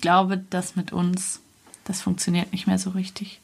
ich 0.00 0.02
glaube, 0.02 0.42
das 0.48 0.76
mit 0.76 0.94
uns, 0.94 1.42
das 1.84 2.00
funktioniert 2.00 2.52
nicht 2.52 2.66
mehr 2.66 2.78
so 2.78 2.88
richtig. 2.88 3.38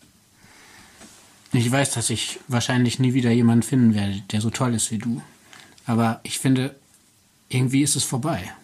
Ich 1.53 1.71
weiß, 1.71 1.91
dass 1.91 2.09
ich 2.09 2.41
wahrscheinlich 2.49 2.99
nie 2.99 3.13
wieder 3.13 3.31
jemanden 3.31 3.63
finden 3.63 3.95
werde, 3.95 4.23
der 4.33 4.41
so 4.41 4.49
toll 4.49 4.73
ist 4.73 4.91
wie 4.91 4.97
du. 4.97 5.21
Aber 5.85 6.19
ich 6.23 6.39
finde, 6.39 6.75
irgendwie 7.51 7.83
ist 7.83 7.95
es 7.95 8.05
vorbei. 8.05 8.55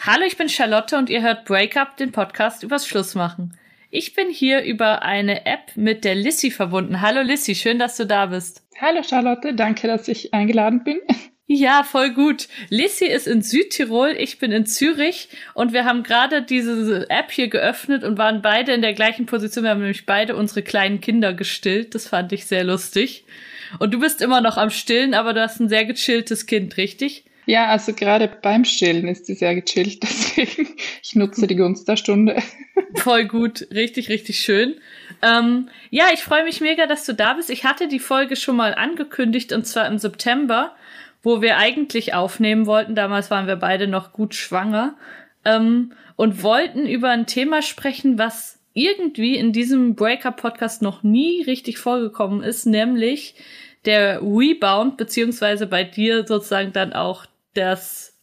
Hallo, 0.00 0.24
ich 0.26 0.36
bin 0.36 0.48
Charlotte 0.48 0.98
und 0.98 1.08
ihr 1.08 1.22
hört 1.22 1.44
Breakup, 1.44 1.98
den 1.98 2.10
Podcast 2.10 2.64
übers 2.64 2.84
Schlussmachen. 2.84 3.56
Ich 3.90 4.16
bin 4.16 4.28
hier 4.28 4.64
über 4.64 5.02
eine 5.02 5.46
App 5.46 5.76
mit 5.76 6.02
der 6.02 6.16
Lissy 6.16 6.50
verbunden. 6.50 7.00
Hallo 7.00 7.22
Lissy, 7.22 7.54
schön, 7.54 7.78
dass 7.78 7.96
du 7.96 8.08
da 8.08 8.26
bist. 8.26 8.64
Hallo 8.80 9.04
Charlotte, 9.04 9.54
danke, 9.54 9.86
dass 9.86 10.08
ich 10.08 10.34
eingeladen 10.34 10.82
bin. 10.82 10.98
Ja, 11.52 11.82
voll 11.82 12.10
gut. 12.10 12.46
Lissy 12.68 13.06
ist 13.06 13.26
in 13.26 13.42
Südtirol, 13.42 14.14
ich 14.16 14.38
bin 14.38 14.52
in 14.52 14.66
Zürich 14.66 15.28
und 15.52 15.72
wir 15.72 15.84
haben 15.84 16.04
gerade 16.04 16.42
diese 16.42 17.10
App 17.10 17.32
hier 17.32 17.48
geöffnet 17.48 18.04
und 18.04 18.18
waren 18.18 18.40
beide 18.40 18.72
in 18.72 18.82
der 18.82 18.94
gleichen 18.94 19.26
Position. 19.26 19.64
Wir 19.64 19.72
haben 19.72 19.80
nämlich 19.80 20.06
beide 20.06 20.36
unsere 20.36 20.62
kleinen 20.62 21.00
Kinder 21.00 21.34
gestillt. 21.34 21.96
Das 21.96 22.06
fand 22.06 22.30
ich 22.32 22.46
sehr 22.46 22.62
lustig. 22.62 23.24
Und 23.80 23.92
du 23.92 23.98
bist 23.98 24.22
immer 24.22 24.40
noch 24.40 24.58
am 24.58 24.70
Stillen, 24.70 25.12
aber 25.12 25.32
du 25.32 25.42
hast 25.42 25.58
ein 25.58 25.68
sehr 25.68 25.84
gechilltes 25.86 26.46
Kind, 26.46 26.76
richtig? 26.76 27.24
Ja, 27.46 27.66
also 27.66 27.94
gerade 27.94 28.28
beim 28.28 28.64
Stillen 28.64 29.08
ist 29.08 29.26
sie 29.26 29.34
sehr 29.34 29.56
gechillt, 29.56 30.00
deswegen 30.04 30.68
ich 31.02 31.16
nutze 31.16 31.48
die 31.48 31.56
Gunst 31.56 31.88
der 31.88 31.96
Stunde. 31.96 32.40
Voll 32.94 33.24
gut, 33.24 33.66
richtig, 33.74 34.08
richtig 34.08 34.38
schön. 34.38 34.76
Ähm, 35.20 35.68
ja, 35.90 36.10
ich 36.14 36.20
freue 36.20 36.44
mich 36.44 36.60
mega, 36.60 36.86
dass 36.86 37.04
du 37.06 37.12
da 37.12 37.34
bist. 37.34 37.50
Ich 37.50 37.64
hatte 37.64 37.88
die 37.88 37.98
Folge 37.98 38.36
schon 38.36 38.54
mal 38.54 38.72
angekündigt 38.76 39.52
und 39.52 39.66
zwar 39.66 39.88
im 39.88 39.98
September 39.98 40.76
wo 41.22 41.42
wir 41.42 41.58
eigentlich 41.58 42.14
aufnehmen 42.14 42.66
wollten. 42.66 42.94
Damals 42.94 43.30
waren 43.30 43.46
wir 43.46 43.56
beide 43.56 43.86
noch 43.86 44.12
gut 44.12 44.34
schwanger 44.34 44.96
ähm, 45.44 45.92
und 46.16 46.42
wollten 46.42 46.86
über 46.86 47.10
ein 47.10 47.26
Thema 47.26 47.62
sprechen, 47.62 48.18
was 48.18 48.58
irgendwie 48.72 49.36
in 49.36 49.52
diesem 49.52 49.94
Breakup-Podcast 49.94 50.82
noch 50.82 51.02
nie 51.02 51.42
richtig 51.42 51.78
vorgekommen 51.78 52.42
ist, 52.42 52.66
nämlich 52.66 53.34
der 53.84 54.20
Rebound, 54.22 54.96
beziehungsweise 54.96 55.66
bei 55.66 55.84
dir 55.84 56.26
sozusagen 56.26 56.72
dann 56.72 56.92
auch 56.92 57.26
das 57.54 58.14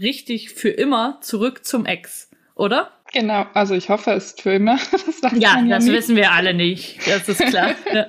richtig 0.00 0.50
für 0.50 0.70
immer 0.70 1.18
zurück 1.20 1.64
zum 1.64 1.84
Ex, 1.84 2.30
oder? 2.54 2.90
Genau, 3.12 3.46
also 3.52 3.74
ich 3.74 3.90
hoffe, 3.90 4.12
es 4.12 4.26
ist 4.26 4.42
für 4.42 4.54
immer. 4.54 4.78
Das 5.22 5.32
ja, 5.34 5.60
ja, 5.60 5.64
das 5.68 5.84
nicht. 5.84 5.94
wissen 5.94 6.16
wir 6.16 6.32
alle 6.32 6.52
nicht, 6.52 6.98
das 7.06 7.28
ist 7.28 7.44
klar. 7.46 7.76
ja. 7.92 8.06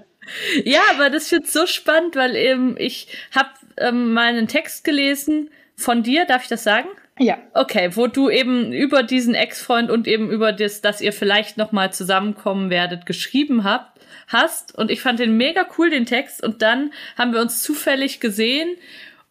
Ja, 0.63 0.81
aber 0.91 1.09
das 1.09 1.31
wird 1.31 1.47
so 1.47 1.65
spannend, 1.65 2.15
weil 2.15 2.35
eben 2.35 2.75
ich 2.77 3.07
habe 3.31 3.49
ähm, 3.77 4.13
mal 4.13 4.27
einen 4.27 4.47
Text 4.47 4.83
gelesen 4.83 5.49
von 5.75 6.03
dir, 6.03 6.25
darf 6.25 6.43
ich 6.43 6.49
das 6.49 6.63
sagen? 6.63 6.89
Ja. 7.19 7.37
Okay, 7.53 7.91
wo 7.93 8.07
du 8.07 8.29
eben 8.29 8.73
über 8.73 9.03
diesen 9.03 9.35
Ex-Freund 9.35 9.91
und 9.91 10.07
eben 10.07 10.31
über 10.31 10.51
das, 10.51 10.81
dass 10.81 10.99
ihr 10.99 11.13
vielleicht 11.13 11.57
noch 11.57 11.71
mal 11.71 11.93
zusammenkommen 11.93 12.69
werdet, 12.69 13.05
geschrieben 13.05 13.63
habt, 13.63 13.93
hast. 14.27 14.75
Und 14.75 14.89
ich 14.89 15.01
fand 15.01 15.19
den 15.19 15.37
mega 15.37 15.67
cool, 15.77 15.89
den 15.89 16.05
Text. 16.05 16.43
Und 16.43 16.61
dann 16.61 16.91
haben 17.17 17.33
wir 17.33 17.41
uns 17.41 17.61
zufällig 17.61 18.19
gesehen 18.19 18.75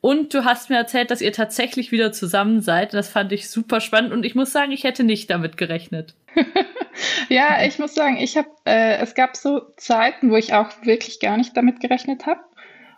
und 0.02 0.34
du 0.34 0.44
hast 0.44 0.68
mir 0.68 0.76
erzählt, 0.76 1.12
dass 1.12 1.20
ihr 1.20 1.32
tatsächlich 1.32 1.92
wieder 1.92 2.10
zusammen 2.10 2.60
seid. 2.60 2.92
Das 2.92 3.08
fand 3.08 3.30
ich 3.30 3.48
super 3.48 3.80
spannend 3.80 4.12
und 4.12 4.26
ich 4.26 4.34
muss 4.34 4.50
sagen, 4.50 4.72
ich 4.72 4.82
hätte 4.82 5.04
nicht 5.04 5.30
damit 5.30 5.56
gerechnet. 5.56 6.16
ja, 7.28 7.64
ich 7.64 7.78
muss 7.78 7.94
sagen, 7.94 8.16
ich 8.16 8.36
habe, 8.36 8.48
äh, 8.64 8.96
es 8.96 9.14
gab 9.14 9.36
so 9.36 9.60
Zeiten, 9.76 10.32
wo 10.32 10.36
ich 10.36 10.54
auch 10.54 10.70
wirklich 10.82 11.20
gar 11.20 11.36
nicht 11.36 11.56
damit 11.56 11.78
gerechnet 11.78 12.26
habe. 12.26 12.40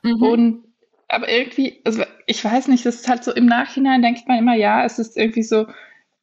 Mhm. 0.02 0.22
Und 0.22 0.64
aber 1.08 1.28
irgendwie, 1.28 1.82
also 1.84 2.05
ich 2.25 2.42
weiß 2.42 2.69
nicht, 2.69 2.86
das 2.86 2.94
ist 2.94 3.08
halt 3.08 3.22
so 3.22 3.34
im 3.34 3.44
Nachhinein 3.44 4.00
denkt 4.00 4.27
man 4.27 4.38
immer, 4.38 4.55
ja, 4.55 4.82
es 4.86 4.98
ist 4.98 5.19
irgendwie 5.19 5.42
so 5.42 5.66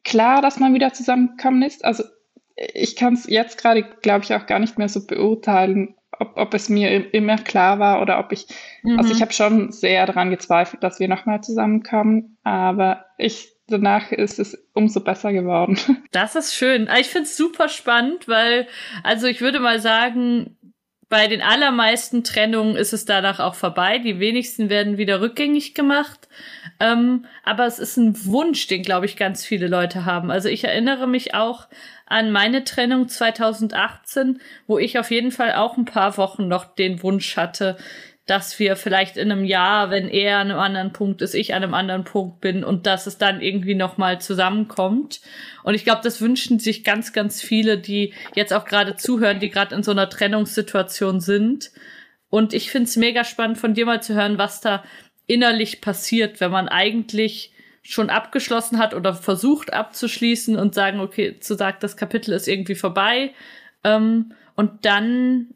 klar, 0.04 0.42
dass 0.42 0.59
man 0.59 0.74
wieder 0.74 0.94
zusammengekommen 0.94 1.62
ist. 1.62 1.86
Also 1.86 2.06
ich 2.56 2.96
kann 2.96 3.13
es 3.13 3.30
jetzt 3.30 3.59
gerade, 3.59 3.84
glaube 4.02 4.25
ich, 4.25 4.34
auch 4.34 4.48
gar 4.48 4.58
nicht 4.58 4.80
mehr 4.80 4.90
so 4.90 5.06
beurteilen, 5.06 5.94
ob, 6.20 6.38
ob 6.38 6.54
es 6.54 6.70
mir 6.70 7.14
immer 7.14 7.38
klar 7.38 7.80
war 7.80 8.02
oder 8.02 8.20
ob 8.20 8.32
ich, 8.32 8.48
mhm. 8.84 8.98
also 9.00 9.14
ich 9.14 9.22
habe 9.22 9.34
schon 9.34 9.72
sehr 9.72 10.06
daran 10.06 10.30
gezweifelt, 10.30 10.84
dass 10.84 11.00
wir 11.00 11.08
nochmal 11.08 11.42
zusammenkommen, 11.42 12.38
aber 12.44 13.06
ich 13.18 13.52
danach 13.72 14.12
ist 14.12 14.40
es 14.40 14.68
umso 14.74 15.00
besser 15.00 15.34
geworden. 15.34 15.80
Das 16.12 16.36
ist 16.36 16.54
schön. 16.54 16.90
Ich 17.00 17.08
finde 17.08 17.24
es 17.24 17.38
super 17.38 17.70
spannend, 17.70 18.28
weil, 18.28 18.68
also 19.02 19.28
ich 19.28 19.40
würde 19.40 19.60
mal 19.60 19.80
sagen, 19.80 20.58
bei 21.08 21.28
den 21.28 21.42
allermeisten 21.42 22.24
Trennungen 22.24 22.76
ist 22.76 22.94
es 22.94 23.06
danach 23.06 23.40
auch 23.40 23.56
vorbei. 23.56 23.98
Die 23.98 24.20
wenigsten 24.20 24.70
werden 24.70 24.98
wieder 24.98 25.22
rückgängig 25.22 25.74
gemacht. 25.74 26.28
Ähm, 26.80 27.26
aber 27.44 27.66
es 27.66 27.80
ist 27.80 27.98
ein 27.98 28.26
Wunsch, 28.26 28.68
den, 28.68 28.82
glaube 28.82 29.06
ich, 29.06 29.18
ganz 29.18 29.46
viele 29.46 29.68
Leute 29.68 30.06
haben. 30.06 30.32
Also 30.32 30.48
ich 30.48 30.64
erinnere 30.64 31.08
mich 31.08 31.34
auch 31.34 31.68
an 32.12 32.32
meine 32.32 32.64
Trennung 32.64 33.08
2018, 33.08 34.42
wo 34.68 34.78
ich 34.78 35.00
auf 35.00 35.12
jeden 35.12 35.32
Fall 35.32 35.54
auch 35.54 35.78
ein 35.78 35.86
paar 35.86 36.18
Wochen 36.18 36.48
noch 36.48 36.76
den 36.76 37.02
Wunsch 37.04 37.38
hatte, 37.38 37.78
dass 38.26 38.60
wir 38.60 38.76
vielleicht 38.76 39.18
in 39.18 39.32
einem 39.32 39.46
Jahr, 39.46 39.90
wenn 39.90 40.08
er 40.08 40.38
an 40.38 40.52
einem 40.52 40.60
anderen 40.60 40.94
Punkt 40.94 41.22
ist, 41.22 41.34
ich 41.34 41.54
an 41.54 41.64
einem 41.64 41.74
anderen 41.74 42.04
Punkt 42.04 42.42
bin 42.42 42.64
und 42.64 42.86
dass 42.86 43.08
es 43.08 43.18
dann 43.18 43.42
irgendwie 43.42 43.76
nochmal 43.76 44.22
zusammenkommt. 44.22 45.22
Und 45.64 45.74
ich 45.74 45.84
glaube, 45.84 46.02
das 46.04 46.22
wünschen 46.22 46.60
sich 46.60 46.84
ganz, 46.84 47.14
ganz 47.14 47.42
viele, 47.42 47.78
die 47.78 48.14
jetzt 48.36 48.54
auch 48.54 48.66
gerade 48.66 48.96
zuhören, 48.96 49.40
die 49.40 49.50
gerade 49.50 49.74
in 49.74 49.84
so 49.84 49.92
einer 49.92 50.10
Trennungssituation 50.10 51.20
sind. 51.20 51.72
Und 52.30 52.54
ich 52.54 52.72
finde 52.72 52.90
es 52.90 52.96
mega 52.96 53.24
spannend 53.24 53.58
von 53.58 53.74
dir 53.74 53.86
mal 53.86 54.04
zu 54.04 54.14
hören, 54.14 54.38
was 54.38 54.62
da 54.62 54.84
innerlich 55.28 55.82
passiert, 55.82 56.40
wenn 56.42 56.52
man 56.52 56.68
eigentlich 56.68 57.54
schon 57.81 58.09
abgeschlossen 58.09 58.78
hat 58.78 58.94
oder 58.94 59.14
versucht 59.14 59.74
abzuschließen 59.74 60.58
und 60.58 60.75
sagen, 60.75 61.00
okay, 61.00 61.40
zu 61.40 61.56
sagen, 61.56 61.78
das 61.80 61.97
Kapitel 61.97 62.34
ist 62.34 62.47
irgendwie 62.47 62.75
vorbei. 62.75 63.34
Ähm, 63.84 64.34
und 64.56 64.86
dann 64.86 65.56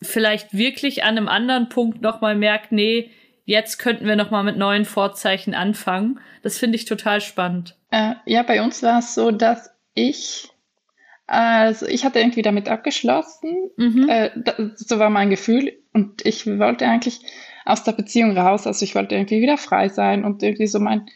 vielleicht 0.00 0.54
wirklich 0.54 1.04
an 1.04 1.18
einem 1.18 1.28
anderen 1.28 1.68
Punkt 1.68 2.00
nochmal 2.00 2.36
merkt, 2.36 2.72
nee, 2.72 3.10
jetzt 3.44 3.78
könnten 3.78 4.06
wir 4.06 4.16
nochmal 4.16 4.44
mit 4.44 4.56
neuen 4.56 4.84
Vorzeichen 4.84 5.54
anfangen. 5.54 6.20
Das 6.42 6.58
finde 6.58 6.76
ich 6.76 6.84
total 6.84 7.20
spannend. 7.20 7.76
Äh, 7.90 8.14
ja, 8.24 8.42
bei 8.42 8.62
uns 8.62 8.82
war 8.82 9.00
es 9.00 9.14
so, 9.14 9.30
dass 9.30 9.70
ich, 9.94 10.48
also 11.26 11.86
ich 11.86 12.04
hatte 12.04 12.20
irgendwie 12.20 12.42
damit 12.42 12.68
abgeschlossen. 12.68 13.70
Mhm. 13.76 14.08
Äh, 14.08 14.30
das, 14.36 14.56
so 14.76 14.98
war 14.98 15.10
mein 15.10 15.30
Gefühl. 15.30 15.72
Und 15.92 16.24
ich 16.24 16.46
wollte 16.46 16.86
eigentlich 16.86 17.20
aus 17.64 17.84
der 17.84 17.92
Beziehung 17.92 18.36
raus. 18.36 18.66
Also 18.66 18.84
ich 18.84 18.94
wollte 18.94 19.14
irgendwie 19.14 19.40
wieder 19.40 19.58
frei 19.58 19.88
sein 19.88 20.24
und 20.24 20.42
irgendwie 20.42 20.66
so 20.66 20.80
mein 20.80 21.06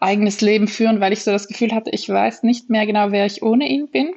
eigenes 0.00 0.40
Leben 0.40 0.68
führen, 0.68 1.00
weil 1.00 1.12
ich 1.12 1.24
so 1.24 1.32
das 1.32 1.48
Gefühl 1.48 1.72
hatte, 1.72 1.90
ich 1.90 2.08
weiß 2.08 2.42
nicht 2.42 2.70
mehr 2.70 2.86
genau, 2.86 3.10
wer 3.10 3.26
ich 3.26 3.42
ohne 3.42 3.68
ihn 3.68 3.88
bin. 3.90 4.14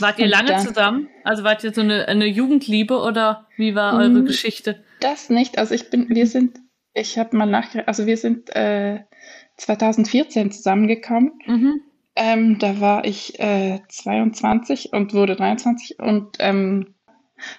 Wart 0.00 0.18
ihr 0.18 0.26
lange 0.26 0.48
dann, 0.48 0.66
zusammen? 0.66 1.08
Also 1.24 1.44
wart 1.44 1.62
ihr 1.64 1.72
so 1.72 1.80
eine, 1.80 2.08
eine 2.08 2.26
Jugendliebe 2.26 2.98
oder 2.98 3.46
wie 3.56 3.74
war 3.74 3.94
eure 3.94 4.08
mm, 4.10 4.26
Geschichte? 4.26 4.82
Das 5.00 5.30
nicht. 5.30 5.58
Also 5.58 5.74
ich 5.74 5.90
bin, 5.90 6.08
wir 6.08 6.26
sind, 6.26 6.58
ich 6.94 7.18
habe 7.18 7.36
mal 7.36 7.46
nachgerechnet, 7.46 7.88
also 7.88 8.06
wir 8.06 8.16
sind 8.16 8.54
äh, 8.54 9.00
2014 9.56 10.52
zusammengekommen. 10.52 11.32
Mhm. 11.46 11.80
Ähm, 12.16 12.58
da 12.58 12.80
war 12.80 13.04
ich 13.04 13.38
äh, 13.38 13.80
22 13.88 14.92
und 14.92 15.14
wurde 15.14 15.36
23 15.36 16.00
und 16.00 16.36
ähm, 16.40 16.94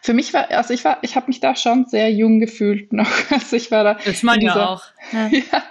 für 0.02 0.14
mich 0.14 0.34
war, 0.34 0.52
also 0.52 0.74
ich 0.74 0.84
war, 0.84 0.98
ich 1.04 1.16
habe 1.16 1.28
mich 1.28 1.40
da 1.40 1.56
schon 1.56 1.86
sehr 1.86 2.12
jung 2.12 2.40
gefühlt 2.40 2.92
noch. 2.92 3.10
Also 3.32 3.56
ich 3.56 3.72
war 3.72 3.84
da. 3.84 3.98
Das 4.06 4.24
man 4.24 4.42
ja 4.42 4.68
auch. 4.68 4.84
Ja. 5.14 5.28
ja. 5.28 5.64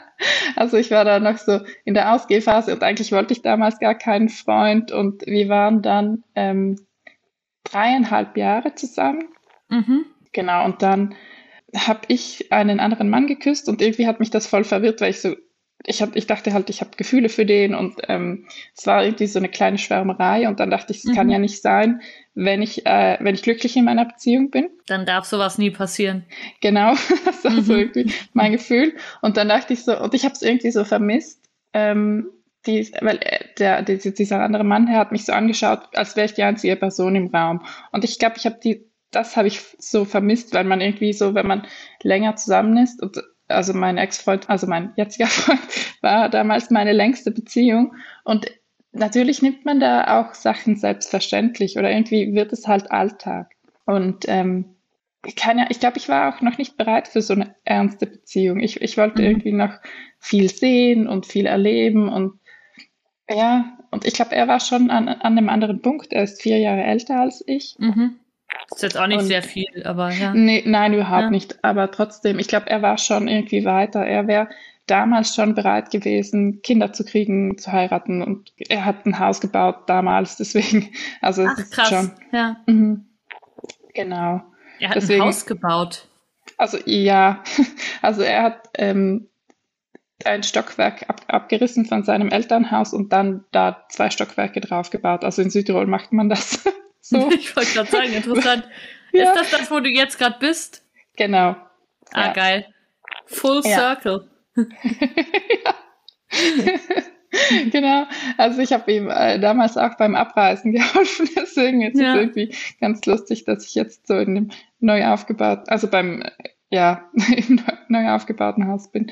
Also 0.56 0.76
ich 0.76 0.90
war 0.90 1.04
da 1.04 1.20
noch 1.20 1.38
so 1.38 1.60
in 1.84 1.94
der 1.94 2.12
Ausgehphase 2.12 2.72
und 2.72 2.82
eigentlich 2.82 3.12
wollte 3.12 3.32
ich 3.32 3.42
damals 3.42 3.78
gar 3.78 3.94
keinen 3.94 4.28
Freund 4.28 4.90
und 4.90 5.24
wir 5.26 5.48
waren 5.48 5.82
dann 5.82 6.24
ähm, 6.34 6.76
dreieinhalb 7.64 8.36
Jahre 8.36 8.74
zusammen. 8.74 9.28
Mhm. 9.68 10.06
Genau, 10.32 10.64
und 10.64 10.82
dann 10.82 11.14
habe 11.76 12.00
ich 12.08 12.52
einen 12.52 12.80
anderen 12.80 13.10
Mann 13.10 13.26
geküsst 13.26 13.68
und 13.68 13.82
irgendwie 13.82 14.06
hat 14.06 14.20
mich 14.20 14.30
das 14.30 14.46
voll 14.46 14.64
verwirrt, 14.64 15.00
weil 15.00 15.10
ich 15.10 15.20
so 15.20 15.36
ich, 15.84 16.02
hab, 16.02 16.16
ich 16.16 16.26
dachte 16.26 16.52
halt, 16.52 16.70
ich 16.70 16.80
habe 16.80 16.90
Gefühle 16.96 17.28
für 17.28 17.46
den 17.46 17.74
und 17.74 17.96
ähm, 18.08 18.46
es 18.76 18.86
war 18.86 19.04
irgendwie 19.04 19.26
so 19.26 19.38
eine 19.38 19.48
kleine 19.48 19.78
Schwärmerei 19.78 20.48
und 20.48 20.60
dann 20.60 20.70
dachte 20.70 20.92
ich, 20.92 20.98
es 20.98 21.04
mhm. 21.04 21.14
kann 21.14 21.30
ja 21.30 21.38
nicht 21.38 21.62
sein, 21.62 22.02
wenn 22.34 22.62
ich, 22.62 22.84
äh, 22.84 23.16
wenn 23.20 23.34
ich 23.34 23.42
glücklich 23.42 23.76
in 23.76 23.84
meiner 23.84 24.04
Beziehung 24.04 24.50
bin. 24.50 24.68
Dann 24.86 25.06
darf 25.06 25.24
sowas 25.24 25.58
nie 25.58 25.70
passieren. 25.70 26.24
Genau, 26.60 26.94
das 27.24 27.44
war 27.44 27.52
mhm. 27.52 27.62
so 27.62 27.74
irgendwie 27.74 28.12
mein 28.32 28.52
Gefühl. 28.52 28.94
Und 29.22 29.36
dann 29.36 29.48
dachte 29.48 29.72
ich 29.72 29.84
so, 29.84 29.98
und 29.98 30.14
ich 30.14 30.24
habe 30.24 30.34
es 30.34 30.42
irgendwie 30.42 30.70
so 30.70 30.84
vermisst, 30.84 31.48
ähm, 31.72 32.28
die, 32.66 32.90
weil 33.00 33.18
äh, 33.22 33.44
der, 33.58 33.82
der, 33.82 33.96
dieser 33.96 34.40
andere 34.40 34.64
Mann 34.64 34.90
hat 34.90 35.12
mich 35.12 35.24
so 35.24 35.32
angeschaut, 35.32 35.80
als 35.94 36.16
wäre 36.16 36.26
ich 36.26 36.34
die 36.34 36.42
einzige 36.42 36.76
Person 36.76 37.14
im 37.14 37.28
Raum. 37.28 37.64
Und 37.92 38.04
ich 38.04 38.18
glaube, 38.18 38.36
ich 38.36 38.46
habe 38.46 38.58
die, 38.62 38.84
das 39.10 39.36
habe 39.36 39.48
ich 39.48 39.60
so 39.78 40.04
vermisst, 40.04 40.52
weil 40.54 40.64
man 40.64 40.80
irgendwie 40.80 41.12
so, 41.12 41.34
wenn 41.34 41.46
man 41.46 41.66
länger 42.02 42.36
zusammen 42.36 42.76
ist 42.76 43.00
und 43.00 43.22
also 43.48 43.74
mein 43.74 43.98
Ex-Freund, 43.98 44.48
also 44.48 44.66
mein 44.66 44.92
jetziger 44.96 45.26
Freund, 45.28 45.60
war 46.00 46.28
damals 46.28 46.70
meine 46.70 46.92
längste 46.92 47.30
Beziehung. 47.30 47.94
Und 48.24 48.46
natürlich 48.92 49.42
nimmt 49.42 49.64
man 49.64 49.80
da 49.80 50.20
auch 50.20 50.34
Sachen 50.34 50.76
selbstverständlich 50.76 51.78
oder 51.78 51.90
irgendwie 51.90 52.34
wird 52.34 52.52
es 52.52 52.66
halt 52.66 52.90
Alltag. 52.90 53.52
Und 53.84 54.24
ähm, 54.28 54.76
keine, 55.36 55.66
ich 55.70 55.80
glaube, 55.80 55.98
ich 55.98 56.08
war 56.08 56.34
auch 56.34 56.40
noch 56.40 56.58
nicht 56.58 56.76
bereit 56.76 57.08
für 57.08 57.22
so 57.22 57.34
eine 57.34 57.54
ernste 57.64 58.06
Beziehung. 58.06 58.60
Ich, 58.60 58.80
ich 58.80 58.96
wollte 58.96 59.22
mhm. 59.22 59.28
irgendwie 59.28 59.52
noch 59.52 59.74
viel 60.18 60.48
sehen 60.48 61.08
und 61.08 61.26
viel 61.26 61.46
erleben 61.46 62.08
und 62.08 62.38
ja, 63.30 63.76
und 63.90 64.06
ich 64.06 64.14
glaube, 64.14 64.34
er 64.34 64.48
war 64.48 64.60
schon 64.60 64.90
an, 64.90 65.08
an 65.08 65.20
einem 65.20 65.48
anderen 65.50 65.82
Punkt. 65.82 66.12
Er 66.12 66.22
ist 66.22 66.40
vier 66.40 66.58
Jahre 66.58 66.82
älter 66.82 67.20
als 67.20 67.44
ich. 67.46 67.76
Mhm. 67.78 68.18
Das 68.68 68.78
ist 68.78 68.82
jetzt 68.82 68.98
auch 68.98 69.06
nicht 69.06 69.18
und, 69.18 69.26
sehr 69.26 69.42
viel, 69.42 69.82
aber 69.84 70.10
ja. 70.10 70.34
Nee, 70.34 70.62
nein, 70.66 70.94
überhaupt 70.94 71.22
ja. 71.22 71.30
nicht. 71.30 71.64
Aber 71.64 71.90
trotzdem, 71.90 72.38
ich 72.38 72.48
glaube, 72.48 72.68
er 72.68 72.82
war 72.82 72.98
schon 72.98 73.28
irgendwie 73.28 73.64
weiter. 73.64 74.04
Er 74.04 74.26
wäre 74.26 74.48
damals 74.86 75.34
schon 75.34 75.54
bereit 75.54 75.90
gewesen, 75.90 76.62
Kinder 76.62 76.92
zu 76.92 77.04
kriegen, 77.04 77.58
zu 77.58 77.72
heiraten. 77.72 78.22
Und 78.22 78.52
er 78.68 78.84
hat 78.84 79.06
ein 79.06 79.18
Haus 79.18 79.40
gebaut 79.40 79.88
damals, 79.88 80.36
deswegen. 80.36 80.90
Also 81.20 81.46
Ach, 81.46 81.70
krass. 81.70 81.88
Schon, 81.88 82.12
ja. 82.32 82.56
Mhm. 82.66 83.06
Genau. 83.94 84.42
Er 84.80 84.88
hat 84.90 84.96
deswegen, 84.96 85.22
ein 85.22 85.28
Haus 85.28 85.46
gebaut. 85.46 86.06
Also 86.56 86.78
ja, 86.86 87.42
also 88.02 88.22
er 88.22 88.42
hat 88.42 88.68
ähm, 88.74 89.28
ein 90.24 90.42
Stockwerk 90.42 91.08
ab, 91.08 91.22
abgerissen 91.28 91.86
von 91.86 92.02
seinem 92.04 92.28
Elternhaus 92.28 92.92
und 92.92 93.12
dann 93.12 93.44
da 93.52 93.84
zwei 93.88 94.10
Stockwerke 94.10 94.60
draufgebaut. 94.60 95.24
Also 95.24 95.42
in 95.42 95.50
Südtirol 95.50 95.86
macht 95.86 96.12
man 96.12 96.28
das 96.28 96.64
so. 97.08 97.30
Ich 97.30 97.54
wollte 97.56 97.72
gerade 97.72 97.90
sagen, 97.90 98.12
interessant. 98.12 98.68
ja. 99.12 99.32
Ist 99.32 99.40
das 99.40 99.50
das, 99.60 99.70
wo 99.70 99.80
du 99.80 99.88
jetzt 99.88 100.18
gerade 100.18 100.36
bist? 100.38 100.84
Genau. 101.16 101.56
Ah, 102.12 102.26
ja. 102.26 102.32
geil. 102.32 102.66
Full 103.26 103.62
ja. 103.64 103.76
Circle. 103.76 104.28
genau. 107.70 108.06
Also 108.36 108.60
ich 108.60 108.72
habe 108.72 108.92
ihm 108.92 109.10
äh, 109.10 109.38
damals 109.38 109.76
auch 109.76 109.96
beim 109.96 110.14
Abreisen 110.14 110.72
geholfen. 110.72 111.28
Deswegen 111.36 111.82
ist 111.82 111.94
es 111.96 112.00
irgendwie 112.00 112.54
ganz 112.80 113.04
lustig, 113.06 113.44
dass 113.44 113.66
ich 113.66 113.74
jetzt 113.74 114.06
so 114.06 114.16
in 114.16 114.34
dem 114.34 114.50
neu 114.80 115.06
aufgebauten, 115.06 115.68
also 115.68 115.88
beim 115.88 116.24
ja 116.70 117.10
im 117.46 117.60
neu 117.88 118.08
aufgebauten 118.10 118.66
Haus 118.68 118.90
bin. 118.90 119.10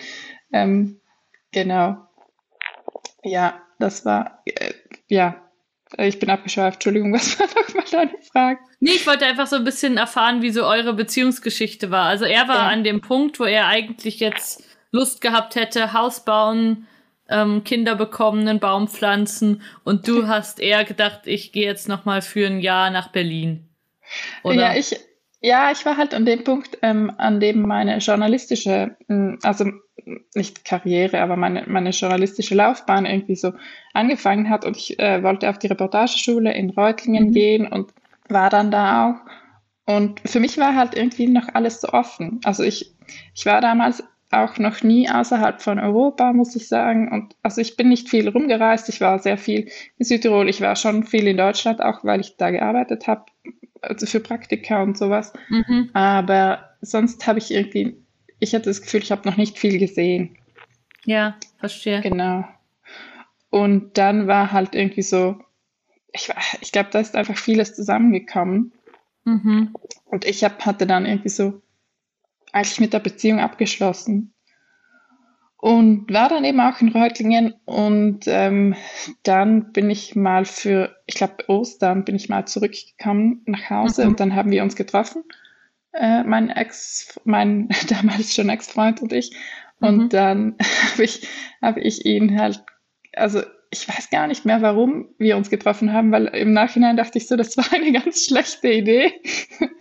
Ähm, 0.52 1.00
genau. 1.52 1.96
Ja, 3.22 3.60
das 3.78 4.04
war 4.04 4.42
äh, 4.46 4.72
ja. 5.08 5.42
Ich 5.98 6.18
bin 6.18 6.30
abgeschweift. 6.30 6.76
Entschuldigung, 6.76 7.12
was 7.14 7.38
war 7.38 7.46
nochmal 7.46 7.84
deine 7.90 8.22
Frage? 8.30 8.60
Nee, 8.80 8.90
ich 8.90 9.06
wollte 9.06 9.26
einfach 9.26 9.46
so 9.46 9.56
ein 9.56 9.64
bisschen 9.64 9.96
erfahren, 9.96 10.42
wie 10.42 10.50
so 10.50 10.64
eure 10.64 10.94
Beziehungsgeschichte 10.94 11.90
war. 11.90 12.06
Also 12.06 12.24
er 12.24 12.48
war 12.48 12.56
ja. 12.56 12.68
an 12.68 12.84
dem 12.84 13.00
Punkt, 13.00 13.38
wo 13.38 13.44
er 13.44 13.66
eigentlich 13.66 14.20
jetzt 14.20 14.64
Lust 14.90 15.20
gehabt 15.20 15.54
hätte, 15.54 15.92
Haus 15.92 16.24
bauen, 16.24 16.86
ähm, 17.28 17.64
Kinder 17.64 17.94
bekommen, 17.94 18.46
einen 18.46 18.60
Baum 18.60 18.88
pflanzen 18.88 19.62
und 19.84 20.08
du 20.08 20.26
hast 20.28 20.60
eher 20.60 20.84
gedacht, 20.84 21.22
ich 21.24 21.52
gehe 21.52 21.66
jetzt 21.66 21.88
noch 21.88 22.04
mal 22.04 22.22
für 22.22 22.46
ein 22.46 22.60
Jahr 22.60 22.90
nach 22.90 23.08
Berlin. 23.08 23.68
Oder? 24.42 24.72
Ja, 24.72 24.76
ich 24.76 24.96
ja, 25.46 25.70
ich 25.70 25.86
war 25.86 25.96
halt 25.96 26.12
an 26.12 26.26
dem 26.26 26.42
Punkt, 26.42 26.76
ähm, 26.82 27.12
an 27.18 27.38
dem 27.38 27.62
meine 27.62 27.98
journalistische, 27.98 28.96
also 29.44 29.70
nicht 30.34 30.64
Karriere, 30.64 31.20
aber 31.20 31.36
meine, 31.36 31.64
meine 31.68 31.90
journalistische 31.90 32.56
Laufbahn 32.56 33.06
irgendwie 33.06 33.36
so 33.36 33.52
angefangen 33.94 34.50
hat 34.50 34.64
und 34.64 34.76
ich 34.76 34.98
äh, 34.98 35.22
wollte 35.22 35.48
auf 35.48 35.58
die 35.60 35.68
Reportageschule 35.68 36.52
in 36.52 36.70
Reutlingen 36.70 37.28
mhm. 37.28 37.32
gehen 37.32 37.66
und 37.68 37.94
war 38.28 38.50
dann 38.50 38.72
da 38.72 39.10
auch. 39.10 39.94
Und 39.94 40.20
für 40.28 40.40
mich 40.40 40.58
war 40.58 40.74
halt 40.74 40.96
irgendwie 40.96 41.28
noch 41.28 41.54
alles 41.54 41.80
so 41.80 41.90
offen. 41.90 42.40
Also 42.44 42.64
ich, 42.64 42.92
ich 43.32 43.46
war 43.46 43.60
damals 43.60 44.02
auch 44.32 44.58
noch 44.58 44.82
nie 44.82 45.08
außerhalb 45.08 45.62
von 45.62 45.78
Europa, 45.78 46.32
muss 46.32 46.56
ich 46.56 46.66
sagen. 46.66 47.12
Und 47.12 47.36
also 47.44 47.60
ich 47.60 47.76
bin 47.76 47.88
nicht 47.88 48.08
viel 48.08 48.28
rumgereist. 48.28 48.88
Ich 48.88 49.00
war 49.00 49.20
sehr 49.20 49.38
viel 49.38 49.70
in 49.98 50.04
Südtirol. 50.04 50.48
Ich 50.48 50.60
war 50.60 50.74
schon 50.74 51.04
viel 51.04 51.28
in 51.28 51.36
Deutschland, 51.36 51.80
auch 51.80 52.02
weil 52.02 52.20
ich 52.20 52.36
da 52.36 52.50
gearbeitet 52.50 53.06
habe, 53.06 53.26
also 53.82 54.06
für 54.06 54.20
Praktika 54.20 54.82
und 54.82 54.96
sowas. 54.96 55.32
Mhm. 55.48 55.90
Aber 55.92 56.76
sonst 56.80 57.26
habe 57.26 57.38
ich 57.38 57.50
irgendwie, 57.50 57.96
ich 58.38 58.54
hatte 58.54 58.70
das 58.70 58.82
Gefühl, 58.82 59.02
ich 59.02 59.12
habe 59.12 59.28
noch 59.28 59.36
nicht 59.36 59.58
viel 59.58 59.78
gesehen. 59.78 60.36
Ja, 61.04 61.36
verstehe. 61.58 62.00
Genau. 62.00 62.44
Und 63.50 63.96
dann 63.96 64.26
war 64.26 64.52
halt 64.52 64.74
irgendwie 64.74 65.02
so, 65.02 65.38
ich, 66.12 66.32
ich 66.60 66.72
glaube, 66.72 66.90
da 66.90 67.00
ist 67.00 67.14
einfach 67.14 67.36
vieles 67.36 67.74
zusammengekommen. 67.74 68.72
Mhm. 69.24 69.74
Und 70.04 70.24
ich 70.24 70.44
hab, 70.44 70.64
hatte 70.66 70.86
dann 70.86 71.06
irgendwie 71.06 71.28
so 71.28 71.62
eigentlich 72.52 72.80
mit 72.80 72.92
der 72.92 73.00
Beziehung 73.00 73.40
abgeschlossen. 73.40 74.32
Und 75.66 76.12
war 76.12 76.28
dann 76.28 76.44
eben 76.44 76.60
auch 76.60 76.80
in 76.80 76.90
Reutlingen 76.90 77.54
und 77.64 78.20
ähm, 78.28 78.76
dann 79.24 79.72
bin 79.72 79.90
ich 79.90 80.14
mal 80.14 80.44
für, 80.44 80.94
ich 81.06 81.16
glaube 81.16 81.48
Ostern, 81.48 82.04
bin 82.04 82.14
ich 82.14 82.28
mal 82.28 82.46
zurückgekommen 82.46 83.42
nach 83.46 83.68
Hause 83.68 84.04
mhm. 84.04 84.10
und 84.10 84.20
dann 84.20 84.36
haben 84.36 84.52
wir 84.52 84.62
uns 84.62 84.76
getroffen, 84.76 85.24
äh, 85.92 86.22
mein 86.22 86.50
Ex, 86.50 87.20
mein 87.24 87.68
damals 87.88 88.32
schon 88.32 88.48
Ex-Freund 88.48 89.02
und 89.02 89.12
ich. 89.12 89.34
Und 89.80 90.04
mhm. 90.04 90.08
dann 90.10 90.54
habe 90.92 91.02
ich, 91.02 91.26
hab 91.60 91.78
ich 91.78 92.06
ihn 92.06 92.38
halt, 92.38 92.62
also 93.16 93.42
ich 93.72 93.88
weiß 93.88 94.10
gar 94.10 94.28
nicht 94.28 94.44
mehr, 94.44 94.62
warum 94.62 95.08
wir 95.18 95.36
uns 95.36 95.50
getroffen 95.50 95.92
haben, 95.92 96.12
weil 96.12 96.26
im 96.26 96.52
Nachhinein 96.52 96.96
dachte 96.96 97.18
ich 97.18 97.26
so, 97.26 97.34
das 97.34 97.56
war 97.56 97.72
eine 97.72 97.90
ganz 98.04 98.24
schlechte 98.26 98.68
Idee. 98.68 99.14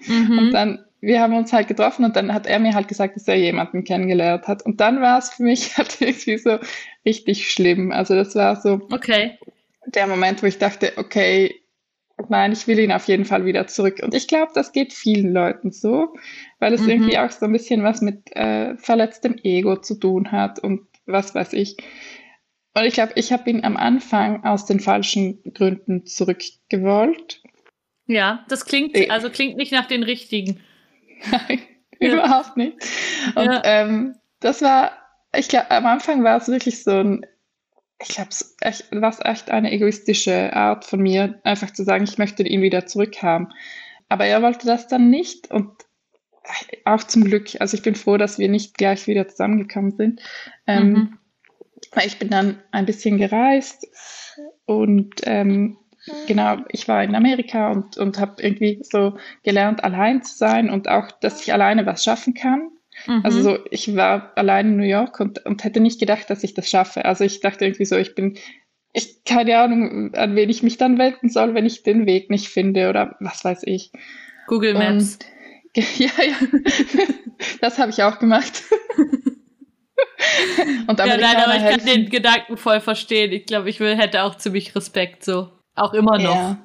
Mhm. 0.08 0.40
Und 0.40 0.52
dann 0.52 0.85
wir 1.02 1.22
haben 1.22 1.36
uns 1.36 1.54
halt 1.54 1.68
getroffen 1.68 2.06
und 2.06 2.16
dann 2.16 2.34
hat 2.34 2.48
er 2.48 2.60
mir 2.60 2.74
halt 2.74 2.88
gesagt, 2.88 3.16
dass 3.16 3.28
er 3.28 3.36
jemanden 3.36 3.84
kennengelernt 3.84 4.48
hat. 4.48 4.66
Und 4.66 4.82
dann 4.82 5.02
war 5.02 5.20
es 5.20 5.30
für 5.30 5.44
mich 5.44 5.78
halt 5.78 6.02
irgendwie 6.02 6.38
so 6.38 6.58
richtig 7.06 7.52
schlimm. 7.52 7.92
Also 7.92 8.16
das 8.16 8.36
war 8.36 8.56
so 8.56 8.82
okay. 8.92 9.38
der 9.86 10.08
Moment, 10.08 10.42
wo 10.42 10.48
ich 10.48 10.58
dachte, 10.58 10.94
okay, 10.98 11.62
nein, 12.30 12.54
ich 12.54 12.68
will 12.68 12.80
ihn 12.80 12.92
auf 12.92 13.08
jeden 13.08 13.26
Fall 13.26 13.46
wieder 13.46 13.68
zurück. 13.68 14.00
Und 14.02 14.14
ich 14.14 14.28
glaube, 14.28 14.52
das 14.56 14.72
geht 14.72 14.94
vielen 14.94 15.34
Leuten 15.34 15.72
so, 15.72 16.14
weil 16.60 16.74
es 16.74 16.82
mhm. 16.82 16.90
irgendwie 16.90 17.18
auch 17.20 17.32
so 17.32 17.46
ein 17.46 17.52
bisschen 17.52 17.84
was 17.84 18.02
mit 18.02 18.36
äh, 18.36 18.76
verletztem 18.78 19.38
Ego 19.44 19.78
zu 19.78 19.96
tun 19.96 20.32
hat 20.32 20.60
und 20.60 20.82
was 21.06 21.36
weiß 21.36 21.54
ich. 21.54 21.78
Und 22.74 22.84
ich 22.84 22.94
glaube, 22.94 23.14
ich 23.16 23.32
habe 23.32 23.50
ihn 23.50 23.64
am 23.64 23.78
Anfang 23.78 24.44
aus 24.44 24.66
den 24.66 24.80
falschen 24.80 25.42
Gründen 25.54 26.06
zurückgewollt. 26.06 27.42
Ja, 28.08 28.46
das 28.50 28.66
klingt, 28.66 28.98
also 29.10 29.30
klingt 29.30 29.58
nicht 29.58 29.72
nach 29.72 29.88
den 29.88 30.04
richtigen. 30.04 30.60
Nein, 31.32 31.60
ja. 32.00 32.14
überhaupt 32.14 32.58
nicht. 32.58 32.78
Und 33.36 33.46
ja. 33.46 33.62
ähm, 33.64 34.16
das 34.40 34.62
war, 34.62 34.92
ich 35.36 35.48
glaube, 35.48 35.72
am 35.72 35.86
Anfang 35.86 36.24
war 36.24 36.38
es 36.38 36.48
wirklich 36.48 36.84
so 36.84 36.92
ein, 36.92 37.26
ich 38.02 38.10
glaube, 38.10 38.30
es 38.30 38.92
war 38.92 39.26
echt 39.26 39.50
eine 39.50 39.72
egoistische 39.72 40.54
Art 40.54 40.86
von 40.86 41.02
mir, 41.02 41.40
einfach 41.44 41.72
zu 41.72 41.84
sagen, 41.84 42.04
ich 42.04 42.18
möchte 42.18 42.44
ihn 42.44 42.62
wieder 42.62 42.86
zurückhaben. 42.86 43.54
Aber 44.10 44.26
er 44.26 44.42
wollte 44.42 44.68
das 44.68 44.88
dann 44.88 45.10
nicht 45.10 45.50
und 45.50 45.72
auch 46.84 47.04
zum 47.04 47.24
Glück. 47.24 47.50
Also 47.60 47.76
ich 47.76 47.84
bin 47.84 47.96
froh, 47.96 48.18
dass 48.18 48.38
wir 48.38 48.50
nicht 48.50 48.78
gleich 48.78 49.08
wieder 49.08 49.28
zusammengekommen 49.28 49.92
sind. 49.92 50.22
Ähm, 50.68 50.90
mhm. 50.92 51.18
Ich 52.06 52.20
bin 52.20 52.30
dann 52.30 52.62
ein 52.72 52.86
bisschen 52.86 53.18
gereist 53.18 53.88
und 54.66 55.22
ähm, 55.24 55.78
genau, 56.28 56.58
ich 56.70 56.88
war 56.88 57.04
in 57.04 57.16
Amerika 57.16 57.72
und, 57.72 57.98
und 57.98 58.20
habe 58.20 58.42
irgendwie 58.42 58.80
so 58.84 59.18
gelernt, 59.44 59.84
allein 59.84 60.24
zu 60.24 60.36
sein 60.38 60.70
und 60.70 60.88
auch, 60.88 61.12
dass 61.12 61.42
ich 61.42 61.54
alleine 61.54 61.86
was 61.86 62.04
schaffen 62.04 62.34
kann. 62.34 62.70
Mhm. 63.08 63.22
Also 63.24 63.42
so, 63.42 63.58
ich 63.72 63.96
war 63.96 64.32
allein 64.36 64.68
in 64.68 64.78
New 64.78 64.84
York 64.84 65.20
und, 65.20 65.46
und 65.46 65.64
hätte 65.64 65.80
nicht 65.80 66.00
gedacht, 66.00 66.30
dass 66.30 66.44
ich 66.44 66.54
das 66.54 66.70
schaffe. 66.70 67.06
Also 67.06 67.24
ich 67.24 67.40
dachte 67.42 67.66
irgendwie 67.66 67.86
so, 67.86 67.98
ich 67.98 68.16
bin, 68.16 68.38
ich 68.94 69.24
keine 69.26 69.58
Ahnung, 69.58 70.14
an 70.14 70.36
wen 70.36 70.50
ich 70.50 70.64
mich 70.64 70.78
dann 70.78 70.98
wenden 70.98 71.30
soll, 71.30 71.54
wenn 71.54 71.66
ich 71.66 71.84
den 71.84 72.06
Weg 72.06 72.30
nicht 72.30 72.48
finde 72.48 72.90
oder 72.90 73.16
was 73.20 73.44
weiß 73.44 73.64
ich. 73.64 73.92
Google 74.48 74.74
Maps. 74.76 75.20
Und, 75.76 75.80
ja, 76.00 76.12
ja. 76.24 76.36
das 77.62 77.78
habe 77.80 77.92
ich 77.92 78.02
auch 78.04 78.20
gemacht. 78.20 78.64
und 80.88 81.00
ja, 81.00 81.18
nein, 81.18 81.36
aber 81.38 81.56
ich 81.56 81.78
kann 81.78 81.86
den 81.86 82.10
Gedanken 82.10 82.58
voll 82.58 82.80
verstehen. 82.80 83.32
Ich 83.34 83.46
glaube, 83.46 83.70
ich 83.70 83.80
will, 83.80 83.98
hätte 83.98 84.24
auch 84.24 84.36
ziemlich 84.36 84.76
Respekt 84.76 85.24
so. 85.26 85.52
Auch 85.76 85.94
immer 85.94 86.18
noch. 86.18 86.36
Ja, 86.36 86.58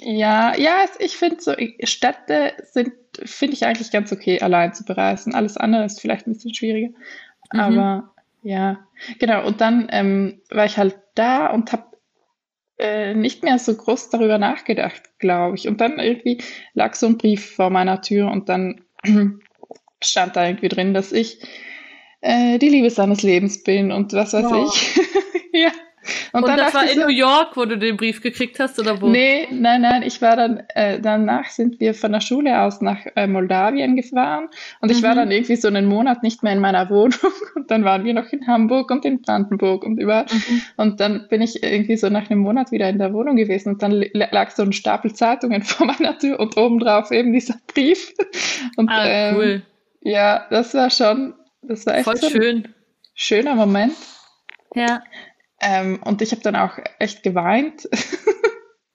ja, 0.00 0.56
ja 0.56 0.84
ich 0.98 1.16
finde 1.16 1.40
so, 1.40 1.54
Städte 1.84 2.54
sind, 2.62 2.92
finde 3.24 3.54
ich 3.54 3.64
eigentlich 3.64 3.90
ganz 3.90 4.12
okay, 4.12 4.40
allein 4.40 4.74
zu 4.74 4.84
bereisen. 4.84 5.34
Alles 5.34 5.56
andere 5.56 5.84
ist 5.84 6.00
vielleicht 6.00 6.26
ein 6.26 6.32
bisschen 6.32 6.54
schwieriger. 6.54 6.88
Mhm. 7.52 7.60
Aber 7.60 8.14
ja, 8.42 8.78
genau. 9.18 9.46
Und 9.46 9.60
dann 9.60 9.88
ähm, 9.90 10.40
war 10.50 10.64
ich 10.64 10.78
halt 10.78 10.98
da 11.14 11.48
und 11.48 11.72
habe 11.72 11.84
äh, 12.78 13.14
nicht 13.14 13.42
mehr 13.42 13.58
so 13.58 13.76
groß 13.76 14.10
darüber 14.10 14.38
nachgedacht, 14.38 15.18
glaube 15.18 15.56
ich. 15.56 15.68
Und 15.68 15.80
dann 15.80 15.98
irgendwie 15.98 16.38
lag 16.72 16.94
so 16.94 17.06
ein 17.06 17.18
Brief 17.18 17.54
vor 17.54 17.70
meiner 17.70 18.00
Tür 18.00 18.30
und 18.30 18.48
dann 18.48 18.82
stand 20.02 20.36
da 20.36 20.46
irgendwie 20.46 20.68
drin, 20.68 20.94
dass 20.94 21.12
ich 21.12 21.42
äh, 22.22 22.58
die 22.58 22.68
Liebe 22.68 22.90
seines 22.90 23.22
Lebens 23.22 23.62
bin 23.62 23.92
und 23.92 24.12
was 24.14 24.32
weiß 24.32 24.46
oh. 24.46 24.66
ich. 24.66 25.00
ja. 25.52 25.70
Und, 26.32 26.44
und 26.44 26.56
das 26.56 26.74
war 26.74 26.84
in 26.84 26.98
so, 26.98 27.06
New 27.06 27.12
York, 27.12 27.56
wo 27.56 27.64
du 27.64 27.76
den 27.76 27.96
Brief 27.96 28.22
gekriegt 28.22 28.58
hast, 28.58 28.78
oder 28.78 29.00
wo? 29.00 29.08
Nee, 29.08 29.48
nein, 29.50 29.82
nein, 29.82 30.02
ich 30.02 30.22
war 30.22 30.36
dann, 30.36 30.62
äh, 30.74 31.00
danach 31.00 31.46
sind 31.46 31.78
wir 31.80 31.94
von 31.94 32.12
der 32.12 32.20
Schule 32.20 32.60
aus 32.62 32.80
nach 32.80 32.98
äh, 33.16 33.26
Moldawien 33.26 33.96
gefahren 33.96 34.48
und 34.80 34.90
ich 34.90 35.02
war 35.02 35.12
mhm. 35.12 35.18
dann 35.18 35.30
irgendwie 35.30 35.56
so 35.56 35.68
einen 35.68 35.86
Monat 35.86 36.22
nicht 36.22 36.42
mehr 36.42 36.52
in 36.52 36.60
meiner 36.60 36.88
Wohnung 36.88 37.18
und 37.54 37.70
dann 37.70 37.84
waren 37.84 38.04
wir 38.04 38.14
noch 38.14 38.32
in 38.32 38.46
Hamburg 38.46 38.90
und 38.90 39.04
in 39.04 39.20
Brandenburg 39.20 39.84
und 39.84 39.98
überall. 39.98 40.26
Mhm. 40.30 40.62
Und 40.76 41.00
dann 41.00 41.26
bin 41.28 41.42
ich 41.42 41.62
irgendwie 41.62 41.96
so 41.96 42.08
nach 42.08 42.30
einem 42.30 42.40
Monat 42.40 42.72
wieder 42.72 42.88
in 42.88 42.98
der 42.98 43.12
Wohnung 43.12 43.36
gewesen 43.36 43.74
und 43.74 43.82
dann 43.82 44.04
lag 44.12 44.50
so 44.50 44.62
ein 44.62 44.72
Stapel 44.72 45.12
Zeitungen 45.14 45.62
vor 45.62 45.86
meiner 45.86 46.18
Tür 46.18 46.40
und 46.40 46.56
obendrauf 46.56 47.10
eben 47.10 47.32
dieser 47.32 47.54
Brief. 47.66 48.12
Und, 48.76 48.88
ah, 48.88 49.06
ähm, 49.06 49.36
cool. 49.36 49.62
Ja, 50.02 50.46
das 50.50 50.74
war 50.74 50.90
schon, 50.90 51.34
das 51.62 51.86
war 51.86 51.96
echt 51.96 52.04
Voll 52.04 52.18
schön. 52.18 52.68
schöner 53.14 53.54
Moment. 53.54 53.94
Ja. 54.74 55.02
Ähm, 55.60 56.00
und 56.04 56.22
ich 56.22 56.32
habe 56.32 56.42
dann 56.42 56.56
auch 56.56 56.78
echt 56.98 57.22
geweint. 57.22 57.88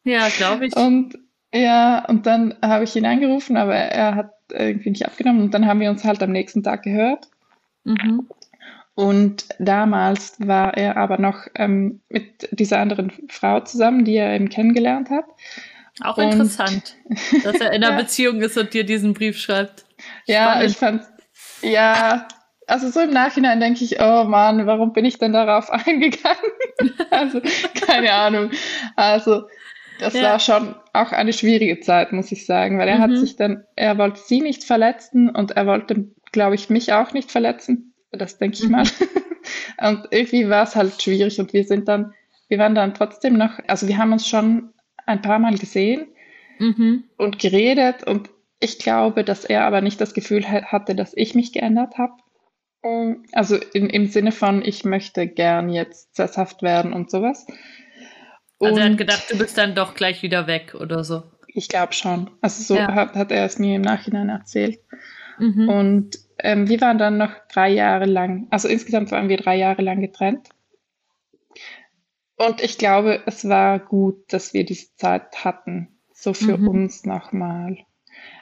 ja, 0.04 0.28
glaube 0.30 0.68
ich. 0.68 0.76
Und 0.76 1.18
ja, 1.54 2.04
und 2.06 2.26
dann 2.26 2.56
habe 2.62 2.84
ich 2.84 2.96
ihn 2.96 3.06
angerufen, 3.06 3.56
aber 3.56 3.76
er 3.76 4.16
hat 4.16 4.32
irgendwie 4.52 4.90
nicht 4.90 5.06
abgenommen. 5.06 5.44
Und 5.44 5.54
dann 5.54 5.68
haben 5.68 5.80
wir 5.80 5.90
uns 5.90 6.04
halt 6.04 6.22
am 6.22 6.32
nächsten 6.32 6.64
Tag 6.64 6.84
gehört. 6.84 7.30
Mhm. 7.84 8.28
Und 8.96 9.46
damals 9.60 10.36
war 10.40 10.76
er 10.78 10.98
aber 10.98 11.18
noch 11.18 11.48
ähm, 11.56 12.02
mit 12.10 12.48
dieser 12.52 12.80
anderen 12.80 13.12
Frau 13.30 13.60
zusammen, 13.60 14.06
die 14.06 14.16
er 14.16 14.34
eben 14.34 14.50
kennengelernt 14.50 15.10
hat. 15.10 15.26
Auch 16.02 16.18
und, 16.18 16.32
interessant, 16.32 16.96
dass 17.44 17.60
er 17.60 17.74
in 17.74 17.84
einer 17.84 17.92
ja. 17.96 18.02
Beziehung 18.02 18.42
ist 18.42 18.58
und 18.58 18.74
dir 18.74 18.86
diesen 18.86 19.14
Brief 19.14 19.38
schreibt. 19.38 19.80
Spannend. 19.80 20.28
Ja, 20.28 20.64
ich 20.64 20.78
fand, 20.78 21.04
ja, 21.62 22.28
also 22.68 22.90
so 22.90 23.02
im 23.02 23.12
Nachhinein 23.12 23.60
denke 23.60 23.84
ich, 23.84 24.00
oh 24.02 24.24
Mann, 24.24 24.66
warum 24.66 24.94
bin 24.94 25.06
ich 25.06 25.18
denn 25.18 25.34
darauf 25.34 25.70
eingegangen? 25.72 26.52
also, 27.10 27.42
keine 27.88 28.14
Ahnung. 28.14 28.52
Also, 28.96 29.44
das 30.00 30.14
ja. 30.14 30.24
war 30.24 30.40
schon 30.40 30.76
auch 30.94 31.12
eine 31.12 31.34
schwierige 31.34 31.80
Zeit, 31.80 32.12
muss 32.12 32.32
ich 32.32 32.46
sagen, 32.46 32.78
weil 32.80 32.88
er 32.88 32.98
mhm. 32.98 33.02
hat 33.02 33.18
sich 33.18 33.36
dann, 33.36 33.64
er 33.76 33.98
wollte 33.98 34.20
sie 34.20 34.42
nicht 34.42 34.64
verletzen 34.64 35.30
und 35.30 35.52
er 35.52 35.68
wollte, 35.68 36.10
glaube 36.32 36.56
ich, 36.56 36.70
mich 36.70 36.94
auch 36.94 37.14
nicht 37.14 37.32
verletzen. 37.32 37.94
Das 38.12 38.38
denke 38.38 38.58
ich 38.58 38.66
mhm. 38.66 38.72
mal. 38.72 38.84
und 39.90 40.08
irgendwie 40.12 40.50
war 40.50 40.64
es 40.64 40.76
halt 40.76 41.02
schwierig 41.02 41.40
und 41.40 41.54
wir 41.54 41.64
sind 41.64 41.88
dann, 41.88 42.14
wir 42.50 42.58
waren 42.58 42.76
dann 42.76 42.94
trotzdem 42.94 43.38
noch, 43.38 43.60
also 43.68 43.88
wir 43.88 43.98
haben 43.98 44.12
uns 44.12 44.28
schon 44.28 44.74
ein 45.06 45.22
paar 45.22 45.40
Mal 45.40 45.58
gesehen 45.58 46.08
mhm. 46.60 47.06
und 47.18 47.40
geredet 47.40 48.04
und 48.06 48.30
ich 48.60 48.80
glaube, 48.80 49.24
dass 49.24 49.46
er 49.46 49.66
aber 49.66 49.82
nicht 49.82 50.00
das 50.02 50.14
Gefühl 50.14 50.50
hatte, 50.50 50.96
dass 50.96 51.14
ich 51.16 51.36
mich 51.36 51.52
geändert 51.54 51.98
habe. 51.98 52.14
Also 53.32 53.56
in, 53.74 53.90
im 53.90 54.08
Sinne 54.08 54.32
von, 54.32 54.64
ich 54.64 54.86
möchte 54.86 55.28
gern 55.28 55.70
jetzt 55.70 56.16
sesshaft 56.16 56.62
werden 56.62 56.94
und 56.94 57.10
sowas. 57.10 57.48
Und 58.58 58.68
also 58.68 58.80
er 58.80 58.90
hat 58.90 58.98
gedacht, 58.98 59.32
du 59.32 59.38
bist 59.38 59.58
dann 59.58 59.76
doch 59.76 59.96
gleich 59.96 60.22
wieder 60.22 60.48
weg 60.48 60.76
oder 60.76 61.04
so. 61.04 61.24
Ich 61.48 61.68
glaube 61.68 61.94
schon. 61.94 62.30
Also 62.42 62.64
so 62.64 62.76
ja. 62.76 62.94
hat, 62.94 63.16
hat, 63.16 63.32
er 63.32 63.46
es 63.46 63.60
mir 63.60 63.78
im 63.78 63.82
Nachhinein 63.82 64.30
erzählt. 64.30 64.80
Mhm. 65.40 65.70
Und 65.70 66.20
ähm, 66.40 66.70
wir 66.70 66.80
waren 66.82 66.98
dann 66.98 67.18
noch 67.18 67.32
drei 67.52 67.70
Jahre 67.70 68.06
lang, 68.06 68.48
also 68.52 68.68
insgesamt 68.68 69.12
waren 69.12 69.30
wir 69.30 69.38
drei 69.38 69.56
Jahre 69.56 69.82
lang 69.82 70.02
getrennt. 70.02 70.50
Und 72.38 72.62
ich 72.62 72.78
glaube, 72.78 73.24
es 73.26 73.48
war 73.48 73.80
gut, 73.80 74.32
dass 74.32 74.54
wir 74.54 74.66
diese 74.66 74.94
Zeit 74.96 75.46
hatten, 75.46 75.98
so 76.14 76.34
für 76.34 76.58
mhm. 76.58 76.68
uns 76.68 77.06
nochmal. 77.06 77.78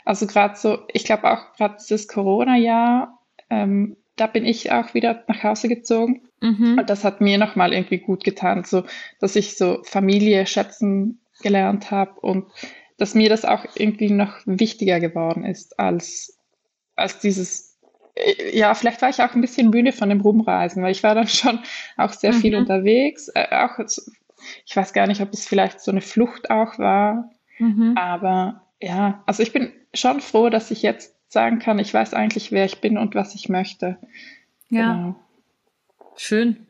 Also 0.03 0.27
gerade 0.27 0.55
so, 0.55 0.79
ich 0.91 1.05
glaube 1.05 1.31
auch 1.31 1.53
gerade 1.53 1.77
dieses 1.79 2.07
Corona-Jahr 2.07 3.19
ähm, 3.50 3.97
da 4.15 4.27
bin 4.27 4.46
ich 4.46 4.72
auch 4.72 4.93
wieder 4.93 5.24
nach 5.27 5.43
Hause 5.43 5.67
gezogen. 5.67 6.22
Mhm. 6.41 6.77
Und 6.79 6.89
das 6.89 7.03
hat 7.03 7.22
mir 7.22 7.38
nochmal 7.38 7.74
irgendwie 7.74 7.98
gut 7.98 8.24
getan, 8.24 8.63
so 8.63 8.84
dass 9.20 9.36
ich 9.36 9.58
so 9.58 9.82
Familie 9.84 10.46
schätzen 10.46 11.22
gelernt 11.41 11.91
habe 11.91 12.20
und 12.20 12.46
dass 12.98 13.15
mir 13.15 13.29
das 13.29 13.43
auch 13.46 13.65
irgendwie 13.75 14.10
noch 14.10 14.36
wichtiger 14.46 15.00
geworden 15.00 15.46
ist 15.46 15.79
als, 15.79 16.39
als 16.96 17.20
dieses, 17.20 17.79
äh, 18.15 18.58
ja, 18.58 18.74
vielleicht 18.75 19.01
war 19.01 19.10
ich 19.10 19.22
auch 19.22 19.34
ein 19.34 19.41
bisschen 19.41 19.72
müde 19.72 19.91
von 19.91 20.10
dem 20.10 20.22
Rumreisen, 20.22 20.84
weil 20.84 20.91
ich 20.91 21.03
war 21.03 21.15
dann 21.15 21.27
schon 21.29 21.60
auch 21.98 22.13
sehr 22.13 22.34
mhm. 22.34 22.38
viel 22.38 22.55
unterwegs. 22.55 23.29
Äh, 23.34 23.48
auch, 23.51 23.79
ich 24.65 24.75
weiß 24.75 24.93
gar 24.93 25.08
nicht, 25.08 25.22
ob 25.22 25.34
es 25.34 25.48
vielleicht 25.48 25.82
so 25.82 25.91
eine 25.91 26.01
Flucht 26.01 26.50
auch 26.50 26.77
war, 26.77 27.29
mhm. 27.58 27.93
aber 27.98 28.67
ja, 28.82 29.24
also 29.25 29.41
ich 29.41 29.53
bin 29.53 29.72
schon 29.93 30.20
froh, 30.20 30.50
dass 30.50 30.72
ich 30.72 30.82
jetzt 30.82 31.12
sagen 31.34 31.60
kann, 31.60 31.80
ich 31.80 31.94
weiß 31.94 32.13
eigentlich, 32.13 32.52
wer 32.52 32.66
ich 32.66 32.80
bin 32.80 32.98
und 32.98 33.16
was 33.16 33.36
ich 33.36 33.50
möchte. 33.50 33.98
Ja. 34.70 34.94
Genau. 34.94 35.16
Schön. 36.16 36.68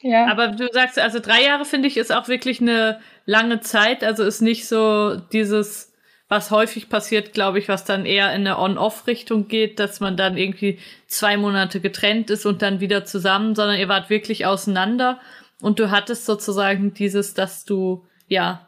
Ja. 0.00 0.26
Aber 0.26 0.48
du 0.48 0.68
sagst, 0.72 0.98
also 0.98 1.20
drei 1.20 1.42
Jahre 1.44 1.64
finde 1.64 1.88
ich 1.88 1.96
ist 1.96 2.12
auch 2.12 2.28
wirklich 2.28 2.60
eine 2.60 3.00
lange 3.26 3.60
Zeit. 3.60 4.02
Also 4.02 4.24
ist 4.24 4.40
nicht 4.40 4.66
so 4.66 5.16
dieses, 5.32 5.92
was 6.28 6.50
häufig 6.50 6.88
passiert, 6.88 7.34
glaube 7.34 7.58
ich, 7.58 7.68
was 7.68 7.84
dann 7.84 8.06
eher 8.06 8.32
in 8.34 8.46
eine 8.46 8.58
On-Off-Richtung 8.58 9.48
geht, 9.48 9.78
dass 9.78 10.00
man 10.00 10.16
dann 10.16 10.36
irgendwie 10.36 10.78
zwei 11.06 11.36
Monate 11.36 11.80
getrennt 11.80 12.30
ist 12.30 12.46
und 12.46 12.62
dann 12.62 12.80
wieder 12.80 13.04
zusammen, 13.04 13.54
sondern 13.54 13.78
ihr 13.78 13.88
wart 13.88 14.08
wirklich 14.08 14.46
auseinander 14.46 15.20
und 15.60 15.78
du 15.80 15.90
hattest 15.90 16.26
sozusagen 16.26 16.94
dieses, 16.94 17.34
dass 17.34 17.64
du, 17.64 18.06
ja, 18.28 18.67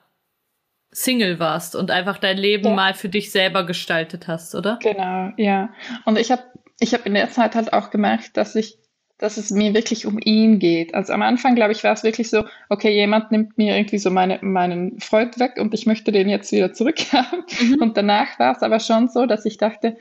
Single 0.92 1.38
warst 1.38 1.76
und 1.76 1.90
einfach 1.90 2.18
dein 2.18 2.36
Leben 2.36 2.66
ja. 2.66 2.74
mal 2.74 2.94
für 2.94 3.08
dich 3.08 3.30
selber 3.30 3.64
gestaltet 3.64 4.26
hast, 4.28 4.54
oder? 4.54 4.78
Genau, 4.82 5.30
ja. 5.36 5.70
Und 6.04 6.18
ich 6.18 6.30
habe 6.30 6.42
ich 6.80 6.94
hab 6.94 7.06
in 7.06 7.14
der 7.14 7.30
Zeit 7.30 7.54
halt 7.54 7.72
auch 7.72 7.90
gemerkt, 7.90 8.36
dass 8.36 8.54
ich 8.56 8.78
dass 9.20 9.36
es 9.36 9.50
mir 9.50 9.74
wirklich 9.74 10.06
um 10.06 10.18
ihn 10.18 10.58
geht. 10.58 10.94
Also 10.94 11.12
am 11.12 11.20
Anfang, 11.20 11.54
glaube 11.54 11.72
ich, 11.72 11.84
war 11.84 11.92
es 11.92 12.02
wirklich 12.02 12.30
so, 12.30 12.44
okay, 12.70 12.90
jemand 12.90 13.30
nimmt 13.30 13.58
mir 13.58 13.76
irgendwie 13.76 13.98
so 13.98 14.10
meine, 14.10 14.38
meinen 14.40 14.98
Freund 14.98 15.38
weg 15.38 15.58
und 15.58 15.74
ich 15.74 15.84
möchte 15.84 16.10
den 16.10 16.30
jetzt 16.30 16.50
wieder 16.52 16.72
zurückhaben. 16.72 17.44
Mhm. 17.60 17.82
Und 17.82 17.96
danach 17.96 18.38
war 18.38 18.56
es 18.56 18.62
aber 18.62 18.80
schon 18.80 19.08
so, 19.08 19.26
dass 19.26 19.44
ich 19.44 19.58
dachte, 19.58 19.98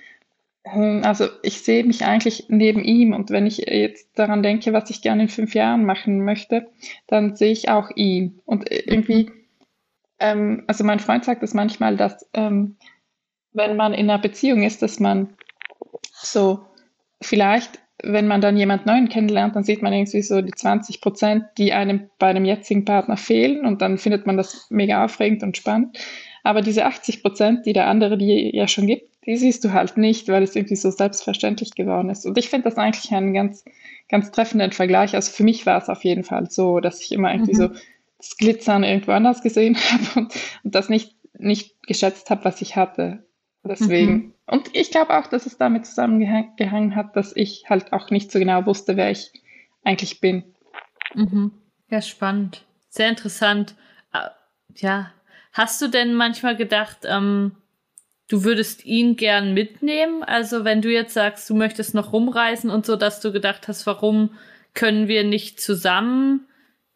hm, 0.63 1.01
also 1.03 1.27
ich 1.43 1.61
sehe 1.61 1.83
mich 1.83 2.05
eigentlich 2.05 2.45
neben 2.47 2.81
ihm 2.83 3.13
und 3.13 3.29
wenn 3.29 3.45
ich 3.45 3.57
jetzt 3.57 4.07
daran 4.15 4.41
denke, 4.41 4.71
was 4.71 4.89
ich 4.89 5.01
gerne 5.01 5.23
in 5.23 5.29
fünf 5.29 5.53
Jahren 5.53 5.83
machen 5.85 6.23
möchte, 6.23 6.67
dann 7.07 7.35
sehe 7.35 7.51
ich 7.51 7.69
auch 7.69 7.91
ihn. 7.95 8.39
Und 8.45 8.71
irgendwie 8.71 9.31
ähm, 10.19 10.63
also 10.67 10.83
mein 10.83 10.99
Freund 10.99 11.25
sagt 11.25 11.43
es 11.43 11.51
das 11.51 11.55
manchmal, 11.55 11.97
dass 11.97 12.27
ähm, 12.33 12.77
wenn 13.53 13.75
man 13.75 13.93
in 13.93 14.09
einer 14.09 14.21
Beziehung 14.21 14.63
ist, 14.63 14.81
dass 14.81 14.99
man 14.99 15.35
so 16.21 16.65
vielleicht, 17.21 17.79
wenn 18.03 18.27
man 18.27 18.41
dann 18.41 18.57
jemand 18.57 18.85
Neuen 18.85 19.09
kennenlernt, 19.09 19.55
dann 19.55 19.63
sieht 19.63 19.81
man 19.81 19.93
irgendwie 19.93 20.21
so 20.21 20.41
die 20.41 20.51
20 20.51 21.01
Prozent, 21.01 21.45
die 21.57 21.73
einem 21.73 22.09
bei 22.19 22.27
einem 22.27 22.45
jetzigen 22.45 22.85
Partner 22.85 23.17
fehlen 23.17 23.65
und 23.65 23.81
dann 23.81 23.97
findet 23.97 24.25
man 24.25 24.37
das 24.37 24.67
mega 24.69 25.03
aufregend 25.03 25.43
und 25.43 25.57
spannend. 25.57 25.97
Aber 26.43 26.61
diese 26.61 26.85
80 26.85 27.21
Prozent, 27.21 27.65
die 27.65 27.73
der 27.73 27.87
andere 27.87 28.17
dir 28.17 28.55
ja 28.55 28.67
schon 28.67 28.87
gibt, 28.87 29.09
die 29.25 29.35
siehst 29.35 29.63
du 29.63 29.73
halt 29.73 29.97
nicht, 29.97 30.29
weil 30.29 30.43
es 30.43 30.55
irgendwie 30.55 30.77
so 30.77 30.89
selbstverständlich 30.89 31.75
geworden 31.75 32.09
ist. 32.09 32.25
Und 32.25 32.37
ich 32.37 32.49
finde 32.49 32.69
das 32.69 32.77
eigentlich 32.77 33.11
einen 33.11 33.33
ganz, 33.33 33.65
ganz 34.07 34.31
treffenden 34.31 34.71
Vergleich. 34.71 35.13
Also 35.13 35.31
für 35.31 35.43
mich 35.43 35.65
war 35.65 35.77
es 35.77 35.89
auf 35.89 36.03
jeden 36.03 36.23
Fall 36.23 36.49
so, 36.49 36.79
dass 36.79 37.01
ich 37.01 37.11
immer 37.11 37.31
irgendwie 37.31 37.53
mhm. 37.53 37.57
so 37.57 37.69
das 38.19 38.37
Glitzern 38.37 38.83
irgendwo 38.83 39.11
anders 39.11 39.41
gesehen 39.41 39.75
habe 39.91 40.19
und, 40.19 40.33
und 40.63 40.75
das 40.75 40.89
nicht, 40.89 41.15
nicht 41.33 41.81
geschätzt 41.87 42.29
habe, 42.29 42.45
was 42.45 42.61
ich 42.61 42.75
hatte. 42.75 43.25
Deswegen. 43.63 44.13
Mhm. 44.13 44.33
Und 44.45 44.75
ich 44.75 44.91
glaube 44.91 45.17
auch, 45.17 45.27
dass 45.27 45.45
es 45.45 45.57
damit 45.57 45.85
zusammengehangen 45.85 46.95
hat, 46.95 47.15
dass 47.15 47.35
ich 47.35 47.65
halt 47.69 47.93
auch 47.93 48.09
nicht 48.09 48.31
so 48.31 48.39
genau 48.39 48.65
wusste, 48.65 48.95
wer 48.97 49.11
ich 49.11 49.31
eigentlich 49.83 50.21
bin. 50.21 50.43
Mhm. 51.13 51.51
Ja, 51.89 52.01
spannend. 52.01 52.65
Sehr 52.89 53.09
interessant. 53.09 53.75
Äh, 54.13 54.29
ja. 54.75 55.11
Hast 55.51 55.81
du 55.81 55.87
denn 55.87 56.13
manchmal 56.13 56.55
gedacht, 56.55 56.99
ähm, 57.03 57.55
du 58.27 58.43
würdest 58.43 58.85
ihn 58.85 59.15
gern 59.15 59.53
mitnehmen? 59.53 60.23
Also 60.23 60.63
wenn 60.63 60.81
du 60.81 60.91
jetzt 60.91 61.13
sagst, 61.13 61.49
du 61.49 61.55
möchtest 61.55 61.93
noch 61.93 62.13
rumreisen 62.13 62.69
und 62.69 62.85
so, 62.85 62.95
dass 62.95 63.19
du 63.19 63.31
gedacht 63.31 63.67
hast, 63.67 63.85
warum 63.85 64.31
können 64.73 65.07
wir 65.07 65.23
nicht 65.23 65.59
zusammen 65.59 66.47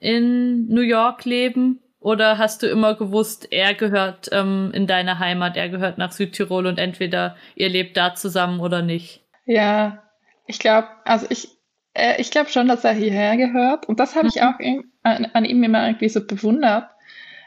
in 0.03 0.67
New 0.67 0.81
York 0.81 1.25
leben? 1.25 1.79
Oder 1.99 2.37
hast 2.37 2.61
du 2.61 2.67
immer 2.67 2.95
gewusst, 2.95 3.47
er 3.51 3.73
gehört 3.73 4.27
ähm, 4.33 4.71
in 4.73 4.87
deine 4.87 5.19
Heimat, 5.19 5.55
er 5.55 5.69
gehört 5.69 5.97
nach 5.97 6.11
Südtirol 6.11 6.67
und 6.67 6.77
entweder 6.77 7.37
ihr 7.55 7.69
lebt 7.69 7.95
da 7.95 8.13
zusammen 8.13 8.59
oder 8.59 8.81
nicht? 8.81 9.21
Ja, 9.45 10.03
ich 10.45 10.59
glaube, 10.59 10.89
also 11.05 11.25
ich, 11.29 11.47
äh, 11.93 12.19
ich 12.19 12.29
glaube 12.29 12.49
schon, 12.49 12.67
dass 12.67 12.83
er 12.83 12.91
hierher 12.91 13.37
gehört. 13.37 13.87
Und 13.87 14.01
das 14.01 14.15
habe 14.15 14.27
ich 14.27 14.35
mhm. 14.35 14.41
auch 14.41 14.59
in, 14.59 14.91
an, 15.03 15.27
an, 15.33 15.45
ihm 15.45 15.63
immer 15.63 15.85
irgendwie 15.85 16.09
so 16.09 16.27
bewundert, 16.27 16.89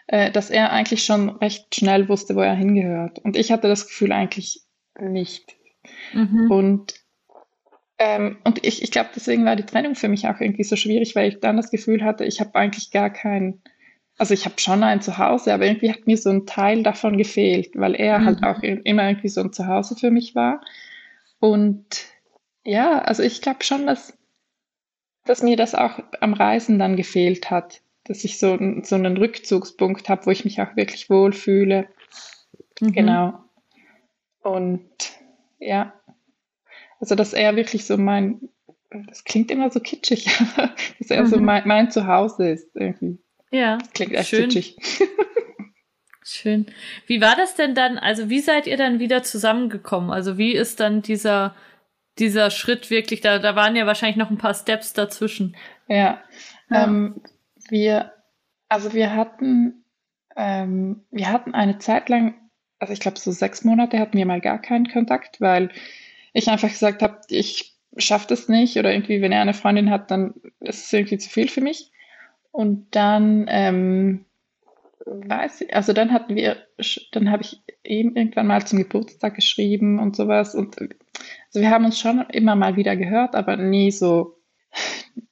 äh, 0.07 0.31
dass 0.31 0.49
er 0.49 0.73
eigentlich 0.73 1.05
schon 1.05 1.29
recht 1.29 1.75
schnell 1.75 2.09
wusste, 2.09 2.35
wo 2.35 2.41
er 2.41 2.55
hingehört. 2.55 3.19
Und 3.19 3.37
ich 3.37 3.53
hatte 3.53 3.69
das 3.69 3.87
Gefühl 3.87 4.13
eigentlich 4.13 4.63
nicht. 4.99 5.55
Mhm. 6.15 6.51
Und 6.51 6.95
ähm, 7.99 8.39
und 8.45 8.65
ich, 8.65 8.83
ich 8.83 8.91
glaube, 8.91 9.11
deswegen 9.15 9.45
war 9.45 9.57
die 9.57 9.65
Trennung 9.65 9.95
für 9.95 10.09
mich 10.09 10.29
auch 10.29 10.41
irgendwie 10.41 10.65
so 10.65 10.77
schwierig, 10.77 11.17
weil 11.17 11.29
ich 11.29 11.41
dann 11.41 11.57
das 11.57 11.71
Gefühl 11.71 12.05
hatte, 12.05 12.25
ich 12.25 12.41
habe 12.41 12.55
eigentlich 12.55 12.91
gar 12.91 13.11
kein, 13.11 13.63
also 14.19 14.35
ich 14.35 14.45
habe 14.45 14.59
schon 14.59 14.83
ein 14.83 15.01
Zuhause, 15.01 15.55
aber 15.55 15.67
irgendwie 15.67 15.91
hat 15.91 16.07
mir 16.07 16.19
so 16.19 16.31
ein 16.31 16.47
Teil 16.47 16.83
davon 16.83 17.17
gefehlt, 17.17 17.71
weil 17.75 17.95
er 17.95 18.25
halt 18.25 18.41
mhm. 18.41 18.45
halt 18.45 18.59
auch 18.59 18.63
immer 18.63 19.09
irgendwie 19.09 19.29
so 19.29 19.41
ein 19.41 19.53
Zuhause 19.53 19.97
für 19.97 20.11
mich 20.11 20.35
war. 20.35 20.61
Und 21.41 22.07
ja, 22.65 22.99
also 22.99 23.23
ich 23.23 23.41
glaube 23.41 23.65
schon, 23.65 23.87
dass, 23.87 24.19
dass 25.25 25.43
mir 25.43 25.57
das 25.57 25.75
auch 25.75 26.01
am 26.21 26.35
Reisen 26.35 26.79
dann 26.79 26.97
gefehlt 26.97 27.51
hat. 27.51 27.81
dass 28.05 28.25
ich 28.25 28.39
so, 28.39 28.59
so 28.83 28.95
einen 28.95 29.17
Rückzugspunkt 29.17 30.09
habe, 30.09 30.27
wo 30.27 30.31
ich 30.31 30.45
mich 30.45 30.61
auch 30.61 30.77
wirklich 30.77 31.11
wohlfühle. 31.11 31.89
Mhm. 32.81 32.93
Genau. 32.93 33.39
Und 34.43 34.89
ja, 35.59 35.93
also 37.01 37.15
dass 37.15 37.33
er 37.33 37.57
wirklich 37.57 37.85
so 37.85 37.97
mein, 37.97 38.49
das 38.91 39.25
klingt 39.25 39.51
immer 39.51 39.71
so 39.71 39.81
kitschig, 39.81 40.29
aber 40.57 40.75
dass 40.99 41.11
er 41.11 41.25
mhm. 41.25 41.27
so 41.29 41.39
mein, 41.39 41.67
mein 41.67 41.91
Zuhause 41.91 42.51
ist 42.51 42.75
irgendwie. 42.75 43.19
Ja. 43.51 43.79
Das 43.79 43.93
klingt 43.93 44.13
echt 44.13 44.29
schön. 44.29 44.49
kitschig. 44.49 44.77
Schön. 46.29 46.67
Wie 47.07 47.21
war 47.21 47.37
das 47.37 47.55
denn 47.55 47.77
dann? 47.77 47.99
Also 47.99 48.29
wie 48.29 48.41
seid 48.41 48.67
ihr 48.67 48.77
dann 48.77 48.99
wieder 48.99 49.23
zusammengekommen? 49.23 50.11
Also 50.11 50.37
wie 50.37 50.57
ist 50.57 50.81
dann 50.81 51.01
dieser 51.01 51.55
dieser 52.19 52.51
Schritt 52.51 52.91
wirklich? 52.91 53.21
Da 53.21 53.39
da 53.39 53.55
waren 53.55 53.77
ja 53.77 53.87
wahrscheinlich 53.87 54.17
noch 54.17 54.31
ein 54.31 54.37
paar 54.37 54.55
Steps 54.55 54.93
dazwischen. 54.93 55.55
Ja. 55.87 56.21
ja. 56.69 56.85
Ähm, 56.85 57.23
wir 57.69 58.11
also 58.69 58.93
wir 58.93 59.15
hatten 59.15 59.85
ähm, 60.37 61.05
wir 61.13 61.31
hatten 61.31 61.55
eine 61.55 61.79
Zeit 61.79 62.09
lang, 62.09 62.35
also 62.81 62.93
ich 62.93 62.99
glaube 62.99 63.21
so 63.21 63.31
sechs 63.31 63.63
Monate 63.63 64.01
hatten 64.01 64.19
wir 64.19 64.27
mal 64.27 64.41
gar 64.41 64.61
keinen 64.61 64.89
Kontakt, 64.89 65.41
weil 65.41 65.71
ich 66.37 66.49
einfach 66.49 66.69
gesagt 66.69 67.03
habe, 67.03 67.21
ich 67.29 67.75
schaffe 67.97 68.27
das 68.29 68.49
nicht 68.49 68.77
oder 68.77 68.93
irgendwie, 68.93 69.23
wenn 69.23 69.33
er 69.33 69.41
eine 69.41 69.55
Freundin 69.55 69.91
hat, 69.91 70.11
dann 70.11 70.35
ist 70.61 70.85
es 70.85 70.93
irgendwie 70.93 71.19
zu 71.19 71.31
viel 71.31 71.49
für 71.49 71.63
mich. 71.63 71.91
Und 72.53 72.95
dann 72.95 73.47
ähm, 73.49 74.27
weiß 75.07 75.63
ich, 75.63 75.75
also 75.75 75.95
dann 75.95 76.13
hatten 76.13 76.35
wir, 76.35 76.57
dann 77.13 77.31
habe 77.31 77.43
ich 77.43 77.63
ihm 77.85 78.17
irgendwann 78.17 78.49
mal 78.49 78.67
zum 78.67 78.79
Geburtstag 78.79 79.35
geschrieben 79.35 79.99
und 79.99 80.15
sowas. 80.15 80.55
Und 80.55 80.79
also 80.79 81.61
wir 81.61 81.71
haben 81.71 81.87
uns 81.87 81.99
schon 81.99 82.21
immer 82.31 82.55
mal 82.55 82.77
wieder 82.77 82.97
gehört, 82.97 83.35
aber 83.35 83.57
nie 83.57 83.91
so, 83.91 84.37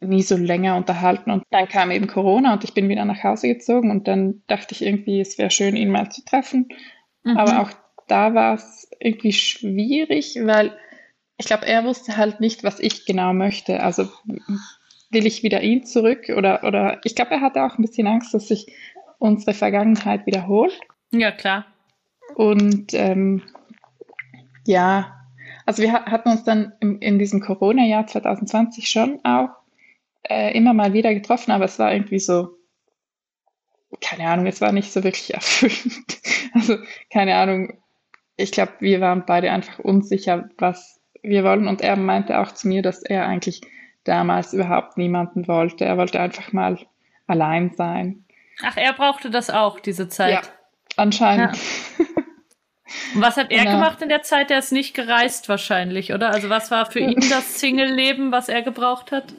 nie 0.00 0.22
so 0.22 0.38
länger 0.38 0.76
unterhalten. 0.76 1.30
Und 1.30 1.44
dann 1.50 1.68
kam 1.68 1.90
eben 1.90 2.06
Corona 2.06 2.54
und 2.54 2.64
ich 2.64 2.72
bin 2.72 2.88
wieder 2.88 3.04
nach 3.04 3.22
Hause 3.22 3.48
gezogen 3.48 3.90
und 3.90 4.08
dann 4.08 4.42
dachte 4.46 4.72
ich 4.72 4.82
irgendwie, 4.82 5.20
es 5.20 5.36
wäre 5.36 5.50
schön, 5.50 5.76
ihn 5.76 5.90
mal 5.90 6.10
zu 6.10 6.24
treffen. 6.24 6.68
Mhm. 7.24 7.36
Aber 7.36 7.60
auch 7.60 7.70
da 8.06 8.34
war 8.34 8.54
es 8.54 8.88
irgendwie 9.00 9.32
schwierig, 9.32 10.38
weil 10.42 10.76
ich 11.36 11.46
glaube, 11.46 11.66
er 11.66 11.84
wusste 11.84 12.16
halt 12.16 12.40
nicht, 12.40 12.64
was 12.64 12.80
ich 12.80 13.06
genau 13.06 13.32
möchte. 13.32 13.82
Also 13.82 14.08
will 15.10 15.26
ich 15.26 15.42
wieder 15.42 15.62
ihn 15.62 15.84
zurück 15.84 16.28
oder, 16.36 16.64
oder 16.64 17.00
ich 17.04 17.14
glaube, 17.14 17.32
er 17.32 17.40
hatte 17.40 17.64
auch 17.64 17.78
ein 17.78 17.82
bisschen 17.82 18.06
Angst, 18.06 18.34
dass 18.34 18.48
sich 18.48 18.66
unsere 19.18 19.54
Vergangenheit 19.54 20.26
wiederholt. 20.26 20.78
Ja, 21.10 21.30
klar. 21.30 21.66
Und 22.34 22.94
ähm, 22.94 23.42
ja, 24.66 25.26
also 25.66 25.82
wir 25.82 25.92
hatten 25.92 26.28
uns 26.28 26.44
dann 26.44 26.72
in, 26.80 26.98
in 26.98 27.18
diesem 27.18 27.40
Corona-Jahr 27.40 28.06
2020 28.06 28.88
schon 28.88 29.20
auch 29.24 29.50
äh, 30.24 30.56
immer 30.56 30.74
mal 30.74 30.92
wieder 30.92 31.14
getroffen, 31.14 31.52
aber 31.52 31.66
es 31.66 31.78
war 31.78 31.92
irgendwie 31.92 32.18
so, 32.18 32.56
keine 34.00 34.28
Ahnung, 34.28 34.46
es 34.46 34.60
war 34.60 34.72
nicht 34.72 34.92
so 34.92 35.04
wirklich 35.04 35.34
erfüllend. 35.34 36.20
Also 36.54 36.78
keine 37.10 37.36
Ahnung, 37.36 37.78
ich 38.36 38.52
glaube, 38.52 38.72
wir 38.80 39.00
waren 39.00 39.24
beide 39.26 39.52
einfach 39.52 39.78
unsicher, 39.78 40.48
was 40.58 41.00
wir 41.24 41.44
wollen. 41.44 41.66
Und 41.68 41.80
er 41.80 41.96
meinte 41.96 42.38
auch 42.38 42.52
zu 42.52 42.68
mir, 42.68 42.82
dass 42.82 43.02
er 43.02 43.26
eigentlich 43.26 43.60
damals 44.04 44.52
überhaupt 44.52 44.98
niemanden 44.98 45.48
wollte. 45.48 45.84
Er 45.84 45.96
wollte 45.96 46.20
einfach 46.20 46.52
mal 46.52 46.78
allein 47.26 47.72
sein. 47.74 48.24
Ach, 48.62 48.76
er 48.76 48.92
brauchte 48.92 49.30
das 49.30 49.50
auch, 49.50 49.80
diese 49.80 50.08
Zeit. 50.08 50.32
Ja, 50.32 50.40
anscheinend. 50.96 51.56
Ja. 51.56 52.04
Und 53.14 53.22
was 53.22 53.36
hat 53.36 53.50
er 53.50 53.64
genau. 53.64 53.76
gemacht 53.76 54.02
in 54.02 54.08
der 54.08 54.22
Zeit? 54.22 54.50
Der 54.50 54.58
ist 54.58 54.72
nicht 54.72 54.94
gereist 54.94 55.48
wahrscheinlich, 55.48 56.12
oder? 56.12 56.30
Also 56.30 56.48
was 56.48 56.70
war 56.70 56.86
für 56.86 57.00
ihn 57.00 57.20
das 57.30 57.58
Single-Leben, 57.60 58.30
was 58.30 58.48
er 58.48 58.62
gebraucht 58.62 59.12
hat? 59.12 59.34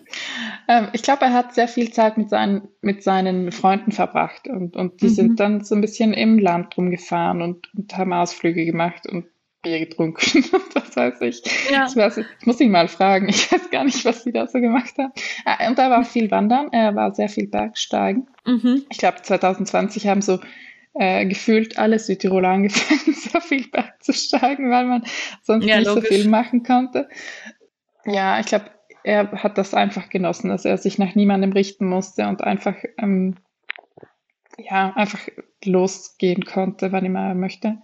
Ähm, 0.67 0.89
ich 0.93 1.03
glaube, 1.03 1.25
er 1.25 1.33
hat 1.33 1.53
sehr 1.53 1.67
viel 1.67 1.91
Zeit 1.91 2.17
mit 2.17 2.29
seinen, 2.29 2.67
mit 2.81 3.03
seinen 3.03 3.51
Freunden 3.51 3.91
verbracht 3.91 4.47
und, 4.47 4.75
und 4.75 5.01
die 5.01 5.07
mhm. 5.07 5.13
sind 5.13 5.39
dann 5.39 5.63
so 5.63 5.75
ein 5.75 5.81
bisschen 5.81 6.13
im 6.13 6.39
Land 6.39 6.77
rumgefahren 6.77 7.41
und, 7.41 7.73
und 7.75 7.95
haben 7.97 8.13
Ausflüge 8.13 8.65
gemacht 8.65 9.07
und 9.07 9.25
Bier 9.65 9.79
getrunken 9.79 10.43
was 10.74 10.95
weiß 10.95 11.22
ich. 11.22 11.41
Ja. 11.72 11.88
Ich, 11.89 11.95
weiß, 11.95 12.17
ich 12.17 12.45
muss 12.45 12.62
ihn 12.62 12.72
mal 12.72 12.88
fragen. 12.88 13.27
Ich 13.27 13.51
weiß 13.51 13.69
gar 13.72 13.84
nicht, 13.84 14.05
was 14.05 14.24
sie 14.24 14.31
da 14.31 14.48
so 14.48 14.62
gemacht 14.62 14.98
haben. 14.98 15.12
Ah, 15.43 15.67
und 15.67 15.77
da 15.77 15.89
war 15.89 16.05
viel 16.05 16.31
Wandern. 16.31 16.69
Er 16.72 16.95
war 16.95 17.13
sehr 17.13 17.27
viel 17.27 17.48
Bergsteigen. 17.48 18.27
Mhm. 18.45 18.86
Ich 18.89 19.00
glaube, 19.00 19.22
2020 19.22 20.07
haben 20.07 20.22
so 20.22 20.39
äh, 20.93 21.25
gefühlt 21.25 21.77
alle 21.77 22.00
Südtiroler 22.00 22.50
angefangen, 22.50 23.13
so 23.15 23.39
viel 23.39 23.67
Berg 23.67 24.01
zu 24.01 24.13
steigen, 24.13 24.69
weil 24.69 24.86
man 24.86 25.03
sonst 25.41 25.65
ja, 25.65 25.79
nicht 25.79 25.88
logisch. 25.88 26.10
so 26.10 26.15
viel 26.15 26.29
machen 26.29 26.63
konnte. 26.63 27.10
Ja, 28.05 28.39
ich 28.39 28.45
glaube, 28.45 28.69
er 29.03 29.31
hat 29.31 29.57
das 29.57 29.74
einfach 29.74 30.10
genossen, 30.10 30.50
dass 30.50 30.63
er 30.63 30.77
sich 30.77 30.98
nach 30.98 31.16
niemandem 31.16 31.51
richten 31.51 31.87
musste 31.87 32.27
und 32.27 32.44
einfach, 32.44 32.75
ähm, 32.98 33.35
ja, 34.57 34.94
einfach 34.96 35.20
losgehen 35.63 36.46
konnte, 36.46 36.92
wann 36.92 37.05
immer 37.05 37.27
er 37.27 37.35
möchte. 37.35 37.79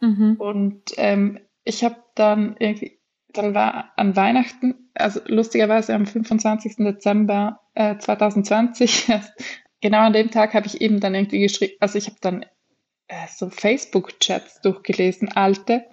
Mhm. 0.00 0.36
Und 0.38 0.82
ähm, 0.96 1.40
ich 1.64 1.84
habe 1.84 1.96
dann 2.14 2.56
irgendwie, 2.58 2.98
dann 3.32 3.54
war 3.54 3.92
an 3.96 4.16
Weihnachten, 4.16 4.90
also 4.94 5.20
lustigerweise 5.26 5.94
am 5.94 6.06
25. 6.06 6.76
Dezember 6.78 7.60
äh, 7.74 7.98
2020, 7.98 9.12
genau 9.80 10.00
an 10.00 10.12
dem 10.12 10.30
Tag 10.30 10.54
habe 10.54 10.66
ich 10.66 10.80
eben 10.80 11.00
dann 11.00 11.14
irgendwie 11.14 11.40
geschrieben, 11.40 11.74
also 11.80 11.98
ich 11.98 12.06
habe 12.06 12.18
dann 12.20 12.44
äh, 13.08 13.26
so 13.28 13.50
Facebook-Chats 13.50 14.60
durchgelesen, 14.62 15.32
alte. 15.32 15.86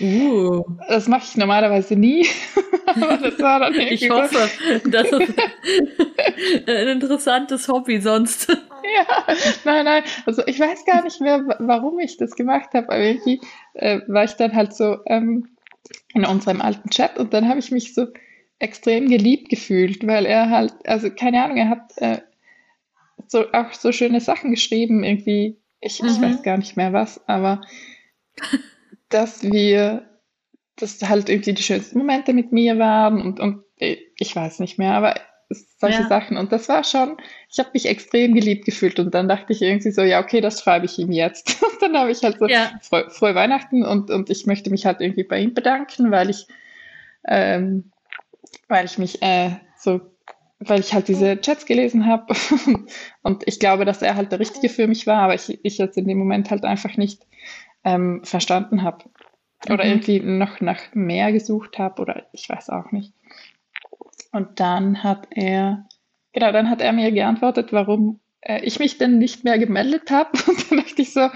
Uh. 0.00 0.64
Das 0.88 1.08
mache 1.08 1.24
ich 1.24 1.36
normalerweise 1.36 1.96
nie. 1.96 2.26
Aber 2.86 3.16
das 3.16 3.38
war 3.38 3.60
dann 3.60 3.74
ich 3.74 4.08
hoffe, 4.10 4.50
das 4.88 5.10
ist 5.10 5.34
ein 6.68 6.88
interessantes 6.88 7.68
Hobby 7.68 8.00
sonst. 8.00 8.48
ja, 8.48 9.34
nein, 9.64 9.84
nein. 9.84 10.02
Also 10.26 10.42
ich 10.46 10.58
weiß 10.60 10.84
gar 10.84 11.02
nicht 11.02 11.20
mehr, 11.20 11.44
warum 11.60 11.98
ich 11.98 12.16
das 12.16 12.34
gemacht 12.34 12.70
habe, 12.74 12.88
aber 12.88 12.98
irgendwie 12.98 13.40
äh, 13.74 14.00
war 14.06 14.24
ich 14.24 14.32
dann 14.32 14.54
halt 14.54 14.74
so 14.74 14.98
ähm, 15.06 15.48
in 16.12 16.24
unserem 16.24 16.60
alten 16.60 16.90
Chat 16.90 17.18
und 17.18 17.32
dann 17.32 17.48
habe 17.48 17.58
ich 17.58 17.70
mich 17.70 17.94
so 17.94 18.06
extrem 18.58 19.08
geliebt 19.08 19.48
gefühlt, 19.48 20.06
weil 20.06 20.26
er 20.26 20.50
halt, 20.50 20.74
also 20.84 21.10
keine 21.10 21.42
Ahnung, 21.42 21.56
er 21.56 21.68
hat 21.68 21.92
äh, 21.96 22.20
so 23.26 23.50
auch 23.52 23.72
so 23.72 23.92
schöne 23.92 24.20
Sachen 24.20 24.50
geschrieben, 24.50 25.04
irgendwie, 25.04 25.58
ich, 25.80 26.00
mhm. 26.02 26.08
ich 26.08 26.20
weiß 26.20 26.42
gar 26.42 26.56
nicht 26.56 26.76
mehr 26.76 26.92
was, 26.92 27.26
aber 27.28 27.62
dass 29.14 29.42
wir, 29.42 30.02
dass 30.76 31.00
halt 31.08 31.28
irgendwie 31.28 31.54
die 31.54 31.62
schönsten 31.62 31.98
Momente 31.98 32.32
mit 32.32 32.52
mir 32.52 32.78
waren 32.78 33.22
und, 33.22 33.40
und 33.40 33.64
ich 33.76 34.34
weiß 34.34 34.60
nicht 34.60 34.78
mehr, 34.78 34.94
aber 34.94 35.14
solche 35.78 36.02
ja. 36.02 36.08
Sachen. 36.08 36.36
Und 36.36 36.52
das 36.52 36.68
war 36.68 36.84
schon, 36.84 37.16
ich 37.50 37.58
habe 37.58 37.70
mich 37.74 37.86
extrem 37.86 38.34
geliebt 38.34 38.64
gefühlt 38.64 38.98
und 38.98 39.14
dann 39.14 39.28
dachte 39.28 39.52
ich 39.52 39.62
irgendwie 39.62 39.90
so, 39.90 40.02
ja, 40.02 40.20
okay, 40.20 40.40
das 40.40 40.60
schreibe 40.60 40.86
ich 40.86 40.98
ihm 40.98 41.12
jetzt. 41.12 41.62
Und 41.74 41.82
dann 41.82 41.96
habe 41.96 42.10
ich 42.10 42.22
halt 42.22 42.38
so 42.38 42.46
ja. 42.46 42.72
frohe, 42.80 43.10
frohe 43.10 43.34
Weihnachten 43.34 43.84
und, 43.84 44.10
und 44.10 44.30
ich 44.30 44.46
möchte 44.46 44.70
mich 44.70 44.86
halt 44.86 45.00
irgendwie 45.00 45.24
bei 45.24 45.40
ihm 45.40 45.52
bedanken, 45.52 46.10
weil 46.10 46.30
ich, 46.30 46.46
ähm, 47.26 47.90
weil 48.68 48.86
ich 48.86 48.96
mich 48.96 49.20
äh, 49.22 49.50
so, 49.76 50.00
weil 50.60 50.80
ich 50.80 50.94
halt 50.94 51.08
diese 51.08 51.38
Chats 51.40 51.66
gelesen 51.66 52.06
habe 52.06 52.34
und 53.22 53.42
ich 53.46 53.60
glaube, 53.60 53.84
dass 53.84 54.02
er 54.02 54.14
halt 54.14 54.32
der 54.32 54.40
Richtige 54.40 54.68
für 54.70 54.86
mich 54.86 55.06
war, 55.06 55.22
aber 55.22 55.34
ich, 55.34 55.58
ich 55.62 55.78
jetzt 55.78 55.98
in 55.98 56.06
dem 56.06 56.16
Moment 56.16 56.50
halt 56.50 56.64
einfach 56.64 56.96
nicht 56.96 57.26
ähm, 57.84 58.24
verstanden 58.24 58.82
habe. 58.82 59.04
Oder 59.66 59.84
mhm. 59.84 59.90
irgendwie 59.90 60.20
noch 60.20 60.60
nach 60.60 60.80
mehr 60.94 61.32
gesucht 61.32 61.78
habe 61.78 62.02
oder 62.02 62.26
ich 62.32 62.48
weiß 62.48 62.70
auch 62.70 62.92
nicht. 62.92 63.14
Und 64.32 64.60
dann 64.60 65.02
hat 65.02 65.28
er, 65.30 65.86
genau, 66.32 66.52
dann 66.52 66.68
hat 66.68 66.80
er 66.80 66.92
mir 66.92 67.12
geantwortet, 67.12 67.72
warum 67.72 68.20
äh, 68.40 68.60
ich 68.62 68.78
mich 68.78 68.98
denn 68.98 69.18
nicht 69.18 69.44
mehr 69.44 69.58
gemeldet 69.58 70.10
habe. 70.10 70.30
Und 70.46 70.70
dann 70.70 70.78
dachte 70.78 71.02
ich 71.02 71.12
so, 71.12 71.28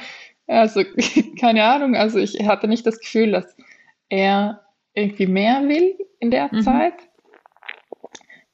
also 0.46 0.82
keine 1.40 1.64
Ahnung, 1.64 1.94
also 1.94 2.18
ich 2.18 2.46
hatte 2.46 2.68
nicht 2.68 2.86
das 2.86 2.98
Gefühl, 2.98 3.32
dass 3.32 3.56
er 4.08 4.64
irgendwie 4.94 5.26
mehr 5.26 5.68
will 5.68 5.96
in 6.18 6.30
der 6.30 6.52
mhm. 6.52 6.62
Zeit. 6.62 6.94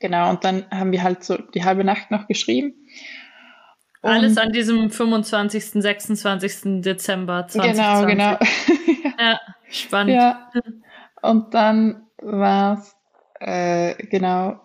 Genau, 0.01 0.29
und 0.29 0.45
dann 0.45 0.67
haben 0.71 0.93
wir 0.93 1.03
halt 1.03 1.25
so 1.25 1.39
die 1.39 1.65
halbe 1.65 1.83
Nacht 1.83 2.11
noch 2.11 2.27
geschrieben. 2.27 2.75
Und 4.05 4.11
Alles 4.11 4.37
an 4.37 4.53
diesem 4.53 4.91
25., 4.91 5.65
26. 5.83 6.83
Dezember 6.83 7.47
2020. 7.49 8.07
Genau, 8.07 8.37
genau. 8.37 9.15
ja, 9.19 9.41
spannend. 9.71 10.15
Ja. 10.15 10.51
Und 11.23 11.55
dann 11.55 12.03
war 12.19 12.75
es 12.75 12.95
äh, 13.41 13.95
genau. 14.09 14.61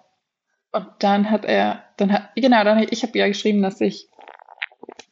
Und 0.73 0.87
dann 0.99 1.31
hat 1.31 1.45
er, 1.45 1.85
dann 1.95 2.11
hat, 2.11 2.31
genau, 2.35 2.65
dann 2.65 2.85
ich 2.89 3.01
habe 3.03 3.17
ja 3.17 3.29
geschrieben, 3.29 3.61
dass 3.61 3.79
ich 3.79 4.09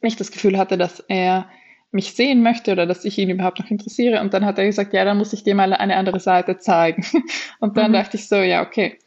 nicht 0.02 0.20
das 0.20 0.30
Gefühl 0.30 0.58
hatte, 0.58 0.76
dass 0.76 1.00
er 1.08 1.48
mich 1.90 2.12
sehen 2.12 2.42
möchte 2.42 2.72
oder 2.72 2.84
dass 2.84 3.06
ich 3.06 3.16
ihn 3.16 3.30
überhaupt 3.30 3.60
noch 3.60 3.70
interessiere. 3.70 4.20
Und 4.20 4.34
dann 4.34 4.44
hat 4.44 4.58
er 4.58 4.66
gesagt, 4.66 4.92
ja, 4.92 5.06
dann 5.06 5.16
muss 5.16 5.32
ich 5.32 5.42
dir 5.42 5.54
mal 5.54 5.72
eine 5.72 5.96
andere 5.96 6.20
Seite 6.20 6.58
zeigen. 6.58 7.02
Und 7.60 7.78
dann 7.78 7.92
mhm. 7.92 7.94
dachte 7.94 8.18
ich 8.18 8.28
so, 8.28 8.36
ja, 8.36 8.60
okay. 8.60 8.98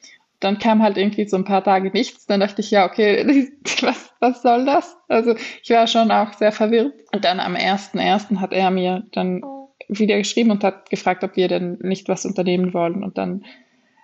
Dann 0.42 0.60
kam 0.60 0.84
halt 0.84 0.98
irgendwie 0.98 1.28
so 1.28 1.38
ein 1.38 1.46
paar 1.46 1.64
Tage 1.64 1.90
nichts. 1.92 2.26
Dann 2.26 2.42
dachte 2.42 2.62
ich, 2.62 2.72
ja, 2.72 2.86
okay, 2.86 3.50
was, 3.82 4.14
was 4.20 4.42
soll 4.42 4.66
das? 4.66 4.98
Also 5.08 5.36
ich 5.64 5.70
war 5.70 5.88
schon 5.88 6.12
auch 6.12 6.34
sehr 6.34 6.52
verwirrt. 6.52 6.94
Und 7.14 7.24
dann 7.24 7.40
am 7.40 7.56
1.1. 7.56 8.42
hat 8.42 8.52
er 8.52 8.70
mir 8.70 9.04
dann 9.14 9.42
wieder 9.88 10.18
geschrieben 10.18 10.52
und 10.52 10.64
hat 10.64 10.90
gefragt, 10.90 11.24
ob 11.24 11.36
wir 11.36 11.48
denn 11.48 11.78
nicht 11.82 12.10
was 12.10 12.26
unternehmen 12.26 12.74
wollen. 12.74 13.04
Und 13.04 13.18
dann 13.18 13.46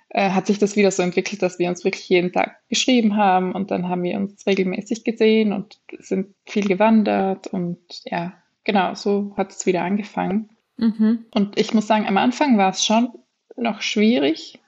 äh, 0.10 0.32
hat 0.32 0.47
sich 0.47 0.58
das 0.58 0.76
wieder 0.76 0.91
so 0.91 1.04
entwickelt, 1.04 1.41
dass 1.41 1.60
wir 1.60 1.69
uns 1.69 1.84
wirklich 1.84 2.08
jeden 2.08 2.32
Tag 2.32 2.58
geschrieben 2.69 3.17
haben 3.17 3.52
und 3.52 3.71
dann 3.71 3.89
haben 3.89 4.04
wir 4.04 4.17
uns 4.17 4.45
regelmäßig 4.47 5.04
gesehen 5.04 5.52
und 5.52 5.80
sind 6.00 6.34
viel 6.45 6.67
gewandert 6.67 7.47
und 7.47 7.80
ja, 8.06 8.34
genau, 8.63 8.95
so 8.95 9.34
hat 9.36 9.52
es 9.52 9.65
wieder 9.65 9.84
angefangen. 9.84 10.50
Mhm. 10.78 11.26
Und 11.32 11.60
ich 11.60 11.73
muss 11.73 11.88
sagen, 11.88 12.08
am 12.08 12.17
Anfang 12.17 12.58
war 12.58 12.69
es 12.69 12.86
schon 12.86 13.10
noch 13.58 13.82
schwierig. 13.82 14.60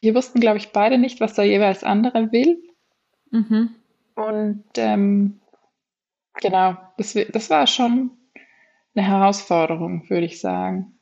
Wir 0.00 0.14
wussten, 0.14 0.40
glaube 0.40 0.58
ich, 0.58 0.72
beide 0.72 0.98
nicht, 0.98 1.20
was 1.20 1.34
der 1.34 1.44
jeweils 1.44 1.84
andere 1.84 2.32
will. 2.32 2.62
Mhm. 3.30 3.74
Und 4.14 4.64
ähm, 4.76 5.40
genau, 6.34 6.76
das, 6.96 7.16
das 7.32 7.50
war 7.50 7.66
schon 7.66 8.10
eine 8.94 9.06
Herausforderung, 9.06 10.08
würde 10.08 10.26
ich 10.26 10.40
sagen. 10.40 10.98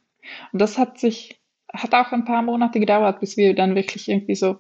Und 0.53 0.61
das 0.61 0.79
hat 0.79 0.99
sich, 0.99 1.41
hat 1.73 1.95
auch 1.95 2.13
ein 2.13 2.25
paar 2.25 2.43
Monate 2.43 2.81
gedauert, 2.81 3.21
bis 3.21 3.37
wir 3.37 3.55
dann 3.55 3.75
wirklich 3.75 4.09
irgendwie 4.09 4.35
so 4.35 4.59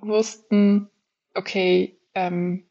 wussten, 0.00 0.90
okay, 1.34 1.98
ähm, 2.14 2.64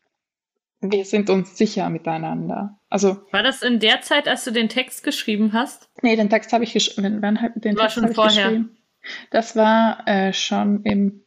wir 0.82 1.06
sind 1.06 1.30
uns 1.30 1.58
sicher 1.58 1.90
miteinander. 1.90 2.80
Also 2.90 3.22
war 3.32 3.44
das 3.44 3.64
in 3.64 3.80
der 3.80 4.02
Zeit, 4.02 4.28
als 4.28 4.44
du 4.44 4.52
den 4.52 4.70
Text 4.70 5.04
geschrieben 5.04 5.54
hast? 5.54 5.90
Nee, 6.02 6.16
den 6.16 6.30
Text 6.30 6.54
habe 6.54 6.64
ich 6.64 6.74
geschrieben. 6.74 7.22
Wann 7.22 7.40
den 7.56 7.76
war 7.76 7.84
Text 7.88 7.96
schon 7.96 8.14
vorher. 8.14 8.44
Geschrieben? 8.50 8.78
Das 9.32 9.56
war 9.56 10.08
äh, 10.08 10.34
schon 10.34 10.84
im, 10.84 11.24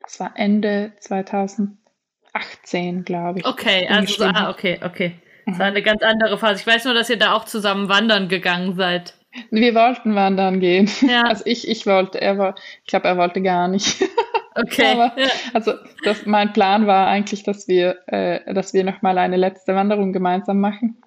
das 0.00 0.20
war 0.20 0.32
Ende 0.36 0.92
2018, 1.00 3.04
glaube 3.04 3.40
ich. 3.40 3.46
Okay, 3.46 3.88
also 3.88 4.24
ah, 4.24 4.50
okay, 4.50 4.78
okay. 4.82 5.20
Das 5.46 5.58
war 5.58 5.66
eine 5.66 5.82
ganz 5.82 6.02
andere 6.02 6.38
Phase. 6.38 6.60
Ich 6.60 6.66
weiß 6.66 6.84
nur, 6.84 6.94
dass 6.94 7.10
ihr 7.10 7.18
da 7.18 7.34
auch 7.34 7.44
zusammen 7.44 7.88
wandern 7.88 8.28
gegangen 8.28 8.76
seid. 8.76 9.14
Wir 9.50 9.74
wollten 9.74 10.14
wandern 10.14 10.60
gehen. 10.60 10.90
Ja. 11.00 11.22
Also 11.28 11.44
ich, 11.46 11.68
ich 11.68 11.86
wollte, 11.86 12.20
er 12.20 12.38
war, 12.38 12.54
ich 12.84 12.88
glaube, 12.88 13.08
er 13.08 13.16
wollte 13.16 13.42
gar 13.42 13.68
nicht. 13.68 14.02
Okay. 14.54 14.84
Aber, 14.84 15.18
ja. 15.18 15.30
Also 15.54 15.72
das, 16.04 16.26
mein 16.26 16.52
Plan 16.52 16.86
war 16.86 17.06
eigentlich, 17.06 17.42
dass 17.42 17.68
wir, 17.68 17.96
äh, 18.06 18.52
dass 18.52 18.74
wir 18.74 18.84
noch 18.84 19.00
mal 19.00 19.16
eine 19.16 19.38
letzte 19.38 19.74
Wanderung 19.74 20.12
gemeinsam 20.12 20.60
machen. 20.60 21.02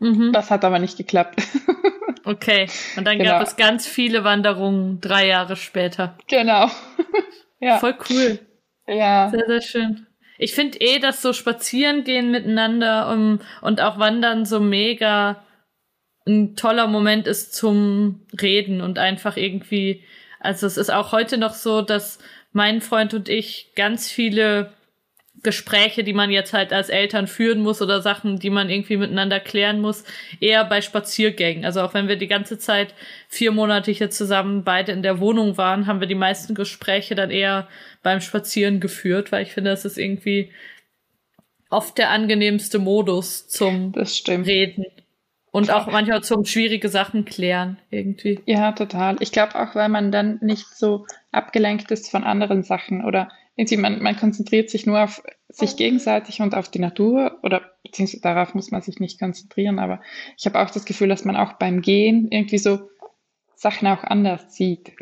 Mhm. 0.00 0.32
Das 0.32 0.50
hat 0.50 0.64
aber 0.64 0.78
nicht 0.78 0.96
geklappt. 0.96 1.40
Okay. 2.22 2.68
Und 2.96 3.06
dann 3.06 3.18
genau. 3.18 3.30
gab 3.30 3.42
es 3.42 3.56
ganz 3.56 3.86
viele 3.86 4.24
Wanderungen 4.24 5.00
drei 5.00 5.26
Jahre 5.26 5.56
später. 5.56 6.18
Genau. 6.28 6.70
ja. 7.60 7.78
Voll 7.78 7.96
cool. 8.10 8.38
Ja. 8.86 9.30
Sehr, 9.30 9.46
sehr 9.46 9.62
schön. 9.62 10.06
Ich 10.38 10.54
finde 10.54 10.80
eh, 10.80 10.98
dass 10.98 11.22
so 11.22 11.32
spazieren 11.32 12.04
gehen 12.04 12.30
miteinander 12.30 13.10
um, 13.10 13.40
und 13.62 13.80
auch 13.80 13.98
wandern 13.98 14.44
so 14.44 14.60
mega 14.60 15.42
ein 16.26 16.56
toller 16.56 16.86
Moment 16.86 17.26
ist 17.26 17.54
zum 17.54 18.26
Reden 18.40 18.80
und 18.80 18.98
einfach 18.98 19.36
irgendwie, 19.36 20.04
also 20.38 20.66
es 20.66 20.76
ist 20.76 20.90
auch 20.90 21.12
heute 21.12 21.38
noch 21.38 21.54
so, 21.54 21.82
dass 21.82 22.18
mein 22.52 22.80
Freund 22.80 23.14
und 23.14 23.28
ich 23.28 23.72
ganz 23.76 24.10
viele 24.10 24.72
Gespräche, 25.42 26.04
die 26.04 26.12
man 26.12 26.30
jetzt 26.30 26.52
halt 26.52 26.72
als 26.72 26.88
Eltern 26.88 27.26
führen 27.26 27.60
muss 27.60 27.80
oder 27.80 28.02
Sachen, 28.02 28.38
die 28.38 28.50
man 28.50 28.68
irgendwie 28.68 28.96
miteinander 28.96 29.40
klären 29.40 29.80
muss, 29.80 30.04
eher 30.38 30.64
bei 30.64 30.80
Spaziergängen. 30.82 31.64
Also 31.64 31.80
auch 31.80 31.94
wenn 31.94 32.08
wir 32.08 32.16
die 32.16 32.26
ganze 32.26 32.58
Zeit 32.58 32.94
vier 33.28 33.50
Monate 33.50 33.90
hier 33.90 34.10
zusammen 34.10 34.64
beide 34.64 34.92
in 34.92 35.02
der 35.02 35.20
Wohnung 35.20 35.56
waren, 35.56 35.86
haben 35.86 36.00
wir 36.00 36.06
die 36.06 36.14
meisten 36.14 36.54
Gespräche 36.54 37.14
dann 37.14 37.30
eher 37.30 37.68
beim 38.02 38.20
Spazieren 38.20 38.80
geführt, 38.80 39.32
weil 39.32 39.42
ich 39.42 39.52
finde, 39.52 39.70
das 39.70 39.84
ist 39.84 39.98
irgendwie 39.98 40.50
oft 41.70 41.96
der 41.98 42.10
angenehmste 42.10 42.78
Modus 42.78 43.48
zum 43.48 43.94
Reden. 43.94 44.84
Und 45.52 45.72
auch 45.72 45.86
manchmal 45.88 46.22
zum 46.22 46.44
schwierige 46.44 46.88
Sachen 46.88 47.24
klären, 47.24 47.78
irgendwie. 47.90 48.40
Ja, 48.46 48.70
total. 48.70 49.16
Ich 49.18 49.32
glaube 49.32 49.56
auch, 49.56 49.74
weil 49.74 49.88
man 49.88 50.12
dann 50.12 50.38
nicht 50.42 50.66
so 50.68 51.06
abgelenkt 51.32 51.90
ist 51.90 52.08
von 52.08 52.22
anderen 52.22 52.62
Sachen 52.62 53.04
oder 53.04 53.32
irgendwie 53.56 53.76
man, 53.76 54.02
man 54.02 54.16
konzentriert 54.16 54.70
sich 54.70 54.86
nur 54.86 55.02
auf 55.02 55.22
sich 55.48 55.76
gegenseitig 55.76 56.40
und 56.40 56.54
auf 56.54 56.68
die 56.68 56.78
Natur 56.78 57.38
oder 57.42 57.62
beziehungsweise 57.82 58.22
darauf 58.22 58.54
muss 58.54 58.70
man 58.70 58.82
sich 58.82 59.00
nicht 59.00 59.18
konzentrieren, 59.18 59.78
aber 59.78 60.00
ich 60.38 60.46
habe 60.46 60.60
auch 60.60 60.70
das 60.70 60.84
Gefühl, 60.84 61.08
dass 61.08 61.24
man 61.24 61.36
auch 61.36 61.54
beim 61.54 61.82
Gehen 61.82 62.28
irgendwie 62.30 62.58
so 62.58 62.88
Sachen 63.54 63.88
auch 63.88 64.04
anders 64.04 64.54
sieht. 64.54 64.92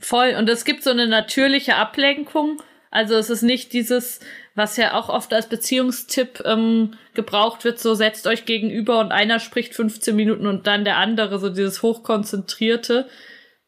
Voll. 0.00 0.34
Und 0.38 0.48
es 0.48 0.64
gibt 0.64 0.82
so 0.82 0.90
eine 0.90 1.06
natürliche 1.06 1.76
Ablenkung. 1.76 2.60
Also 2.90 3.14
es 3.14 3.30
ist 3.30 3.42
nicht 3.42 3.72
dieses, 3.72 4.20
was 4.54 4.76
ja 4.76 4.94
auch 4.94 5.08
oft 5.08 5.32
als 5.32 5.48
Beziehungstipp 5.48 6.42
ähm, 6.44 6.94
gebraucht 7.14 7.64
wird, 7.64 7.78
so 7.78 7.94
setzt 7.94 8.26
euch 8.26 8.46
gegenüber 8.46 8.98
und 8.98 9.12
einer 9.12 9.38
spricht 9.38 9.74
15 9.74 10.16
Minuten 10.16 10.46
und 10.46 10.66
dann 10.66 10.84
der 10.84 10.96
andere, 10.96 11.38
so 11.38 11.50
dieses 11.50 11.82
hochkonzentrierte, 11.82 13.08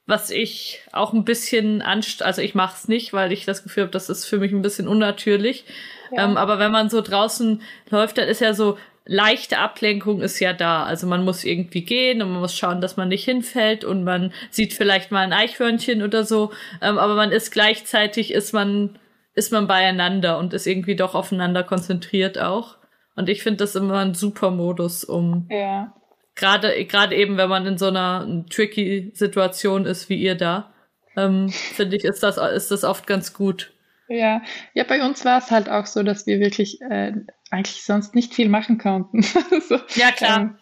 was 0.06 0.30
ich 0.30 0.80
auch 0.92 1.12
ein 1.12 1.24
bisschen 1.24 1.80
anst, 1.80 2.22
also 2.22 2.42
ich 2.42 2.54
mach's 2.54 2.88
nicht, 2.88 3.12
weil 3.12 3.32
ich 3.32 3.44
das 3.44 3.62
Gefühl 3.62 3.84
habe, 3.84 3.92
das 3.92 4.08
ist 4.08 4.24
für 4.24 4.38
mich 4.38 4.52
ein 4.52 4.62
bisschen 4.62 4.88
unnatürlich. 4.88 5.64
Ja. 6.10 6.24
Ähm, 6.24 6.36
aber 6.36 6.58
wenn 6.58 6.72
man 6.72 6.90
so 6.90 7.00
draußen 7.00 7.62
läuft, 7.88 8.18
dann 8.18 8.28
ist 8.28 8.40
ja 8.40 8.54
so 8.54 8.76
leichte 9.04 9.58
Ablenkung 9.58 10.20
ist 10.20 10.38
ja 10.40 10.52
da. 10.52 10.84
Also 10.84 11.06
man 11.06 11.24
muss 11.24 11.44
irgendwie 11.44 11.82
gehen 11.82 12.22
und 12.22 12.32
man 12.32 12.40
muss 12.40 12.56
schauen, 12.56 12.80
dass 12.80 12.96
man 12.96 13.08
nicht 13.08 13.24
hinfällt 13.24 13.84
und 13.84 14.04
man 14.04 14.32
sieht 14.50 14.74
vielleicht 14.74 15.10
mal 15.10 15.20
ein 15.22 15.32
Eichhörnchen 15.32 16.02
oder 16.02 16.24
so. 16.24 16.52
Ähm, 16.80 16.98
aber 16.98 17.14
man 17.14 17.32
ist 17.32 17.50
gleichzeitig 17.50 18.32
ist 18.32 18.52
man 18.52 18.98
ist 19.34 19.50
man 19.50 19.66
beieinander 19.66 20.38
und 20.38 20.52
ist 20.52 20.66
irgendwie 20.66 20.96
doch 20.96 21.14
aufeinander 21.14 21.62
konzentriert 21.62 22.38
auch. 22.38 22.76
Und 23.16 23.28
ich 23.28 23.42
finde 23.42 23.58
das 23.58 23.74
immer 23.74 23.98
ein 23.98 24.14
super 24.14 24.50
Modus, 24.50 25.04
um 25.04 25.46
ja. 25.50 25.94
Gerade 26.34 26.84
gerade 26.86 27.14
eben, 27.14 27.36
wenn 27.36 27.48
man 27.48 27.66
in 27.66 27.78
so 27.78 27.86
einer 27.86 28.44
tricky 28.50 29.10
Situation 29.14 29.86
ist 29.86 30.08
wie 30.08 30.20
ihr 30.20 30.34
da, 30.34 30.72
ähm, 31.16 31.48
finde 31.74 31.96
ich, 31.96 32.04
ist 32.04 32.22
das 32.22 32.38
ist 32.38 32.70
das 32.70 32.84
oft 32.84 33.06
ganz 33.06 33.32
gut. 33.32 33.72
Ja, 34.08 34.42
ja, 34.74 34.84
bei 34.84 35.02
uns 35.02 35.24
war 35.24 35.38
es 35.38 35.50
halt 35.50 35.68
auch 35.70 35.86
so, 35.86 36.02
dass 36.02 36.26
wir 36.26 36.38
wirklich 36.38 36.80
äh, 36.82 37.12
eigentlich 37.50 37.84
sonst 37.84 38.14
nicht 38.14 38.34
viel 38.34 38.48
machen 38.48 38.78
konnten. 38.78 39.22
so, 39.68 39.78
ja, 39.94 40.10
klar. 40.12 40.58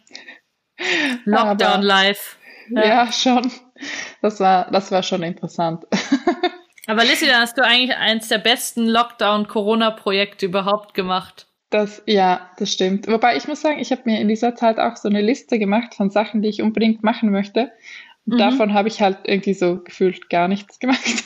Ähm, 0.78 1.20
Lockdown 1.24 1.62
aber, 1.62 1.82
live. 1.82 2.36
Ja. 2.70 2.84
ja. 2.84 3.12
schon. 3.12 3.50
Das 4.22 4.40
war, 4.40 4.70
das 4.70 4.92
war 4.92 5.02
schon 5.02 5.22
interessant. 5.22 5.84
aber 6.86 7.04
Lissy, 7.04 7.26
dann 7.26 7.40
hast 7.40 7.58
du 7.58 7.64
eigentlich 7.64 7.96
eins 7.96 8.28
der 8.28 8.38
besten 8.38 8.86
Lockdown-Corona-Projekte 8.86 10.46
überhaupt 10.46 10.94
gemacht. 10.94 11.48
Das, 11.70 12.02
ja, 12.06 12.50
das 12.58 12.72
stimmt. 12.72 13.06
Wobei 13.06 13.36
ich 13.36 13.46
muss 13.46 13.60
sagen, 13.60 13.78
ich 13.78 13.92
habe 13.92 14.02
mir 14.04 14.20
in 14.20 14.28
dieser 14.28 14.56
Zeit 14.56 14.78
auch 14.78 14.96
so 14.96 15.08
eine 15.08 15.22
Liste 15.22 15.58
gemacht 15.58 15.94
von 15.94 16.10
Sachen, 16.10 16.42
die 16.42 16.48
ich 16.48 16.62
unbedingt 16.62 17.04
machen 17.04 17.30
möchte. 17.30 17.70
Und 18.26 18.34
mhm. 18.34 18.38
davon 18.38 18.74
habe 18.74 18.88
ich 18.88 19.00
halt 19.00 19.18
irgendwie 19.24 19.54
so 19.54 19.78
gefühlt 19.78 20.28
gar 20.28 20.48
nichts 20.48 20.78
gemacht. 20.78 21.00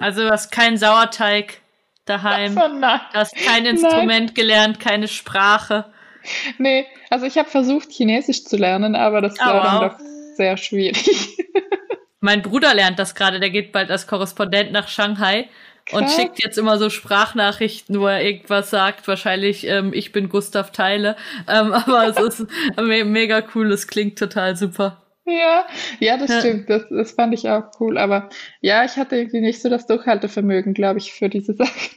Also 0.00 0.22
du 0.22 0.30
hast 0.30 0.52
keinen 0.52 0.76
Sauerteig 0.76 1.62
daheim. 2.04 2.58
Oh 2.62 2.68
nein. 2.68 3.00
Du 3.12 3.18
hast 3.18 3.34
kein 3.36 3.64
Instrument 3.64 4.26
nein. 4.26 4.34
gelernt, 4.34 4.80
keine 4.80 5.08
Sprache. 5.08 5.86
Nee, 6.58 6.86
also 7.08 7.24
ich 7.24 7.38
habe 7.38 7.48
versucht, 7.48 7.90
Chinesisch 7.90 8.44
zu 8.44 8.58
lernen, 8.58 8.94
aber 8.94 9.22
das 9.22 9.34
oh, 9.40 9.44
war 9.46 9.54
wow. 9.54 9.62
dann 9.62 9.88
doch 9.88 10.36
sehr 10.36 10.58
schwierig. 10.58 11.38
Mein 12.20 12.42
Bruder 12.42 12.74
lernt 12.74 12.98
das 12.98 13.14
gerade, 13.14 13.40
der 13.40 13.50
geht 13.50 13.72
bald 13.72 13.90
als 13.90 14.06
Korrespondent 14.06 14.72
nach 14.72 14.88
Shanghai. 14.88 15.48
Und 15.90 16.10
schickt 16.10 16.42
jetzt 16.42 16.58
immer 16.58 16.78
so 16.78 16.90
Sprachnachrichten, 16.90 18.00
wo 18.00 18.06
er 18.06 18.22
irgendwas 18.22 18.70
sagt. 18.70 19.08
Wahrscheinlich, 19.08 19.66
ähm, 19.66 19.92
ich 19.92 20.12
bin 20.12 20.28
Gustav 20.28 20.70
Teile. 20.70 21.16
Ähm, 21.48 21.72
aber 21.72 22.06
es 22.06 22.18
ist 22.18 22.46
me 22.76 23.04
mega 23.04 23.42
cool, 23.54 23.72
es 23.72 23.88
klingt 23.88 24.18
total 24.18 24.56
super. 24.56 25.02
Ja, 25.24 25.66
ja, 26.00 26.16
das 26.16 26.30
ja. 26.30 26.40
stimmt. 26.40 26.70
Das, 26.70 26.84
das 26.88 27.12
fand 27.12 27.34
ich 27.34 27.48
auch 27.48 27.64
cool. 27.80 27.98
Aber 27.98 28.28
ja, 28.60 28.84
ich 28.84 28.96
hatte 28.96 29.16
irgendwie 29.16 29.40
nicht 29.40 29.60
so 29.60 29.68
das 29.68 29.86
Durchhaltevermögen, 29.86 30.74
glaube 30.74 30.98
ich, 30.98 31.12
für 31.12 31.28
diese 31.28 31.54
Sachen. 31.56 31.90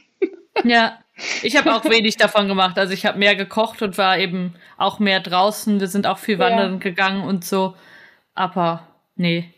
Ja, 0.64 0.98
ich 1.42 1.56
habe 1.56 1.74
auch 1.74 1.84
wenig 1.84 2.16
davon 2.16 2.48
gemacht. 2.48 2.78
Also 2.78 2.92
ich 2.92 3.06
habe 3.06 3.18
mehr 3.18 3.36
gekocht 3.36 3.82
und 3.82 3.98
war 3.98 4.18
eben 4.18 4.54
auch 4.76 4.98
mehr 4.98 5.20
draußen. 5.20 5.80
Wir 5.80 5.88
sind 5.88 6.06
auch 6.06 6.18
viel 6.18 6.38
wandern 6.38 6.74
ja. 6.74 6.78
gegangen 6.78 7.24
und 7.24 7.44
so. 7.44 7.74
Aber 8.34 8.86
nee, 9.16 9.52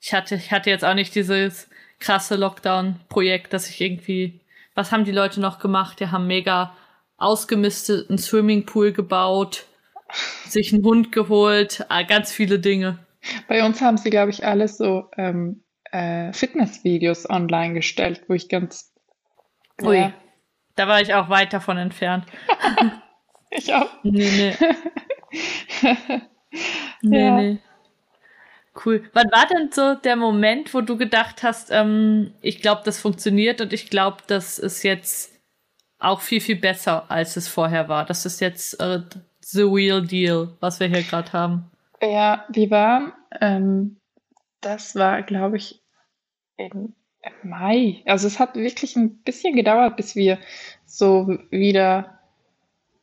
ich 0.00 0.12
hatte, 0.12 0.34
ich 0.34 0.52
hatte 0.52 0.70
jetzt 0.70 0.84
auch 0.84 0.94
nicht 0.94 1.14
dieses 1.14 1.68
krasse 1.98 2.36
Lockdown-Projekt, 2.36 3.52
dass 3.52 3.68
ich 3.68 3.80
irgendwie. 3.80 4.40
Was 4.74 4.92
haben 4.92 5.04
die 5.04 5.12
Leute 5.12 5.40
noch 5.40 5.58
gemacht? 5.58 6.00
Die 6.00 6.08
haben 6.08 6.26
mega 6.26 6.76
ausgemisteten 7.16 8.16
Swimmingpool 8.16 8.92
gebaut 8.92 9.66
sich 10.46 10.72
einen 10.72 10.84
Hund 10.84 11.12
geholt, 11.12 11.84
ah, 11.88 12.02
ganz 12.02 12.32
viele 12.32 12.58
Dinge. 12.58 12.98
Bei 13.46 13.64
uns 13.64 13.80
haben 13.80 13.96
sie, 13.96 14.10
glaube 14.10 14.30
ich, 14.30 14.46
alles 14.46 14.78
so 14.78 15.10
ähm, 15.16 15.62
äh, 15.90 16.32
Fitnessvideos 16.32 17.28
online 17.28 17.74
gestellt, 17.74 18.22
wo 18.28 18.34
ich 18.34 18.48
ganz. 18.48 18.94
Ui, 19.82 19.96
ja. 19.96 20.12
da 20.76 20.88
war 20.88 21.00
ich 21.00 21.14
auch 21.14 21.28
weit 21.28 21.52
davon 21.52 21.78
entfernt. 21.78 22.24
ich 23.50 23.72
auch. 23.74 23.88
Nee, 24.02 24.30
nee. 24.30 24.56
nee, 27.02 27.24
ja. 27.24 27.36
nee. 27.36 27.58
Cool. 28.84 29.08
Wann 29.12 29.30
war 29.32 29.46
denn 29.46 29.72
so 29.72 29.94
der 29.94 30.16
Moment, 30.16 30.72
wo 30.74 30.80
du 30.80 30.96
gedacht 30.96 31.42
hast, 31.42 31.70
ähm, 31.70 32.32
ich 32.40 32.60
glaube, 32.60 32.82
das 32.84 33.00
funktioniert 33.00 33.60
und 33.60 33.72
ich 33.72 33.90
glaube, 33.90 34.18
das 34.26 34.58
ist 34.58 34.82
jetzt 34.82 35.32
auch 35.98 36.20
viel, 36.20 36.40
viel 36.40 36.56
besser, 36.56 37.10
als 37.10 37.36
es 37.36 37.48
vorher 37.48 37.88
war. 37.88 38.04
Das 38.04 38.24
ist 38.24 38.40
jetzt 38.40 38.80
äh, 38.80 39.00
the 39.40 39.62
real 39.62 40.06
deal, 40.06 40.56
was 40.60 40.78
wir 40.78 40.86
hier 40.86 41.02
gerade 41.02 41.32
haben. 41.32 41.70
Ja, 42.00 42.44
die 42.50 42.70
waren, 42.70 43.12
ähm, 43.40 43.96
das 44.60 44.94
war, 44.94 45.22
glaube 45.22 45.56
ich, 45.56 45.82
in 46.56 46.94
Mai. 47.42 48.02
Also 48.06 48.26
es 48.26 48.38
hat 48.38 48.54
wirklich 48.54 48.96
ein 48.96 49.18
bisschen 49.22 49.56
gedauert, 49.56 49.96
bis 49.96 50.14
wir 50.14 50.38
so 50.86 51.38
wieder 51.50 52.18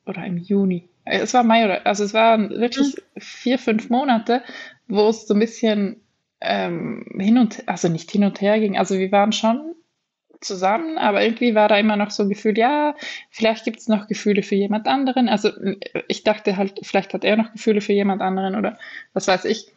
oder 0.06 0.26
im 0.26 0.38
Juni. 0.38 0.88
Es 1.06 1.34
war 1.34 1.44
Mai 1.44 1.66
oder 1.66 1.86
also 1.86 2.04
es 2.04 2.14
waren 2.14 2.50
wirklich 2.50 2.96
mhm. 2.96 3.20
vier, 3.20 3.60
fünf 3.60 3.90
Monate, 3.90 4.44
wo 4.88 5.08
es 5.08 5.28
so 5.28 5.34
ein 5.34 5.40
bisschen 5.40 6.02
ähm, 6.42 7.06
hin 7.20 7.38
und 7.38 7.68
also 7.68 7.88
nicht 7.88 8.12
hin 8.12 8.24
und 8.24 8.42
her 8.42 8.60
ging. 8.60 8.78
Also 8.78 8.98
wir 8.98 9.12
waren 9.12 9.32
schon 9.32 9.76
zusammen, 10.42 10.98
aber 10.98 11.24
irgendwie 11.24 11.56
war 11.56 11.68
da 11.68 11.78
immer 11.78 11.96
noch 11.96 12.12
so 12.12 12.24
ein 12.24 12.30
Gefühl, 12.30 12.58
ja, 12.58 12.96
vielleicht 13.30 13.66
gibt 13.66 13.80
es 13.80 13.88
noch 13.88 14.08
Gefühle 14.08 14.44
für 14.44 14.56
jemand 14.56 14.88
anderen. 14.88 15.30
Also 15.30 15.50
ich 16.08 16.24
dachte 16.24 16.58
halt, 16.58 16.80
vielleicht 16.84 17.14
hat 17.14 17.24
er 17.24 17.38
noch 17.38 17.52
Gefühle 17.52 17.82
für 17.82 17.94
jemand 17.94 18.22
anderen 18.22 18.56
oder 18.56 18.78
was 19.14 19.28
weiß 19.28 19.46
ich. 19.46 19.72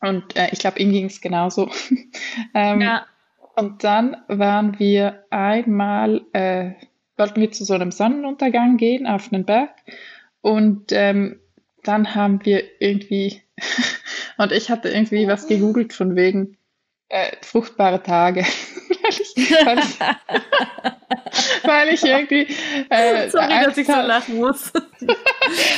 Und 0.00 0.36
äh, 0.36 0.48
ich 0.52 0.58
glaube, 0.58 0.78
ihm 0.78 0.92
ging 0.92 1.06
es 1.06 1.20
genauso. 1.20 1.70
ähm, 2.54 2.80
ja. 2.80 3.06
Und 3.54 3.84
dann 3.84 4.16
waren 4.28 4.78
wir 4.78 5.24
einmal, 5.30 6.22
äh, 6.32 6.72
wollten 7.16 7.40
wir 7.40 7.50
zu 7.50 7.64
so 7.64 7.74
einem 7.74 7.90
Sonnenuntergang 7.90 8.76
gehen 8.76 9.06
auf 9.06 9.32
einen 9.32 9.44
Berg. 9.44 9.70
Und 10.46 10.92
ähm, 10.92 11.40
dann 11.82 12.14
haben 12.14 12.44
wir 12.44 12.62
irgendwie, 12.80 13.42
und 14.38 14.52
ich 14.52 14.70
hatte 14.70 14.90
irgendwie 14.90 15.26
was 15.26 15.48
gegoogelt 15.48 15.92
von 15.92 16.14
wegen 16.14 16.56
äh, 17.08 17.32
fruchtbare 17.42 18.00
Tage. 18.00 18.42
weil, 18.44 19.10
ich, 19.10 19.34
weil, 19.66 19.78
ich, 19.80 19.98
weil 21.64 21.88
ich 21.88 22.04
irgendwie. 22.04 22.46
Äh, 22.90 23.28
Sorry, 23.28 23.64
dass 23.64 23.76
ich 23.76 23.88
so 23.88 23.92
lachen 23.94 24.36
muss. 24.36 24.72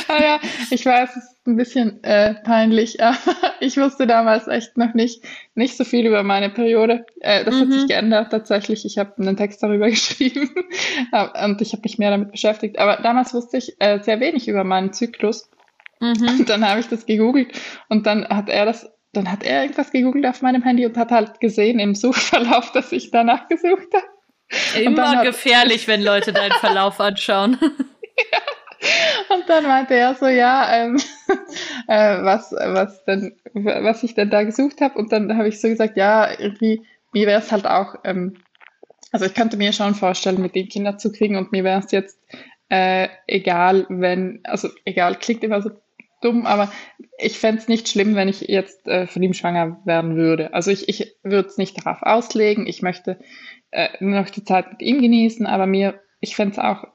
ah 0.07 0.21
ja, 0.21 0.39
ich 0.69 0.85
weiß, 0.85 1.15
es 1.15 1.38
ein 1.49 1.57
bisschen 1.57 2.03
äh, 2.03 2.35
peinlich, 2.35 3.03
aber 3.03 3.17
ich 3.59 3.77
wusste 3.77 4.07
damals 4.07 4.47
echt 4.47 4.77
noch 4.77 4.93
nicht, 4.93 5.23
nicht 5.55 5.77
so 5.77 5.83
viel 5.83 6.05
über 6.05 6.23
meine 6.23 6.49
Periode. 6.49 7.05
Äh, 7.19 7.43
das 7.43 7.55
mhm. 7.55 7.59
hat 7.59 7.71
sich 7.71 7.81
mhm. 7.83 7.87
geändert 7.87 8.31
tatsächlich. 8.31 8.85
Ich 8.85 8.97
habe 8.97 9.13
einen 9.17 9.37
Text 9.37 9.61
darüber 9.61 9.89
geschrieben 9.89 10.49
und 11.43 11.61
ich 11.61 11.73
habe 11.73 11.81
mich 11.83 11.97
mehr 11.97 12.11
damit 12.11 12.31
beschäftigt. 12.31 12.79
Aber 12.79 13.01
damals 13.01 13.33
wusste 13.33 13.57
ich 13.57 13.75
äh, 13.79 13.99
sehr 14.01 14.19
wenig 14.19 14.47
über 14.47 14.63
meinen 14.63 14.93
Zyklus. 14.93 15.49
Mhm. 15.99 16.39
Und 16.39 16.49
dann 16.49 16.67
habe 16.67 16.79
ich 16.79 16.87
das 16.87 17.05
gegoogelt 17.05 17.51
und 17.89 18.05
dann 18.05 18.27
hat 18.27 18.49
er 18.49 18.65
das 18.65 18.89
dann 19.11 19.31
hat 19.31 19.43
er 19.43 19.63
irgendwas 19.63 19.91
gegoogelt 19.91 20.27
auf 20.27 20.43
meinem 20.43 20.61
Handy 20.61 20.85
und 20.85 20.95
hat 20.95 21.09
halt 21.09 21.39
gesehen 21.39 21.79
im 21.79 21.95
Suchverlauf, 21.95 22.71
dass 22.73 22.91
ich 22.91 23.09
danach 23.09 23.47
gesucht 23.47 23.87
habe. 23.91 24.05
Immer 24.79 25.23
gefährlich, 25.23 25.87
wenn 25.87 26.03
Leute 26.03 26.31
deinen 26.31 26.53
Verlauf 26.53 26.99
anschauen. 26.99 27.57
ja. 27.61 28.39
Und 29.29 29.49
dann 29.49 29.65
meinte 29.65 29.93
er 29.93 30.15
so, 30.15 30.27
ja, 30.27 30.69
ähm, 30.73 30.97
äh, 31.87 32.23
was, 32.23 32.51
was 32.51 33.03
denn, 33.05 33.35
was 33.53 34.03
ich 34.03 34.15
denn 34.15 34.29
da 34.29 34.43
gesucht 34.43 34.81
habe. 34.81 34.97
Und 34.97 35.11
dann 35.11 35.37
habe 35.37 35.47
ich 35.47 35.59
so 35.59 35.67
gesagt, 35.67 35.97
ja, 35.97 36.29
irgendwie, 36.39 36.85
mir 37.13 37.27
wäre 37.27 37.41
es 37.41 37.51
halt 37.51 37.65
auch, 37.65 37.95
ähm, 38.03 38.37
also 39.11 39.25
ich 39.25 39.33
könnte 39.33 39.57
mir 39.57 39.73
schon 39.73 39.95
vorstellen, 39.95 40.41
mit 40.41 40.55
den 40.55 40.69
Kindern 40.69 40.99
zu 40.99 41.11
kriegen 41.11 41.35
und 41.35 41.51
mir 41.51 41.63
wäre 41.63 41.79
es 41.79 41.91
jetzt 41.91 42.19
äh, 42.69 43.07
egal, 43.27 43.85
wenn, 43.89 44.41
also 44.43 44.69
egal, 44.85 45.15
klingt 45.15 45.43
immer 45.43 45.61
so 45.61 45.71
dumm, 46.21 46.45
aber 46.45 46.71
ich 47.17 47.39
fände 47.39 47.61
es 47.61 47.67
nicht 47.67 47.89
schlimm, 47.89 48.15
wenn 48.15 48.27
ich 48.27 48.41
jetzt 48.41 48.87
äh, 48.87 49.07
von 49.07 49.23
ihm 49.23 49.33
schwanger 49.33 49.81
werden 49.85 50.15
würde. 50.15 50.53
Also 50.53 50.69
ich, 50.71 50.87
ich 50.87 51.15
würde 51.23 51.47
es 51.47 51.57
nicht 51.57 51.77
darauf 51.77 52.03
auslegen. 52.03 52.67
Ich 52.67 52.81
möchte 52.81 53.19
äh, 53.71 53.89
noch 53.99 54.29
die 54.29 54.43
Zeit 54.43 54.71
mit 54.71 54.81
ihm 54.81 55.01
genießen, 55.01 55.45
aber 55.47 55.65
mir, 55.65 55.99
ich 56.19 56.35
fände 56.35 56.53
es 56.53 56.59
auch 56.59 56.85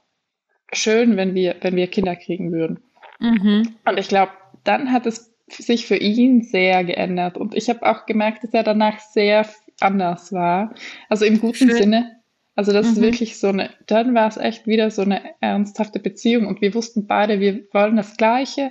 schön, 0.75 1.17
wenn 1.17 1.35
wir, 1.35 1.57
wenn 1.61 1.77
wir 1.77 1.87
Kinder 1.87 2.17
kriegen 2.17 2.53
würden. 2.53 2.81
Mhm. 3.21 3.75
Und 3.85 3.99
ich 3.99 4.09
glaube, 4.09 4.33
dann 4.65 4.93
hat 4.93 5.07
es 5.07 5.35
sich 5.49 5.87
für 5.87 5.97
ihn 5.97 6.43
sehr 6.43 6.85
geändert. 6.85 7.37
Und 7.37 7.55
ich 7.55 7.69
habe 7.69 7.85
auch 7.89 8.07
gemerkt, 8.07 8.45
dass 8.45 8.55
er 8.55 8.63
danach 8.63 8.99
sehr 8.99 9.47
anders 9.81 10.33
war. 10.33 10.75
Also 11.09 11.25
im 11.25 11.41
guten 11.41 11.69
schön. 11.69 11.77
Sinne. 11.77 12.17
Also 12.57 12.73
das 12.73 12.87
mhm. 12.87 12.93
ist 12.93 13.01
wirklich 13.03 13.39
so 13.39 13.49
eine, 13.49 13.71
dann 13.87 14.15
war 14.15 14.29
es 14.29 14.37
echt 14.37 14.67
wieder 14.67 14.91
so 14.91 15.03
eine 15.03 15.21
ernsthafte 15.41 15.99
Beziehung 15.99 16.47
und 16.47 16.61
wir 16.61 16.73
wussten 16.75 17.07
beide, 17.07 17.41
wir 17.41 17.65
wollen 17.73 17.97
das 17.97 18.17
Gleiche 18.17 18.71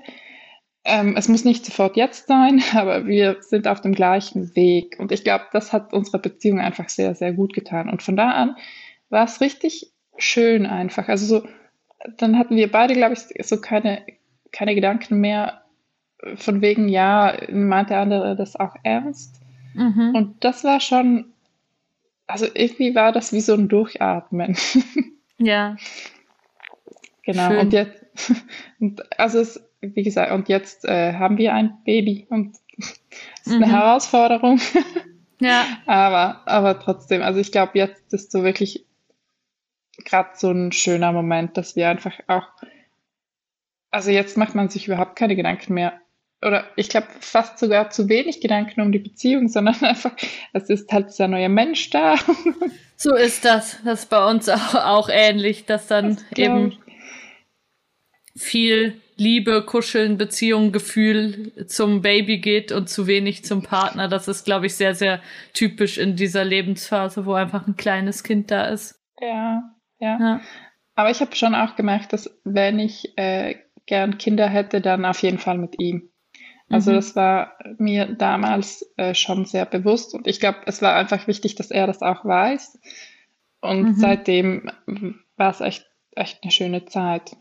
ähm, 0.86 1.16
es 1.18 1.30
muss 1.30 1.46
nicht 1.46 1.66
sofort 1.66 1.96
jetzt 1.96 2.28
sein, 2.28 2.62
aber 2.74 3.08
wir 3.08 3.38
sind 3.42 3.68
auf 3.68 3.82
dem 3.82 3.94
gleichen 3.94 4.56
Weg. 4.56 4.98
Und 5.00 5.12
ich 5.12 5.24
glaube, 5.24 5.46
das 5.52 5.74
hat 5.74 5.94
unserer 5.94 6.20
Beziehung 6.20 6.60
einfach 6.60 6.90
sehr, 6.90 7.16
sehr 7.16 7.34
gut 7.34 7.54
getan. 7.54 7.90
Und 7.90 8.04
von 8.04 8.16
da 8.16 8.32
an 8.32 8.56
war 9.10 9.26
es 9.26 9.42
richtig 9.42 9.92
schön 10.18 10.66
einfach. 10.66 11.08
Also 11.08 11.26
so, 11.26 11.48
dann 12.18 12.38
hatten 12.38 12.56
wir 12.56 12.72
beide, 12.72 12.94
glaube 12.94 13.14
ich, 13.14 13.46
so 13.46 13.60
keine, 13.60 14.04
keine 14.52 14.76
Gedanken 14.76 15.20
mehr 15.20 15.62
von 16.36 16.62
wegen, 16.62 16.88
ja, 16.90 17.38
meint 17.52 17.90
der 17.90 18.00
andere 18.00 18.36
das 18.36 18.56
auch 18.56 18.76
ernst. 18.84 19.42
Mhm. 19.74 20.14
Und 20.16 20.44
das 20.44 20.64
war 20.64 20.80
schon, 20.80 21.34
also 22.28 22.46
irgendwie 22.54 22.96
war 22.96 23.12
das 23.12 23.34
wie 23.34 23.42
so 23.42 23.54
ein 23.54 23.68
Durchatmen. 23.68 24.56
Ja. 25.40 25.76
Genau. 27.24 27.50
Schön. 27.50 27.60
Und 27.60 27.74
jetzt, 27.74 28.06
also 29.18 29.40
es, 29.40 29.62
wie 29.82 30.04
gesagt, 30.04 30.32
und 30.32 30.48
jetzt 30.48 30.86
äh, 30.86 31.14
haben 31.14 31.38
wir 31.38 31.54
ein 31.54 31.80
Baby 31.84 32.28
und 32.30 32.56
es 32.78 33.02
ist 33.48 33.48
mhm. 33.48 33.64
eine 33.64 33.72
Herausforderung. 33.72 34.62
ja. 35.42 35.66
aber, 35.86 36.44
aber 36.46 36.80
trotzdem, 36.80 37.24
also 37.24 37.40
ich 37.40 37.52
glaube, 37.52 37.72
jetzt 37.76 38.14
ist 38.14 38.32
so 38.32 38.44
wirklich 38.44 38.86
gerade 39.98 40.32
so 40.36 40.52
ein 40.52 40.72
schöner 40.72 41.12
Moment, 41.12 41.58
dass 41.58 41.76
wir 41.76 41.90
einfach 41.90 42.14
auch, 42.28 42.48
also 43.92 44.12
jetzt 44.12 44.38
macht 44.38 44.56
man 44.56 44.70
sich 44.70 44.88
überhaupt 44.88 45.16
keine 45.16 45.36
Gedanken 45.36 45.74
mehr. 45.74 46.00
Oder 46.46 46.66
ich 46.76 46.90
glaube 46.90 47.08
fast 47.22 47.58
sogar 47.58 47.90
zu 47.90 48.10
wenig 48.10 48.42
Gedanken 48.42 48.82
um 48.82 48.92
die 48.92 49.00
Beziehung, 49.00 49.48
sondern 49.50 49.82
einfach, 49.84 50.12
es 50.54 50.70
ist 50.70 50.92
halt 50.92 51.10
dieser 51.10 51.28
neue 51.28 51.50
Mensch 51.50 51.90
da. 51.90 52.16
So 52.96 53.16
ist 53.16 53.44
das. 53.44 53.80
Das 53.84 54.04
ist 54.04 54.10
bei 54.10 54.30
uns 54.30 54.48
auch, 54.48 54.76
auch 54.76 55.10
ähnlich, 55.12 55.66
dass 55.66 55.88
dann 55.88 56.16
das 56.16 56.38
eben 56.38 56.78
viel 58.34 59.02
Liebe, 59.18 59.66
Kuscheln, 59.66 60.18
Beziehung, 60.18 60.72
Gefühl 60.72 61.52
zum 61.68 62.02
Baby 62.02 62.38
geht 62.38 62.72
und 62.72 62.88
zu 62.88 63.06
wenig 63.06 63.44
zum 63.44 63.62
Partner. 63.62 64.08
Das 64.08 64.30
ist, 64.30 64.46
glaube 64.46 64.68
ich, 64.68 64.76
sehr, 64.76 64.96
sehr 64.96 65.22
typisch 65.54 65.98
in 65.98 66.16
dieser 66.16 66.46
Lebensphase, 66.46 67.26
wo 67.26 67.34
einfach 67.34 67.68
ein 67.68 67.76
kleines 67.76 68.24
Kind 68.24 68.52
da 68.52 68.68
ist. 68.68 69.02
Ja, 69.20 69.74
ja. 70.04 70.20
ja. 70.20 70.42
Aber 70.96 71.10
ich 71.10 71.22
habe 71.22 71.36
schon 71.36 71.56
auch 71.56 71.76
gemerkt, 71.76 72.14
dass 72.14 72.30
wenn 72.44 72.78
ich 72.80 73.18
äh, 73.18 73.56
gern 73.86 74.18
Kinder 74.18 74.48
hätte, 74.48 74.82
dann 74.82 75.06
auf 75.06 75.22
jeden 75.24 75.40
Fall 75.40 75.58
mit 75.58 75.80
ihm. 75.80 76.10
Also 76.70 76.92
mhm. 76.92 76.96
das 76.96 77.16
war 77.16 77.58
mir 77.78 78.06
damals 78.06 78.92
äh, 78.98 79.14
schon 79.14 79.46
sehr 79.46 79.66
bewusst 79.66 80.14
und 80.14 80.28
ich 80.28 80.40
glaube, 80.40 80.60
es 80.66 80.82
war 80.82 80.96
einfach 80.96 81.28
wichtig, 81.28 81.56
dass 81.56 81.72
er 81.72 81.88
das 81.88 82.02
auch 82.02 82.26
weiß. 82.26 82.80
Und 83.62 83.84
mhm. 83.84 83.94
seitdem 83.96 84.72
war 85.38 85.52
es 85.52 85.62
echt, 85.62 85.86
echt 86.16 86.44
eine 86.44 86.52
schöne 86.52 86.86
Zeit. 86.86 87.36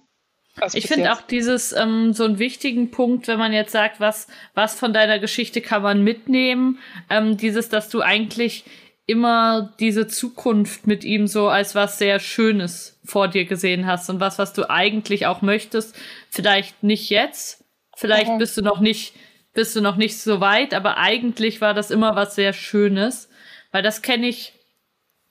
Also 0.61 0.77
ich 0.77 0.87
finde 0.87 1.13
auch 1.13 1.23
dieses 1.23 1.73
ähm, 1.73 2.13
so 2.13 2.25
einen 2.25 2.39
wichtigen 2.39 2.91
Punkt, 2.91 3.27
wenn 3.27 3.39
man 3.39 3.55
jetzt 3.55 3.73
sagt, 3.73 4.01
was 4.01 4.27
was 4.55 4.79
von 4.79 4.93
deiner 4.93 5.19
Geschichte 5.19 5.63
kann 5.63 5.83
man 5.83 6.05
mitnehmen, 6.05 6.79
ähm, 7.09 7.39
dieses, 7.39 7.71
dass 7.71 7.89
du 7.89 8.03
eigentlich 8.03 8.65
immer 9.13 9.75
diese 9.79 10.09
Zukunft 10.09 10.87
mit 10.87 11.05
ihm 11.05 11.27
so 11.27 11.49
als 11.49 11.75
was 11.75 11.99
sehr 11.99 12.19
Schönes 12.19 12.99
vor 13.05 13.29
dir 13.29 13.45
gesehen 13.45 13.87
hast 13.87 14.09
und 14.09 14.21
was, 14.21 14.39
was 14.39 14.55
du 14.55 14.71
eigentlich 14.71 15.27
auch 15.27 15.43
möchtest. 15.43 15.95
Vielleicht 16.31 16.83
nicht 16.83 17.11
jetzt, 17.11 17.65
vielleicht 17.95 18.29
okay. 18.29 18.39
bist 18.39 18.57
du 18.57 18.63
noch 18.63 18.81
nicht, 18.81 19.15
bist 19.53 19.77
du 19.77 19.83
noch 19.83 19.97
nicht 19.97 20.19
so 20.19 20.41
weit, 20.41 20.73
aber 20.73 20.97
eigentlich 20.97 21.61
war 21.61 21.75
das 21.75 21.91
immer 21.91 22.17
was 22.17 22.35
sehr 22.35 22.55
Schönes, 22.55 23.29
weil 23.71 23.83
das 23.83 24.01
kenne 24.01 24.27
ich 24.27 24.55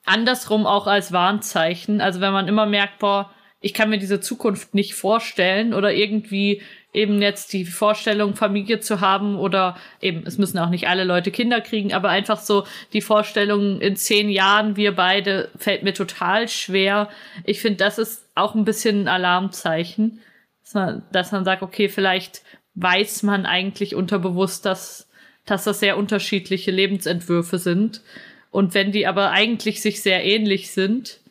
andersrum 0.04 0.64
auch 0.64 0.86
als 0.86 1.12
Warnzeichen. 1.12 2.00
Also 2.00 2.20
wenn 2.20 2.32
man 2.32 2.46
immer 2.46 2.66
merkt, 2.66 3.00
boah, 3.00 3.32
ich 3.62 3.72
kann 3.72 3.88
mir 3.88 3.98
diese 3.98 4.20
Zukunft 4.20 4.74
nicht 4.74 4.94
vorstellen 4.94 5.72
oder 5.72 5.92
irgendwie 5.92 6.60
eben 6.92 7.22
jetzt 7.22 7.52
die 7.52 7.64
Vorstellung, 7.64 8.34
Familie 8.34 8.80
zu 8.80 9.00
haben 9.00 9.36
oder 9.36 9.76
eben, 10.00 10.26
es 10.26 10.36
müssen 10.36 10.58
auch 10.58 10.68
nicht 10.68 10.88
alle 10.88 11.04
Leute 11.04 11.30
Kinder 11.30 11.60
kriegen, 11.60 11.94
aber 11.94 12.10
einfach 12.10 12.38
so 12.38 12.66
die 12.92 13.00
Vorstellung 13.00 13.80
in 13.80 13.96
zehn 13.96 14.28
Jahren, 14.28 14.76
wir 14.76 14.94
beide, 14.94 15.48
fällt 15.56 15.84
mir 15.84 15.94
total 15.94 16.48
schwer. 16.48 17.08
Ich 17.44 17.60
finde, 17.60 17.78
das 17.78 17.98
ist 17.98 18.26
auch 18.34 18.54
ein 18.54 18.66
bisschen 18.66 19.02
ein 19.02 19.08
Alarmzeichen, 19.08 20.20
dass 20.62 20.74
man, 20.74 21.02
dass 21.12 21.32
man 21.32 21.44
sagt, 21.44 21.62
okay, 21.62 21.88
vielleicht 21.88 22.42
weiß 22.74 23.22
man 23.22 23.46
eigentlich 23.46 23.94
unterbewusst, 23.94 24.66
dass, 24.66 25.08
dass 25.46 25.64
das 25.64 25.80
sehr 25.80 25.96
unterschiedliche 25.96 26.72
Lebensentwürfe 26.72 27.58
sind. 27.58 28.02
Und 28.50 28.74
wenn 28.74 28.92
die 28.92 29.06
aber 29.06 29.30
eigentlich 29.30 29.80
sich 29.80 30.02
sehr 30.02 30.24
ähnlich 30.24 30.72
sind, 30.72 31.21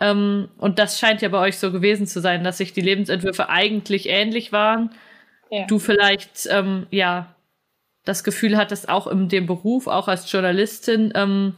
ähm, 0.00 0.48
und 0.58 0.78
das 0.78 0.98
scheint 0.98 1.22
ja 1.22 1.28
bei 1.28 1.38
euch 1.38 1.58
so 1.58 1.72
gewesen 1.72 2.06
zu 2.06 2.20
sein, 2.20 2.44
dass 2.44 2.58
sich 2.58 2.72
die 2.72 2.82
Lebensentwürfe 2.82 3.48
eigentlich 3.48 4.08
ähnlich 4.08 4.52
waren. 4.52 4.90
Ja. 5.50 5.66
Du 5.66 5.78
vielleicht, 5.78 6.46
ähm, 6.50 6.86
ja, 6.90 7.34
das 8.04 8.22
Gefühl 8.22 8.56
hattest, 8.56 8.88
auch 8.88 9.06
in 9.06 9.28
dem 9.28 9.46
Beruf, 9.46 9.86
auch 9.86 10.08
als 10.08 10.30
Journalistin, 10.30 11.12
ähm, 11.14 11.54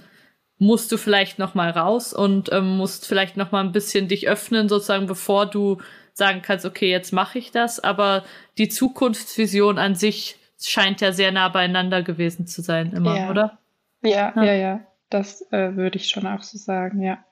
musst 0.59 0.91
du 0.91 0.97
vielleicht 0.97 1.39
noch 1.39 1.55
mal 1.55 1.71
raus 1.71 2.13
und 2.13 2.53
ähm, 2.53 2.77
musst 2.77 3.07
vielleicht 3.07 3.37
noch 3.37 3.53
mal 3.53 3.61
ein 3.61 3.73
bisschen 3.73 4.09
dich 4.09 4.29
öffnen, 4.29 4.69
sozusagen, 4.69 5.07
bevor 5.07 5.47
du 5.47 5.79
sagen 6.13 6.43
kannst, 6.43 6.67
okay, 6.67 6.91
jetzt 6.91 7.13
mache 7.13 7.39
ich 7.39 7.51
das. 7.53 7.81
Aber 7.81 8.25
die 8.57 8.69
Zukunftsvision 8.69 9.79
an 9.79 9.95
sich 9.95 10.37
scheint 10.61 11.01
ja 11.01 11.13
sehr 11.13 11.33
nah 11.33 11.49
beieinander 11.49 12.03
gewesen 12.03 12.47
zu 12.47 12.63
sein, 12.63 12.93
immer, 12.93 13.17
ja. 13.17 13.31
oder? 13.31 13.59
Ja, 14.03 14.33
ja, 14.37 14.45
ja, 14.45 14.53
ja. 14.53 14.81
Das 15.11 15.43
äh, 15.53 15.77
würde 15.77 15.97
ich 15.97 16.11
schon 16.11 16.27
auch 16.27 16.43
so 16.43 16.59
sagen, 16.59 17.03
ja, 17.03 17.25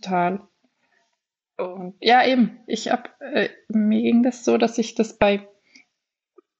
total. 0.00 0.46
Und 1.56 1.94
ja, 2.00 2.26
eben, 2.26 2.58
ich 2.66 2.90
hab, 2.90 3.20
äh, 3.20 3.48
mir 3.68 4.02
ging 4.02 4.22
das 4.22 4.44
so, 4.44 4.58
dass 4.58 4.78
ich 4.78 4.94
das 4.94 5.18
bei, 5.18 5.48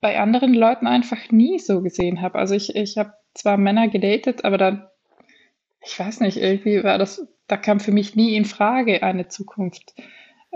bei 0.00 0.18
anderen 0.18 0.54
Leuten 0.54 0.86
einfach 0.86 1.30
nie 1.30 1.58
so 1.58 1.82
gesehen 1.82 2.22
habe. 2.22 2.38
Also 2.38 2.54
ich, 2.54 2.74
ich 2.74 2.96
habe 2.96 3.12
zwar 3.34 3.58
Männer 3.58 3.88
gedatet, 3.88 4.44
aber 4.44 4.58
dann, 4.58 4.86
ich 5.84 5.98
weiß 5.98 6.20
nicht, 6.20 6.38
irgendwie 6.38 6.82
war 6.82 6.98
das, 6.98 7.26
da 7.46 7.56
kam 7.56 7.78
für 7.80 7.92
mich 7.92 8.16
nie 8.16 8.36
in 8.36 8.46
Frage, 8.46 9.02
eine 9.02 9.28
Zukunft 9.28 9.94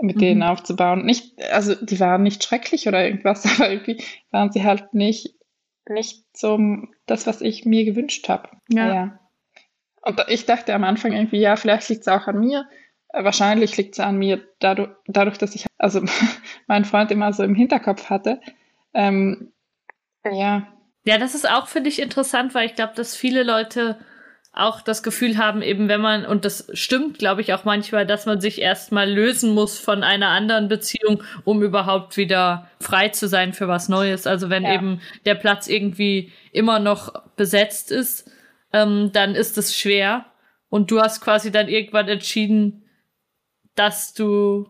mit 0.01 0.15
mhm. 0.15 0.19
denen 0.19 0.43
aufzubauen. 0.43 1.05
Nicht, 1.05 1.41
also 1.51 1.75
die 1.75 1.99
waren 1.99 2.23
nicht 2.23 2.43
schrecklich 2.43 2.87
oder 2.87 3.05
irgendwas, 3.05 3.45
aber 3.59 3.71
irgendwie 3.71 4.03
waren 4.31 4.51
sie 4.51 4.63
halt 4.63 4.93
nicht, 4.93 5.35
nicht 5.87 6.25
so 6.35 6.59
das, 7.05 7.27
was 7.27 7.41
ich 7.41 7.65
mir 7.65 7.85
gewünscht 7.85 8.27
habe. 8.29 8.49
Ja. 8.69 8.93
ja. 8.93 9.19
Und 10.01 10.23
ich 10.27 10.45
dachte 10.45 10.73
am 10.73 10.83
Anfang 10.83 11.13
irgendwie, 11.13 11.39
ja, 11.39 11.55
vielleicht 11.55 11.89
liegt 11.89 12.01
es 12.01 12.07
auch 12.07 12.27
an 12.27 12.39
mir. 12.39 12.67
Wahrscheinlich 13.13 13.75
liegt 13.77 13.95
es 13.95 13.99
an 13.99 14.17
mir 14.17 14.41
dadurch, 14.59 14.89
dadurch, 15.05 15.37
dass 15.37 15.53
ich 15.55 15.65
also 15.77 16.01
meinen 16.67 16.85
Freund 16.85 17.11
immer 17.11 17.33
so 17.33 17.43
im 17.43 17.55
Hinterkopf 17.55 18.09
hatte. 18.09 18.39
Ähm, 18.93 19.51
ja. 20.23 20.67
Ja, 21.03 21.17
das 21.17 21.35
ist 21.35 21.49
auch 21.49 21.67
für 21.67 21.81
dich 21.81 22.01
interessant, 22.01 22.53
weil 22.53 22.67
ich 22.67 22.75
glaube, 22.75 22.93
dass 22.95 23.15
viele 23.15 23.43
Leute 23.43 23.97
auch 24.53 24.81
das 24.81 25.01
Gefühl 25.01 25.37
haben, 25.37 25.61
eben 25.61 25.87
wenn 25.87 26.01
man, 26.01 26.25
und 26.25 26.43
das 26.43 26.69
stimmt, 26.73 27.17
glaube 27.17 27.41
ich, 27.41 27.53
auch 27.53 27.63
manchmal, 27.63 28.05
dass 28.05 28.25
man 28.25 28.41
sich 28.41 28.61
erstmal 28.61 29.09
lösen 29.09 29.53
muss 29.53 29.79
von 29.79 30.03
einer 30.03 30.27
anderen 30.27 30.67
Beziehung, 30.67 31.23
um 31.45 31.63
überhaupt 31.63 32.17
wieder 32.17 32.67
frei 32.79 33.09
zu 33.09 33.29
sein 33.29 33.53
für 33.53 33.69
was 33.69 33.87
Neues. 33.87 34.27
Also 34.27 34.49
wenn 34.49 34.63
ja. 34.63 34.73
eben 34.73 35.01
der 35.25 35.35
Platz 35.35 35.67
irgendwie 35.67 36.33
immer 36.51 36.79
noch 36.79 37.13
besetzt 37.37 37.91
ist, 37.91 38.29
ähm, 38.73 39.11
dann 39.13 39.35
ist 39.35 39.57
es 39.57 39.75
schwer. 39.75 40.25
Und 40.69 40.91
du 40.91 41.01
hast 41.01 41.21
quasi 41.21 41.51
dann 41.51 41.67
irgendwann 41.67 42.07
entschieden, 42.07 42.83
dass 43.75 44.13
du 44.13 44.67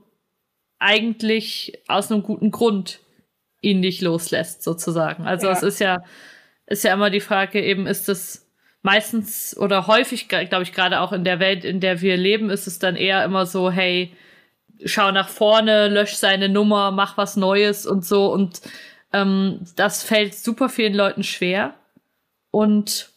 eigentlich 0.79 1.79
aus 1.87 2.11
einem 2.11 2.23
guten 2.23 2.49
Grund 2.49 2.99
ihn 3.61 3.79
nicht 3.79 4.01
loslässt, 4.01 4.63
sozusagen. 4.63 5.25
Also 5.25 5.47
ja. 5.47 5.53
es 5.53 5.61
ist 5.61 5.79
ja, 5.79 6.03
ist 6.65 6.83
ja 6.83 6.93
immer 6.93 7.11
die 7.11 7.19
Frage, 7.19 7.61
eben 7.63 7.85
ist 7.85 8.09
es 8.09 8.49
meistens 8.81 9.55
oder 9.55 9.85
häufig, 9.85 10.27
glaube 10.27 10.63
ich, 10.63 10.73
gerade 10.73 11.01
auch 11.01 11.11
in 11.11 11.23
der 11.23 11.39
Welt, 11.39 11.63
in 11.63 11.79
der 11.79 12.01
wir 12.01 12.17
leben, 12.17 12.49
ist 12.49 12.65
es 12.65 12.79
dann 12.79 12.95
eher 12.95 13.23
immer 13.23 13.45
so, 13.45 13.69
hey, 13.69 14.15
schau 14.85 15.11
nach 15.11 15.29
vorne, 15.29 15.87
lösch 15.87 16.15
seine 16.15 16.49
Nummer, 16.49 16.91
mach 16.91 17.17
was 17.17 17.35
Neues 17.35 17.85
und 17.85 18.03
so. 18.03 18.31
Und 18.31 18.61
ähm, 19.13 19.59
das 19.75 20.03
fällt 20.03 20.33
super 20.33 20.69
vielen 20.69 20.95
Leuten 20.95 21.23
schwer. 21.23 21.75
Und 22.49 23.10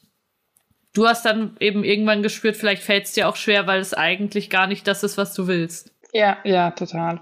du 0.94 1.06
hast 1.06 1.24
dann 1.26 1.56
eben 1.60 1.84
irgendwann 1.84 2.22
gespürt, 2.22 2.56
vielleicht 2.56 2.82
fällt 2.82 3.04
es 3.04 3.12
dir 3.12 3.28
auch 3.28 3.36
schwer, 3.36 3.66
weil 3.66 3.80
es 3.80 3.92
eigentlich 3.92 4.48
gar 4.48 4.66
nicht 4.66 4.88
das 4.88 5.02
ist, 5.02 5.18
was 5.18 5.34
du 5.34 5.46
willst. 5.46 5.92
Ja, 6.12 6.38
ja, 6.44 6.70
total. 6.70 7.20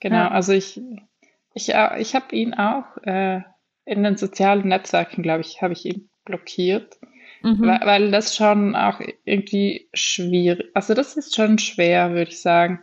Genau. 0.00 0.16
Ja. 0.16 0.30
Also 0.30 0.52
ich, 0.52 0.80
ich, 1.54 1.68
ich 1.68 2.14
habe 2.14 2.34
ihn 2.34 2.54
auch 2.54 2.84
äh, 3.04 3.42
in 3.84 4.02
den 4.02 4.16
sozialen 4.16 4.66
Netzwerken, 4.66 5.22
glaube 5.22 5.42
ich, 5.42 5.62
habe 5.62 5.74
ich 5.74 5.84
ihn 5.84 6.08
blockiert. 6.24 6.98
Mhm. 7.42 7.66
Weil, 7.66 7.80
weil 7.84 8.10
das 8.10 8.36
schon 8.36 8.74
auch 8.76 9.00
irgendwie 9.24 9.88
schwierig, 9.92 10.70
also 10.74 10.94
das 10.94 11.16
ist 11.16 11.34
schon 11.34 11.58
schwer, 11.58 12.10
würde 12.10 12.30
ich 12.30 12.40
sagen, 12.40 12.80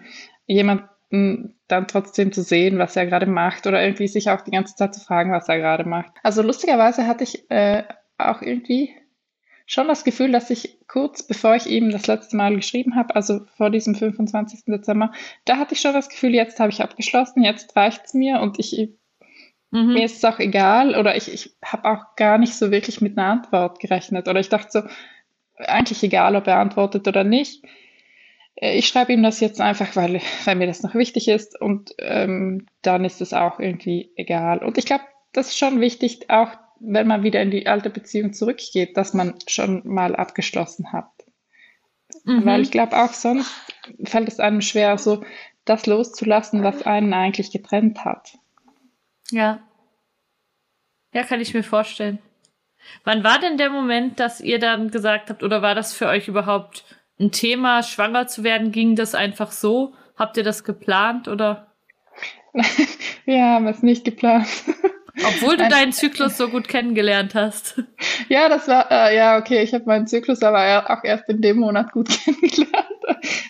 jemanden 0.47 1.55
dann 1.67 1.87
trotzdem 1.87 2.33
zu 2.33 2.41
sehen, 2.41 2.77
was 2.77 2.95
er 2.95 3.05
gerade 3.05 3.25
macht 3.25 3.67
oder 3.67 3.81
irgendwie 3.81 4.07
sich 4.07 4.29
auch 4.29 4.41
die 4.41 4.51
ganze 4.51 4.75
Zeit 4.75 4.93
zu 4.93 4.99
fragen, 4.99 5.31
was 5.31 5.47
er 5.47 5.59
gerade 5.59 5.85
macht. 5.85 6.11
Also 6.23 6.41
lustigerweise 6.41 7.07
hatte 7.07 7.23
ich 7.23 7.49
äh, 7.49 7.83
auch 8.17 8.41
irgendwie 8.41 8.93
schon 9.69 9.87
das 9.87 10.03
Gefühl, 10.03 10.31
dass 10.31 10.49
ich 10.49 10.79
kurz 10.87 11.21
bevor 11.21 11.55
ich 11.55 11.67
ihm 11.67 11.91
das 11.91 12.07
letzte 12.07 12.35
Mal 12.35 12.55
geschrieben 12.55 12.95
habe, 12.95 13.15
also 13.15 13.41
vor 13.55 13.69
diesem 13.69 13.93
25. 13.93 14.65
Dezember, 14.65 15.11
da 15.45 15.57
hatte 15.57 15.75
ich 15.75 15.81
schon 15.81 15.93
das 15.93 16.09
Gefühl, 16.09 16.33
jetzt 16.33 16.59
habe 16.59 16.71
ich 16.71 16.81
abgeschlossen, 16.81 17.43
jetzt 17.43 17.75
reicht's 17.75 18.15
mir 18.15 18.41
und 18.41 18.57
ich 18.57 18.89
mhm. 19.69 19.93
mir 19.93 20.05
ist 20.05 20.17
es 20.17 20.25
auch 20.25 20.39
egal 20.39 20.95
oder 20.95 21.15
ich, 21.15 21.31
ich 21.31 21.55
habe 21.63 21.87
auch 21.87 22.15
gar 22.15 22.39
nicht 22.39 22.55
so 22.55 22.71
wirklich 22.71 22.99
mit 22.99 23.15
einer 23.15 23.27
Antwort 23.27 23.79
gerechnet 23.79 24.27
oder 24.27 24.39
ich 24.39 24.49
dachte 24.49 24.71
so, 24.71 24.81
eigentlich 25.59 26.01
egal, 26.01 26.35
ob 26.35 26.47
er 26.47 26.57
antwortet 26.57 27.07
oder 27.07 27.23
nicht. 27.23 27.63
Äh, 28.55 28.75
ich 28.75 28.87
schreibe 28.87 29.13
ihm 29.13 29.21
das 29.21 29.39
jetzt 29.39 29.61
einfach, 29.61 29.95
weil, 29.95 30.19
weil 30.45 30.55
mir 30.55 30.65
das 30.65 30.81
noch 30.81 30.95
wichtig 30.95 31.27
ist 31.27 31.61
und 31.61 31.93
ähm, 31.99 32.65
dann 32.81 33.05
ist 33.05 33.21
es 33.21 33.33
auch 33.33 33.59
irgendwie 33.59 34.09
egal. 34.15 34.63
Und 34.63 34.79
ich 34.79 34.85
glaube, 34.85 35.03
das 35.31 35.49
ist 35.49 35.59
schon 35.59 35.79
wichtig, 35.79 36.27
auch 36.31 36.49
wenn 36.79 37.07
man 37.07 37.23
wieder 37.23 37.41
in 37.41 37.51
die 37.51 37.67
alte 37.67 37.89
Beziehung 37.89 38.33
zurückgeht, 38.33 38.97
dass 38.97 39.13
man 39.13 39.35
schon 39.47 39.81
mal 39.85 40.15
abgeschlossen 40.15 40.91
hat. 40.91 41.11
Mhm. 42.23 42.45
Weil 42.45 42.61
ich 42.61 42.71
glaube, 42.71 42.97
auch 42.97 43.13
sonst 43.13 43.51
fällt 44.03 44.27
es 44.27 44.39
einem 44.39 44.61
schwer, 44.61 44.97
so 44.97 45.23
das 45.65 45.85
loszulassen, 45.85 46.63
was 46.63 46.83
einen 46.83 47.13
eigentlich 47.13 47.51
getrennt 47.51 48.03
hat. 48.05 48.37
Ja. 49.31 49.59
Ja, 51.13 51.23
kann 51.23 51.41
ich 51.41 51.53
mir 51.53 51.63
vorstellen. 51.63 52.19
Wann 53.03 53.23
war 53.23 53.39
denn 53.39 53.57
der 53.57 53.69
Moment, 53.69 54.19
dass 54.19 54.41
ihr 54.41 54.59
dann 54.59 54.89
gesagt 54.89 55.29
habt, 55.29 55.43
oder 55.43 55.61
war 55.61 55.75
das 55.75 55.93
für 55.93 56.07
euch 56.07 56.27
überhaupt 56.27 56.85
ein 57.19 57.31
Thema, 57.31 57.83
schwanger 57.83 58.27
zu 58.27 58.43
werden? 58.43 58.71
Ging 58.71 58.95
das 58.95 59.15
einfach 59.15 59.51
so? 59.51 59.93
Habt 60.15 60.37
ihr 60.37 60.43
das 60.43 60.63
geplant 60.63 61.27
oder? 61.27 61.67
Wir 63.25 63.43
haben 63.43 63.67
es 63.67 63.83
nicht 63.83 64.05
geplant. 64.05 64.47
Obwohl 65.25 65.57
du 65.57 65.67
deinen 65.67 65.91
Zyklus 65.91 66.37
so 66.37 66.49
gut 66.49 66.67
kennengelernt 66.67 67.35
hast. 67.35 67.81
Ja, 68.27 68.49
das 68.49 68.67
war, 68.67 68.89
äh, 68.91 69.15
ja, 69.15 69.37
okay, 69.37 69.61
ich 69.61 69.73
habe 69.73 69.85
meinen 69.85 70.07
Zyklus 70.07 70.41
aber 70.43 70.89
auch 70.89 71.03
erst 71.03 71.27
in 71.29 71.41
dem 71.41 71.57
Monat 71.57 71.91
gut 71.91 72.09
kennengelernt. 72.23 72.85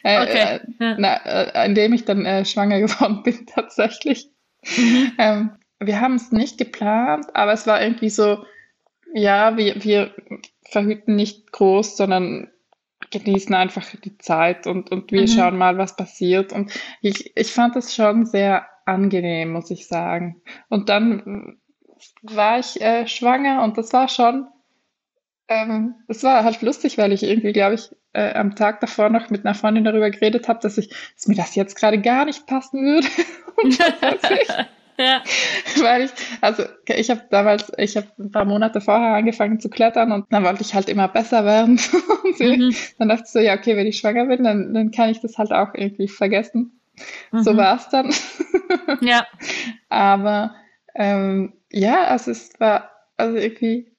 Äh, 0.03 0.21
okay. 0.21 0.59
Äh, 0.79 0.83
ja. 0.83 0.95
na, 0.97 1.15
äh, 1.25 1.65
in 1.65 1.75
dem 1.75 1.93
ich 1.93 2.05
dann 2.05 2.25
äh, 2.25 2.45
schwanger 2.45 2.79
geworden 2.79 3.21
bin, 3.23 3.45
tatsächlich. 3.45 4.29
Mhm. 4.77 5.11
Ähm, 5.17 5.51
wir 5.79 6.01
haben 6.01 6.15
es 6.15 6.31
nicht 6.31 6.57
geplant, 6.57 7.27
aber 7.33 7.53
es 7.53 7.65
war 7.65 7.81
irgendwie 7.81 8.09
so, 8.09 8.43
ja, 9.13 9.57
wir, 9.57 9.83
wir 9.83 10.13
verhüten 10.63 11.15
nicht 11.15 11.51
groß, 11.51 11.97
sondern 11.97 12.49
genießen 13.11 13.55
einfach 13.55 13.85
die 14.03 14.17
Zeit 14.17 14.67
und, 14.67 14.91
und 14.91 15.11
wir 15.11 15.21
mhm. 15.21 15.27
schauen 15.27 15.57
mal, 15.57 15.77
was 15.77 15.95
passiert. 15.95 16.53
Und 16.53 16.71
ich, 17.01 17.35
ich 17.35 17.51
fand 17.51 17.75
es 17.75 17.95
schon 17.95 18.25
sehr 18.25 18.67
angenehm, 18.89 19.51
muss 19.51 19.71
ich 19.71 19.87
sagen. 19.87 20.41
Und 20.69 20.89
dann 20.89 21.59
war 22.21 22.59
ich 22.59 22.79
äh, 22.81 23.07
schwanger 23.07 23.63
und 23.63 23.77
das 23.77 23.93
war 23.93 24.07
schon, 24.07 24.47
ähm, 25.47 25.95
das 26.07 26.23
war 26.23 26.43
halt 26.43 26.61
lustig, 26.61 26.97
weil 26.97 27.11
ich 27.11 27.23
irgendwie, 27.23 27.53
glaube 27.53 27.75
ich, 27.75 27.89
äh, 28.13 28.33
am 28.33 28.55
Tag 28.55 28.79
davor 28.79 29.09
noch 29.09 29.29
mit 29.29 29.45
einer 29.45 29.55
Freundin 29.55 29.83
darüber 29.83 30.09
geredet 30.09 30.47
habe, 30.47 30.59
dass 30.61 30.77
ich, 30.77 30.89
dass 31.15 31.27
mir 31.27 31.35
das 31.35 31.55
jetzt 31.55 31.75
gerade 31.75 31.99
gar 32.01 32.25
nicht 32.25 32.47
passen 32.47 32.83
würde. 32.83 33.07
ja. 34.97 35.21
Weil 35.81 36.03
ich, 36.03 36.11
also 36.41 36.63
ich 36.87 37.09
habe 37.09 37.23
damals, 37.29 37.71
ich 37.77 37.97
habe 37.97 38.07
ein 38.17 38.31
paar 38.31 38.45
Monate 38.45 38.81
vorher 38.81 39.15
angefangen 39.15 39.59
zu 39.59 39.69
klettern 39.69 40.11
und 40.11 40.25
dann 40.31 40.43
wollte 40.43 40.61
ich 40.61 40.73
halt 40.73 40.89
immer 40.89 41.07
besser 41.07 41.45
werden. 41.45 41.79
mhm. 42.39 42.75
Dann 42.97 43.09
dachte 43.09 43.23
ich 43.25 43.31
so, 43.31 43.39
ja, 43.39 43.55
okay, 43.55 43.75
wenn 43.75 43.87
ich 43.87 43.97
schwanger 43.97 44.25
bin, 44.25 44.43
dann, 44.43 44.73
dann 44.73 44.91
kann 44.91 45.09
ich 45.09 45.19
das 45.19 45.37
halt 45.37 45.51
auch 45.51 45.73
irgendwie 45.73 46.07
vergessen. 46.07 46.78
Mhm. 47.31 47.43
So 47.43 47.57
war 47.57 47.77
es 47.77 47.89
dann. 47.89 48.13
ja. 49.01 49.25
Aber 49.89 50.55
ähm, 50.95 51.53
ja, 51.71 52.05
also 52.05 52.31
es 52.31 52.59
war 52.59 52.91
also 53.17 53.37
irgendwie 53.37 53.91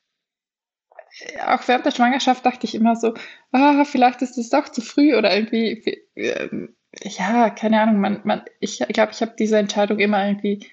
auch 1.47 1.67
während 1.67 1.87
der 1.87 1.91
Schwangerschaft 1.91 2.47
dachte 2.47 2.67
ich 2.67 2.75
immer 2.75 2.97
so, 2.97 3.15
ah, 3.53 3.85
vielleicht 3.85 4.23
ist 4.23 4.39
es 4.39 4.51
doch 4.51 4.69
zu 4.69 4.81
früh 4.81 5.17
oder 5.17 5.35
irgendwie, 5.35 6.07
ähm, 6.17 6.75
ja, 7.03 7.51
keine 7.51 7.81
Ahnung, 7.81 8.01
man, 8.01 8.21
man, 8.25 8.43
ich 8.61 8.79
glaube, 8.89 9.13
ich 9.13 9.21
habe 9.21 9.35
diese 9.39 9.59
Entscheidung 9.59 9.99
immer 9.99 10.25
irgendwie 10.25 10.67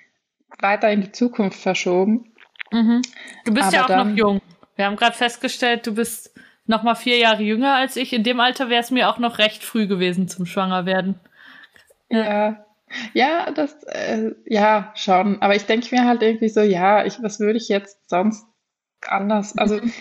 weiter 0.59 0.91
in 0.91 1.01
die 1.01 1.11
Zukunft 1.11 1.59
verschoben. 1.59 2.33
Mhm. 2.71 3.01
Du 3.45 3.53
bist 3.53 3.67
Aber 3.67 3.75
ja 3.75 3.83
auch 3.83 3.87
dann, 3.87 4.11
noch 4.11 4.17
jung. 4.17 4.41
Wir 4.75 4.85
haben 4.85 4.95
gerade 4.95 5.15
festgestellt, 5.15 5.85
du 5.87 5.95
bist 5.95 6.33
noch 6.65 6.83
mal 6.83 6.95
vier 6.95 7.17
Jahre 7.17 7.43
jünger 7.43 7.75
als 7.75 7.95
ich. 7.95 8.13
In 8.13 8.23
dem 8.23 8.39
Alter 8.39 8.69
wäre 8.69 8.81
es 8.81 8.91
mir 8.91 9.09
auch 9.09 9.19
noch 9.19 9.37
recht 9.37 9.63
früh 9.63 9.87
gewesen 9.87 10.27
zum 10.27 10.45
Schwangerwerden. 10.45 11.19
Ja. 12.09 12.65
Ja, 13.13 13.51
das, 13.51 13.83
äh, 13.83 14.31
ja, 14.45 14.93
schon. 14.95 15.41
Aber 15.41 15.55
ich 15.55 15.65
denke 15.65 15.93
mir 15.93 16.05
halt 16.05 16.21
irgendwie 16.21 16.49
so, 16.49 16.61
ja, 16.61 17.05
ich, 17.05 17.21
was 17.21 17.39
würde 17.39 17.57
ich 17.57 17.67
jetzt 17.67 18.09
sonst 18.09 18.45
anders? 19.05 19.57
Also, 19.57 19.75
mhm. 19.75 19.91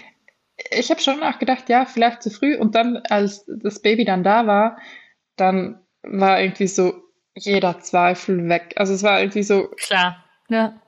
ich 0.71 0.91
habe 0.91 1.01
schon 1.01 1.23
auch 1.23 1.39
gedacht, 1.39 1.69
ja, 1.69 1.85
vielleicht 1.85 2.23
zu 2.23 2.31
früh. 2.31 2.57
Und 2.57 2.75
dann, 2.75 2.99
als 3.09 3.45
das 3.49 3.81
Baby 3.81 4.05
dann 4.05 4.23
da 4.23 4.47
war, 4.47 4.79
dann 5.35 5.81
war 6.03 6.41
irgendwie 6.41 6.69
so 6.69 6.95
jeder 7.35 7.81
Zweifel 7.81 8.49
weg. 8.49 8.75
Also, 8.77 8.95
es 8.95 9.03
war 9.03 9.21
irgendwie 9.21 9.43
so. 9.43 9.69
Klar, 9.77 10.25
ja. 10.49 10.81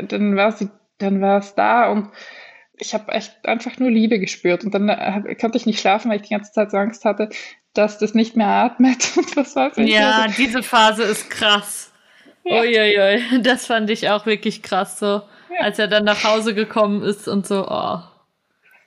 Dann 0.00 0.34
war 0.34 0.52
sie, 0.52 0.70
dann 0.96 1.20
war 1.20 1.38
es 1.38 1.54
da 1.54 1.90
und 1.90 2.10
ich 2.80 2.94
habe 2.94 3.12
echt 3.12 3.44
einfach 3.46 3.78
nur 3.78 3.90
Liebe 3.90 4.18
gespürt. 4.18 4.64
Und 4.64 4.74
dann 4.74 4.88
äh, 4.88 5.34
konnte 5.34 5.58
ich 5.58 5.66
nicht 5.66 5.80
schlafen, 5.80 6.10
weil 6.10 6.16
ich 6.16 6.28
die 6.28 6.34
ganze 6.34 6.52
Zeit 6.52 6.70
so 6.70 6.76
Angst 6.76 7.04
hatte, 7.04 7.28
dass 7.78 7.98
das 7.98 8.14
nicht 8.14 8.36
mehr 8.36 8.48
atmet 8.48 9.16
was 9.36 9.54
weiß 9.56 9.78
ich. 9.78 9.88
Ja, 9.88 10.22
also. 10.22 10.34
diese 10.36 10.62
Phase 10.62 11.04
ist 11.04 11.30
krass. 11.30 11.92
Ja. 12.44 12.60
Uiuiui, 12.60 13.42
das 13.42 13.66
fand 13.66 13.88
ich 13.90 14.08
auch 14.08 14.26
wirklich 14.26 14.62
krass 14.62 14.98
so, 14.98 15.06
ja. 15.06 15.60
als 15.60 15.78
er 15.78 15.86
dann 15.86 16.04
nach 16.04 16.24
Hause 16.24 16.54
gekommen 16.54 17.02
ist 17.02 17.28
und 17.28 17.46
so, 17.46 17.66
oh, 17.68 17.98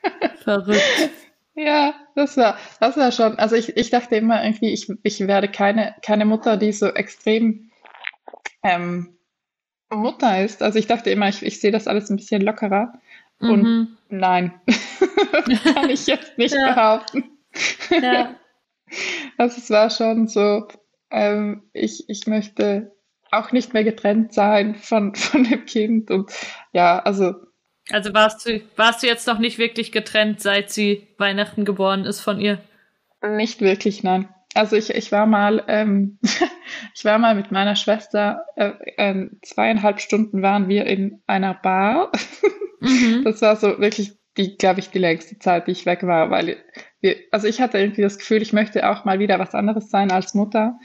verrückt. 0.43 1.11
Ja, 1.53 1.93
das 2.15 2.37
war, 2.37 2.57
das 2.79 2.97
war 2.97 3.11
schon, 3.11 3.37
also 3.37 3.55
ich, 3.55 3.77
ich 3.77 3.89
dachte 3.89 4.15
immer 4.15 4.43
irgendwie, 4.43 4.69
ich, 4.69 4.91
ich 5.03 5.19
werde 5.27 5.47
keine, 5.47 5.95
keine 6.01 6.25
Mutter, 6.25 6.57
die 6.57 6.71
so 6.71 6.87
extrem 6.87 7.71
ähm, 8.63 9.15
Mutter 9.89 10.43
ist. 10.43 10.63
Also 10.63 10.79
ich 10.79 10.87
dachte 10.87 11.09
immer, 11.09 11.29
ich, 11.29 11.43
ich 11.43 11.59
sehe 11.59 11.71
das 11.71 11.87
alles 11.87 12.09
ein 12.09 12.15
bisschen 12.15 12.41
lockerer. 12.41 12.93
Und 13.39 13.63
mhm. 13.63 13.97
nein, 14.09 14.53
kann 15.73 15.89
ich 15.89 16.07
jetzt 16.07 16.37
nicht 16.37 16.55
ja. 16.55 16.73
behaupten. 16.73 17.23
Ja. 17.89 18.35
Also 19.37 19.57
es 19.57 19.69
war 19.69 19.89
schon 19.89 20.27
so, 20.27 20.67
ähm, 21.09 21.63
ich, 21.73 22.05
ich 22.07 22.27
möchte 22.27 22.91
auch 23.31 23.51
nicht 23.51 23.73
mehr 23.73 23.83
getrennt 23.83 24.33
sein 24.33 24.75
von, 24.75 25.15
von 25.15 25.43
dem 25.43 25.65
Kind. 25.65 26.11
Und 26.11 26.31
ja, 26.73 26.99
also. 26.99 27.35
Also 27.89 28.13
warst 28.13 28.45
du, 28.45 28.61
warst 28.75 29.03
du 29.03 29.07
jetzt 29.07 29.27
noch 29.27 29.39
nicht 29.39 29.57
wirklich 29.57 29.91
getrennt, 29.91 30.41
seit 30.41 30.69
sie 30.69 31.07
Weihnachten 31.17 31.65
geboren 31.65 32.05
ist 32.05 32.21
von 32.21 32.39
ihr? 32.39 32.61
Nicht 33.21 33.61
wirklich, 33.61 34.03
nein. 34.03 34.29
Also 34.53 34.75
ich, 34.75 34.89
ich 34.89 35.11
war 35.11 35.25
mal, 35.25 35.63
ähm, 35.67 36.19
ich 36.95 37.05
war 37.05 37.17
mal 37.17 37.35
mit 37.35 37.51
meiner 37.51 37.75
Schwester, 37.75 38.45
äh, 38.55 38.71
äh, 38.97 39.29
zweieinhalb 39.43 40.01
Stunden 40.01 40.41
waren 40.41 40.67
wir 40.67 40.85
in 40.85 41.21
einer 41.27 41.53
Bar. 41.53 42.11
Mhm. 42.83 43.23
Das 43.23 43.43
war 43.43 43.57
so 43.57 43.77
wirklich 43.77 44.13
die, 44.37 44.57
glaube 44.57 44.79
ich, 44.79 44.89
die 44.89 44.97
längste 44.97 45.37
Zeit, 45.37 45.67
die 45.67 45.71
ich 45.71 45.85
weg 45.85 46.01
war, 46.01 46.31
weil 46.31 46.57
wir, 47.01 47.17
also 47.31 47.47
ich 47.47 47.59
hatte 47.59 47.79
irgendwie 47.79 48.01
das 48.01 48.17
Gefühl, 48.17 48.41
ich 48.41 48.53
möchte 48.53 48.89
auch 48.89 49.05
mal 49.05 49.19
wieder 49.19 49.39
was 49.39 49.53
anderes 49.53 49.89
sein 49.89 50.11
als 50.11 50.33
Mutter. 50.33 50.79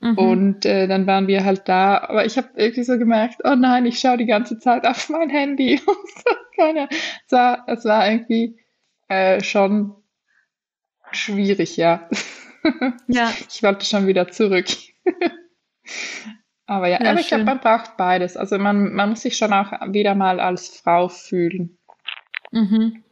Mhm. 0.00 0.18
Und 0.18 0.66
äh, 0.66 0.86
dann 0.88 1.06
waren 1.06 1.28
wir 1.28 1.44
halt 1.44 1.68
da, 1.68 1.98
aber 1.98 2.26
ich 2.26 2.36
habe 2.36 2.48
irgendwie 2.56 2.82
so 2.82 2.98
gemerkt, 2.98 3.40
oh 3.44 3.54
nein, 3.54 3.86
ich 3.86 3.98
schaue 4.00 4.16
die 4.16 4.26
ganze 4.26 4.58
Zeit 4.58 4.86
auf 4.86 5.08
mein 5.08 5.30
Handy. 5.30 5.80
Keine, 6.56 6.88
es, 6.90 7.32
war, 7.32 7.64
es 7.66 7.84
war 7.84 8.10
irgendwie 8.10 8.56
äh, 9.08 9.42
schon 9.42 9.94
schwierig, 11.12 11.76
ja. 11.76 12.08
Ja. 13.08 13.32
Ich 13.48 13.60
wollte 13.64 13.84
schon 13.84 14.06
wieder 14.06 14.28
zurück. 14.28 14.66
aber 16.66 16.86
ja, 16.86 17.02
ja 17.02 17.10
aber 17.10 17.18
ich 17.18 17.26
glaube, 17.26 17.42
man 17.42 17.58
braucht 17.58 17.96
beides. 17.96 18.36
Also 18.36 18.56
man, 18.56 18.92
man 18.92 19.10
muss 19.10 19.22
sich 19.22 19.36
schon 19.36 19.52
auch 19.52 19.72
wieder 19.88 20.14
mal 20.14 20.38
als 20.38 20.68
Frau 20.68 21.08
fühlen. 21.08 21.76
Mhm. 22.52 23.02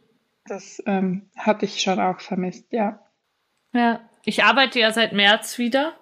Das 0.51 0.83
ähm, 0.85 1.29
hatte 1.37 1.63
ich 1.63 1.81
schon 1.81 2.01
auch 2.01 2.19
vermisst, 2.19 2.73
ja. 2.73 2.99
Ja, 3.71 4.01
ich 4.25 4.43
arbeite 4.43 4.81
ja 4.81 4.91
seit 4.91 5.13
März 5.13 5.57
wieder. 5.57 5.93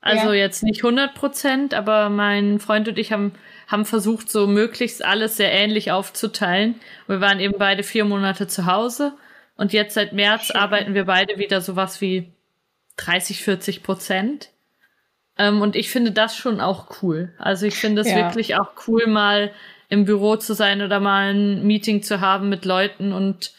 Also 0.00 0.28
ja. 0.28 0.44
jetzt 0.44 0.62
nicht 0.62 0.82
100 0.82 1.14
Prozent, 1.14 1.74
aber 1.74 2.08
mein 2.08 2.58
Freund 2.58 2.88
und 2.88 2.98
ich 2.98 3.12
haben, 3.12 3.34
haben 3.68 3.84
versucht, 3.84 4.30
so 4.30 4.46
möglichst 4.46 5.04
alles 5.04 5.36
sehr 5.36 5.52
ähnlich 5.52 5.92
aufzuteilen. 5.92 6.80
Wir 7.06 7.20
waren 7.20 7.38
eben 7.38 7.58
beide 7.58 7.82
vier 7.82 8.06
Monate 8.06 8.46
zu 8.46 8.64
Hause 8.64 9.12
und 9.56 9.74
jetzt 9.74 9.92
seit 9.92 10.14
März 10.14 10.46
Schön. 10.46 10.56
arbeiten 10.56 10.94
wir 10.94 11.04
beide 11.04 11.36
wieder 11.36 11.60
sowas 11.60 12.00
wie 12.00 12.32
30, 12.96 13.42
40 13.44 13.82
Prozent. 13.82 14.52
Ähm, 15.36 15.60
und 15.60 15.76
ich 15.76 15.90
finde 15.90 16.12
das 16.12 16.34
schon 16.34 16.62
auch 16.62 17.02
cool. 17.02 17.34
Also 17.36 17.66
ich 17.66 17.74
finde 17.74 18.00
es 18.00 18.10
ja. 18.10 18.16
wirklich 18.16 18.56
auch 18.56 18.72
cool, 18.88 19.06
mal 19.06 19.52
im 19.90 20.06
Büro 20.06 20.36
zu 20.36 20.54
sein 20.54 20.80
oder 20.80 20.98
mal 20.98 21.34
ein 21.34 21.66
Meeting 21.66 22.02
zu 22.02 22.22
haben 22.22 22.48
mit 22.48 22.64
Leuten 22.64 23.12
und 23.12 23.52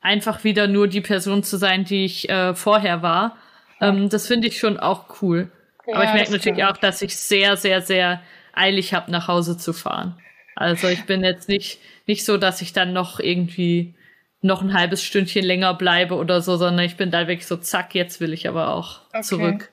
einfach 0.00 0.44
wieder 0.44 0.66
nur 0.66 0.88
die 0.88 1.00
Person 1.00 1.42
zu 1.42 1.56
sein, 1.56 1.84
die 1.84 2.04
ich 2.04 2.28
äh, 2.28 2.54
vorher 2.54 3.02
war. 3.02 3.36
Ähm, 3.80 4.08
das 4.08 4.26
finde 4.26 4.48
ich 4.48 4.58
schon 4.58 4.78
auch 4.78 5.22
cool. 5.22 5.50
Ja, 5.86 5.94
Aber 5.94 6.04
ich 6.04 6.12
merke 6.12 6.32
natürlich 6.32 6.64
auch, 6.64 6.76
dass 6.76 7.02
ich 7.02 7.16
sehr, 7.16 7.56
sehr, 7.56 7.80
sehr 7.80 8.20
eilig 8.52 8.94
habe, 8.94 9.10
nach 9.10 9.28
Hause 9.28 9.56
zu 9.56 9.72
fahren. 9.72 10.18
Also 10.54 10.88
ich 10.88 11.04
bin 11.04 11.22
jetzt 11.22 11.48
nicht, 11.48 11.78
nicht 12.06 12.24
so, 12.24 12.36
dass 12.36 12.60
ich 12.62 12.72
dann 12.72 12.92
noch 12.92 13.20
irgendwie 13.20 13.94
noch 14.40 14.62
ein 14.62 14.72
halbes 14.72 15.02
Stündchen 15.02 15.44
länger 15.44 15.74
bleibe 15.74 16.14
oder 16.14 16.40
so, 16.40 16.56
sondern 16.56 16.84
ich 16.84 16.96
bin 16.96 17.10
da 17.10 17.26
wirklich 17.26 17.46
so, 17.46 17.56
zack, 17.56 17.94
jetzt 17.94 18.20
will 18.20 18.32
ich 18.32 18.48
aber 18.48 18.74
auch 18.74 19.00
okay. 19.08 19.22
zurück. 19.22 19.72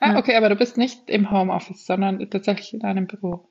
Ah, 0.00 0.16
okay, 0.18 0.36
aber 0.36 0.48
du 0.48 0.56
bist 0.56 0.76
nicht 0.76 1.10
im 1.10 1.30
Homeoffice, 1.30 1.84
sondern 1.84 2.30
tatsächlich 2.30 2.74
in 2.74 2.82
einem 2.82 3.06
Büro. 3.06 3.47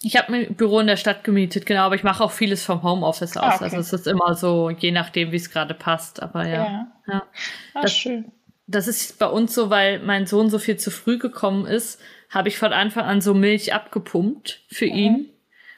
Ich 0.00 0.16
habe 0.16 0.32
ein 0.32 0.54
Büro 0.54 0.78
in 0.78 0.86
der 0.86 0.96
Stadt 0.96 1.24
gemietet, 1.24 1.66
genau, 1.66 1.82
aber 1.82 1.96
ich 1.96 2.04
mache 2.04 2.22
auch 2.22 2.30
vieles 2.30 2.64
vom 2.64 2.82
Homeoffice 2.82 3.36
aus. 3.36 3.44
Ah, 3.44 3.54
okay. 3.56 3.64
Also 3.64 3.78
es 3.78 3.92
ist 3.92 4.06
immer 4.06 4.34
so, 4.34 4.70
je 4.70 4.92
nachdem, 4.92 5.32
wie 5.32 5.36
es 5.36 5.50
gerade 5.50 5.74
passt. 5.74 6.22
Aber 6.22 6.46
ja. 6.46 6.54
ja. 6.54 6.92
ja. 7.08 7.22
Ah, 7.74 7.82
das, 7.82 7.96
schön 7.96 8.30
das 8.68 8.86
ist 8.86 9.18
bei 9.18 9.26
uns 9.26 9.54
so, 9.54 9.70
weil 9.70 9.98
mein 9.98 10.26
Sohn 10.26 10.50
so 10.50 10.58
viel 10.58 10.76
zu 10.76 10.90
früh 10.90 11.18
gekommen 11.18 11.66
ist, 11.66 12.00
habe 12.28 12.48
ich 12.48 12.58
von 12.58 12.72
Anfang 12.72 13.06
an 13.06 13.22
so 13.22 13.32
Milch 13.32 13.72
abgepumpt 13.72 14.60
für 14.68 14.86
mhm. 14.86 14.94
ihn. 14.94 15.30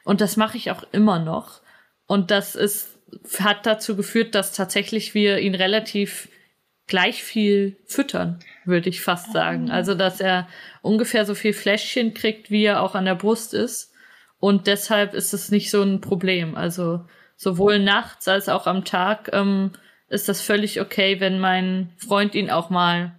Und 0.05 0.21
das 0.21 0.37
mache 0.37 0.57
ich 0.57 0.73
auch 0.73 0.83
immer 0.91 1.21
noch. 1.21 1.61
Und 2.07 2.33
das 2.33 2.57
ist, 2.57 2.99
hat 3.39 3.65
dazu 3.65 3.95
geführt, 3.95 4.35
dass 4.35 4.53
tatsächlich 4.53 5.15
wir 5.15 5.39
ihn 5.39 5.55
relativ 5.55 6.29
gleich 6.89 7.23
viel 7.23 7.77
füttern, 7.87 8.41
würde 8.65 8.89
ich 8.89 9.01
fast 9.01 9.33
sagen. 9.33 9.67
Mhm. 9.67 9.71
Also, 9.71 9.95
dass 9.95 10.21
er 10.21 10.49
ungefähr 10.83 11.25
so 11.25 11.37
viel 11.37 11.53
Fläschchen 11.53 12.13
kriegt, 12.13 12.51
wie 12.51 12.65
er 12.65 12.83
auch 12.83 12.97
an 12.97 13.05
der 13.05 13.15
Brust 13.15 13.55
ist. 13.55 13.90
Und 14.41 14.67
deshalb 14.67 15.15
ist 15.15 15.35
es 15.35 15.51
nicht 15.51 15.71
so 15.71 15.83
ein 15.83 16.01
Problem. 16.01 16.57
Also, 16.57 17.05
sowohl 17.37 17.79
nachts 17.79 18.27
als 18.27 18.49
auch 18.49 18.67
am 18.67 18.85
Tag 18.85 19.31
ähm, 19.33 19.71
ist 20.09 20.29
das 20.29 20.41
völlig 20.41 20.81
okay, 20.81 21.21
wenn 21.21 21.39
mein 21.39 21.93
Freund 21.97 22.35
ihn 22.35 22.51
auch 22.51 22.69
mal 22.69 23.13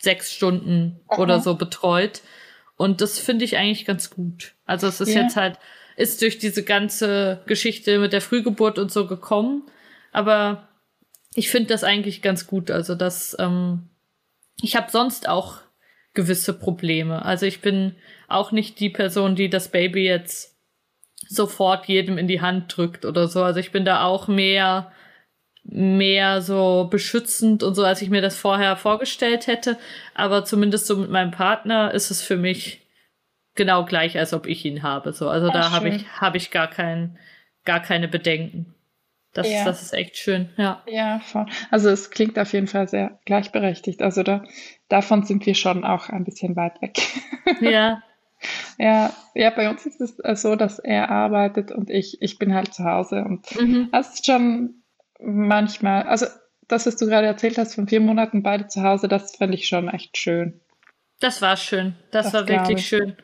sechs 0.00 0.32
Stunden 0.32 1.00
Aha. 1.08 1.20
oder 1.20 1.40
so 1.40 1.54
betreut. 1.54 2.22
Und 2.76 3.00
das 3.00 3.18
finde 3.18 3.44
ich 3.44 3.56
eigentlich 3.56 3.84
ganz 3.84 4.10
gut. 4.10 4.54
Also 4.64 4.86
es 4.86 5.00
ist 5.00 5.14
ja. 5.14 5.22
jetzt 5.22 5.36
halt, 5.36 5.58
ist 5.96 6.22
durch 6.22 6.38
diese 6.38 6.64
ganze 6.64 7.42
Geschichte 7.46 7.98
mit 7.98 8.12
der 8.12 8.20
Frühgeburt 8.20 8.78
und 8.78 8.90
so 8.90 9.06
gekommen. 9.06 9.62
Aber 10.12 10.68
ich 11.34 11.50
finde 11.50 11.68
das 11.68 11.84
eigentlich 11.84 12.22
ganz 12.22 12.46
gut. 12.46 12.70
Also 12.70 12.94
das, 12.94 13.36
ähm, 13.38 13.88
ich 14.60 14.76
habe 14.76 14.90
sonst 14.90 15.28
auch 15.28 15.58
gewisse 16.14 16.52
Probleme. 16.52 17.24
Also 17.24 17.46
ich 17.46 17.60
bin 17.60 17.96
auch 18.28 18.52
nicht 18.52 18.80
die 18.80 18.90
Person, 18.90 19.36
die 19.36 19.50
das 19.50 19.70
Baby 19.70 20.04
jetzt 20.04 20.56
sofort 21.28 21.86
jedem 21.86 22.18
in 22.18 22.28
die 22.28 22.40
Hand 22.40 22.76
drückt 22.76 23.04
oder 23.04 23.28
so. 23.28 23.42
Also 23.42 23.60
ich 23.60 23.72
bin 23.72 23.84
da 23.84 24.04
auch 24.04 24.28
mehr 24.28 24.92
mehr 25.66 26.42
so 26.42 26.88
beschützend 26.90 27.62
und 27.62 27.74
so, 27.74 27.84
als 27.84 28.02
ich 28.02 28.10
mir 28.10 28.20
das 28.20 28.36
vorher 28.36 28.76
vorgestellt 28.76 29.46
hätte. 29.46 29.78
Aber 30.14 30.44
zumindest 30.44 30.86
so 30.86 30.96
mit 30.96 31.10
meinem 31.10 31.30
Partner 31.30 31.92
ist 31.92 32.10
es 32.10 32.22
für 32.22 32.36
mich 32.36 32.86
genau 33.54 33.84
gleich, 33.84 34.18
als 34.18 34.34
ob 34.34 34.46
ich 34.46 34.64
ihn 34.64 34.82
habe. 34.82 35.12
So, 35.12 35.28
also 35.28 35.48
Ach, 35.48 35.52
da 35.52 35.70
habe 35.70 35.88
ich 35.88 36.06
habe 36.20 36.36
ich 36.36 36.50
gar 36.50 36.68
kein 36.68 37.18
gar 37.64 37.80
keine 37.80 38.08
Bedenken. 38.08 38.74
Das, 39.32 39.50
ja. 39.50 39.64
das 39.64 39.82
ist 39.82 39.94
echt 39.94 40.16
schön, 40.16 40.50
ja. 40.56 40.82
Ja, 40.86 41.18
voll. 41.18 41.46
Also 41.70 41.88
es 41.88 42.10
klingt 42.10 42.38
auf 42.38 42.52
jeden 42.52 42.68
Fall 42.68 42.86
sehr 42.86 43.18
gleichberechtigt. 43.24 44.00
Also 44.00 44.22
da, 44.22 44.44
davon 44.88 45.24
sind 45.24 45.44
wir 45.44 45.56
schon 45.56 45.84
auch 45.84 46.08
ein 46.08 46.24
bisschen 46.24 46.54
weit 46.54 46.80
weg. 46.80 47.00
Ja. 47.60 48.02
ja, 48.78 49.12
ja, 49.34 49.50
bei 49.50 49.70
uns 49.70 49.86
ist 49.86 50.00
es 50.00 50.42
so, 50.42 50.56
dass 50.56 50.78
er 50.78 51.10
arbeitet 51.10 51.72
und 51.72 51.90
ich, 51.90 52.20
ich 52.20 52.38
bin 52.38 52.54
halt 52.54 52.74
zu 52.74 52.84
Hause 52.84 53.24
und 53.24 53.60
mhm. 53.60 53.88
das 53.92 54.14
ist 54.14 54.26
schon 54.26 54.82
manchmal, 55.20 56.02
also 56.04 56.26
das, 56.68 56.86
was 56.86 56.96
du 56.96 57.06
gerade 57.06 57.26
erzählt 57.26 57.58
hast, 57.58 57.74
von 57.74 57.88
vier 57.88 58.00
Monaten 58.00 58.42
beide 58.42 58.66
zu 58.68 58.82
Hause, 58.82 59.08
das 59.08 59.36
fände 59.36 59.54
ich 59.56 59.66
schon 59.66 59.88
echt 59.88 60.16
schön. 60.16 60.60
Das 61.20 61.40
war 61.42 61.56
schön. 61.56 61.94
Das, 62.10 62.26
das 62.26 62.34
war 62.34 62.48
wirklich 62.48 62.86
schön. 62.86 63.16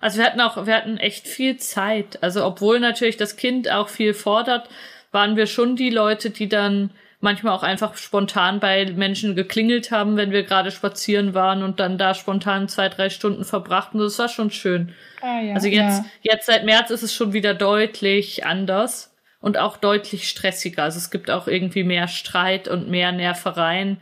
Also 0.00 0.18
wir 0.18 0.26
hatten 0.26 0.40
auch, 0.40 0.66
wir 0.66 0.74
hatten 0.74 0.96
echt 0.96 1.28
viel 1.28 1.58
Zeit. 1.58 2.22
Also 2.22 2.44
obwohl 2.44 2.80
natürlich 2.80 3.16
das 3.16 3.36
Kind 3.36 3.70
auch 3.70 3.88
viel 3.88 4.14
fordert, 4.14 4.68
waren 5.12 5.36
wir 5.36 5.46
schon 5.46 5.76
die 5.76 5.90
Leute, 5.90 6.30
die 6.30 6.48
dann 6.48 6.90
manchmal 7.22 7.54
auch 7.54 7.62
einfach 7.62 7.96
spontan 7.96 8.58
bei 8.58 8.84
Menschen 8.96 9.36
geklingelt 9.36 9.92
haben, 9.92 10.16
wenn 10.16 10.32
wir 10.32 10.42
gerade 10.42 10.72
spazieren 10.72 11.34
waren 11.34 11.62
und 11.62 11.78
dann 11.78 11.96
da 11.96 12.14
spontan 12.14 12.68
zwei, 12.68 12.88
drei 12.88 13.10
Stunden 13.10 13.44
verbrachten. 13.44 14.00
Das 14.00 14.18
war 14.18 14.28
schon 14.28 14.50
schön. 14.50 14.92
Ah, 15.22 15.40
ja, 15.40 15.54
also 15.54 15.68
jetzt, 15.68 16.02
ja. 16.22 16.32
jetzt 16.32 16.46
seit 16.46 16.64
März 16.64 16.90
ist 16.90 17.02
es 17.02 17.14
schon 17.14 17.32
wieder 17.32 17.54
deutlich 17.54 18.44
anders 18.44 19.14
und 19.40 19.56
auch 19.56 19.76
deutlich 19.76 20.28
stressiger. 20.28 20.82
Also 20.82 20.98
es 20.98 21.12
gibt 21.12 21.30
auch 21.30 21.46
irgendwie 21.46 21.84
mehr 21.84 22.08
Streit 22.08 22.66
und 22.66 22.88
mehr 22.88 23.12
Nervereien, 23.12 23.98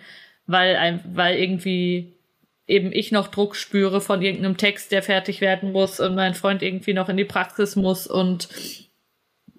weil, 0.47 1.01
weil 1.05 1.37
irgendwie 1.37 2.15
eben 2.67 2.91
ich 2.91 3.13
noch 3.13 3.29
Druck 3.29 3.55
spüre 3.55 4.01
von 4.01 4.23
irgendeinem 4.23 4.57
Text, 4.57 4.93
der 4.93 5.03
fertig 5.03 5.43
werden 5.43 5.73
muss 5.73 6.01
und 6.01 6.15
mein 6.15 6.35
Freund 6.35 6.63
irgendwie 6.63 6.95
noch 6.95 7.11
in 7.11 7.19
die 7.19 7.25
Praxis 7.25 7.77
muss 7.77 8.07
und 8.07 8.49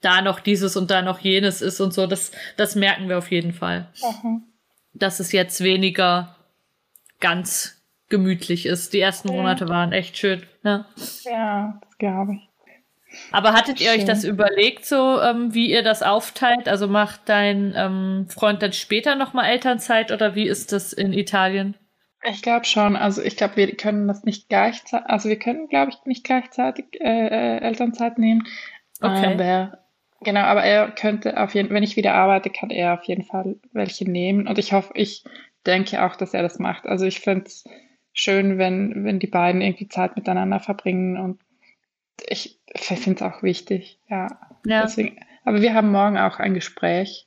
da 0.01 0.21
noch 0.21 0.39
dieses 0.39 0.75
und 0.75 0.91
da 0.91 1.01
noch 1.01 1.19
jenes 1.19 1.61
ist 1.61 1.79
und 1.79 1.93
so. 1.93 2.07
Das, 2.07 2.31
das 2.57 2.75
merken 2.75 3.07
wir 3.07 3.17
auf 3.17 3.31
jeden 3.31 3.53
Fall. 3.53 3.87
Mhm. 4.23 4.43
Dass 4.93 5.19
es 5.19 5.31
jetzt 5.31 5.61
weniger 5.63 6.35
ganz 7.19 7.81
gemütlich 8.09 8.65
ist. 8.65 8.93
Die 8.93 8.99
ersten 8.99 9.29
Monate 9.29 9.69
waren 9.69 9.93
echt 9.93 10.17
schön. 10.17 10.43
Ne? 10.63 10.85
Ja, 11.23 11.79
das 11.81 11.97
glaube 11.97 12.35
ich. 12.35 12.51
Aber 13.31 13.53
hattet 13.53 13.81
ihr 13.81 13.91
euch 13.91 14.05
das 14.05 14.23
überlegt, 14.23 14.85
so 14.85 15.21
ähm, 15.21 15.53
wie 15.53 15.69
ihr 15.69 15.83
das 15.83 16.01
aufteilt? 16.01 16.69
Also 16.69 16.87
macht 16.87 17.21
dein 17.25 17.73
ähm, 17.75 18.27
Freund 18.29 18.61
dann 18.61 18.73
später 18.73 19.15
nochmal 19.15 19.49
Elternzeit 19.49 20.11
oder 20.11 20.35
wie 20.35 20.47
ist 20.47 20.71
das 20.71 20.93
in 20.93 21.11
Italien? 21.11 21.75
Ich 22.23 22.41
glaube 22.41 22.65
schon. 22.65 22.95
Also 22.95 23.21
ich 23.21 23.35
glaube, 23.35 23.57
wir 23.57 23.75
können 23.75 24.07
das 24.07 24.23
nicht 24.23 24.47
gleichzeitig, 24.47 25.09
also 25.09 25.27
wir 25.27 25.39
können, 25.39 25.67
glaube 25.67 25.91
ich, 25.91 26.05
nicht 26.05 26.23
gleichzeitig 26.23 26.85
äh, 27.01 27.27
äh, 27.27 27.57
Elternzeit 27.57 28.17
nehmen. 28.17 28.47
Okay. 29.01 29.33
Aber 29.33 29.80
Genau, 30.23 30.41
aber 30.41 30.63
er 30.63 30.91
könnte 30.91 31.41
auf 31.41 31.55
jeden 31.55 31.71
wenn 31.71 31.83
ich 31.83 31.95
wieder 31.95 32.13
arbeite, 32.13 32.49
kann 32.49 32.69
er 32.69 32.93
auf 32.93 33.03
jeden 33.05 33.23
Fall 33.23 33.55
welche 33.73 34.09
nehmen. 34.09 34.47
Und 34.47 34.59
ich 34.59 34.71
hoffe, 34.71 34.91
ich 34.95 35.23
denke 35.65 36.03
auch, 36.03 36.15
dass 36.15 36.33
er 36.33 36.43
das 36.43 36.59
macht. 36.59 36.85
Also 36.85 37.05
ich 37.05 37.19
finde 37.19 37.45
es 37.45 37.63
schön, 38.13 38.57
wenn, 38.57 39.03
wenn 39.03 39.19
die 39.19 39.27
beiden 39.27 39.61
irgendwie 39.61 39.87
Zeit 39.87 40.15
miteinander 40.15 40.59
verbringen 40.59 41.17
und 41.17 41.39
ich 42.27 42.59
finde 42.75 43.25
es 43.25 43.31
auch 43.31 43.41
wichtig, 43.41 43.99
ja. 44.09 44.27
ja. 44.65 44.83
Deswegen, 44.83 45.19
aber 45.43 45.61
wir 45.61 45.73
haben 45.73 45.91
morgen 45.91 46.17
auch 46.17 46.39
ein 46.39 46.53
Gespräch 46.53 47.25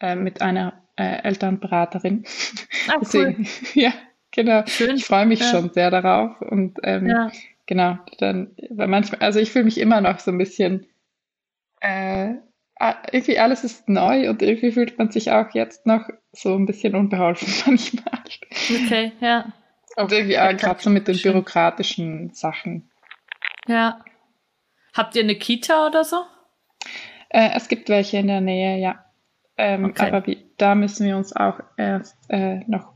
äh, 0.00 0.16
mit 0.16 0.42
einer 0.42 0.82
äh, 0.96 1.22
Elternberaterin. 1.22 2.24
Ah, 2.88 2.98
Deswegen, 3.00 3.46
cool. 3.46 3.46
ja, 3.82 3.92
genau. 4.30 4.66
Schön. 4.66 4.96
Ich 4.96 5.04
freue 5.04 5.26
mich 5.26 5.40
ja. 5.40 5.46
schon 5.46 5.72
sehr 5.72 5.90
darauf. 5.90 6.40
Und 6.40 6.78
ähm, 6.82 7.06
ja. 7.06 7.30
genau, 7.66 7.98
dann, 8.18 8.50
weil 8.70 8.88
manchmal, 8.88 9.20
also 9.20 9.38
ich 9.38 9.52
fühle 9.52 9.64
mich 9.64 9.78
immer 9.78 10.00
noch 10.00 10.18
so 10.18 10.30
ein 10.30 10.38
bisschen, 10.38 10.86
äh, 11.84 12.34
irgendwie 13.12 13.38
alles 13.38 13.62
ist 13.62 13.88
neu 13.88 14.28
und 14.30 14.42
irgendwie 14.42 14.72
fühlt 14.72 14.98
man 14.98 15.10
sich 15.10 15.30
auch 15.30 15.50
jetzt 15.54 15.86
noch 15.86 16.08
so 16.32 16.54
ein 16.54 16.66
bisschen 16.66 16.94
unbeholfen 16.94 17.48
manchmal. 17.66 18.22
Okay, 18.70 19.12
ja. 19.20 19.52
Und 19.96 20.10
irgendwie 20.10 20.34
ja, 20.34 20.50
gerade 20.52 20.82
so 20.82 20.90
mit 20.90 21.06
den 21.06 21.14
schön. 21.14 21.32
bürokratischen 21.32 22.32
Sachen. 22.32 22.90
Ja. 23.68 24.00
Habt 24.94 25.14
ihr 25.14 25.22
eine 25.22 25.36
Kita 25.36 25.86
oder 25.86 26.04
so? 26.04 26.16
Äh, 27.28 27.50
es 27.54 27.68
gibt 27.68 27.88
welche 27.88 28.18
in 28.18 28.26
der 28.26 28.40
Nähe, 28.40 28.78
ja. 28.78 29.04
Ähm, 29.56 29.84
okay. 29.84 30.08
Aber 30.08 30.26
wie, 30.26 30.44
da 30.56 30.74
müssen 30.74 31.06
wir 31.06 31.16
uns 31.16 31.34
auch 31.34 31.60
erst 31.76 32.16
äh, 32.28 32.60
noch 32.66 32.92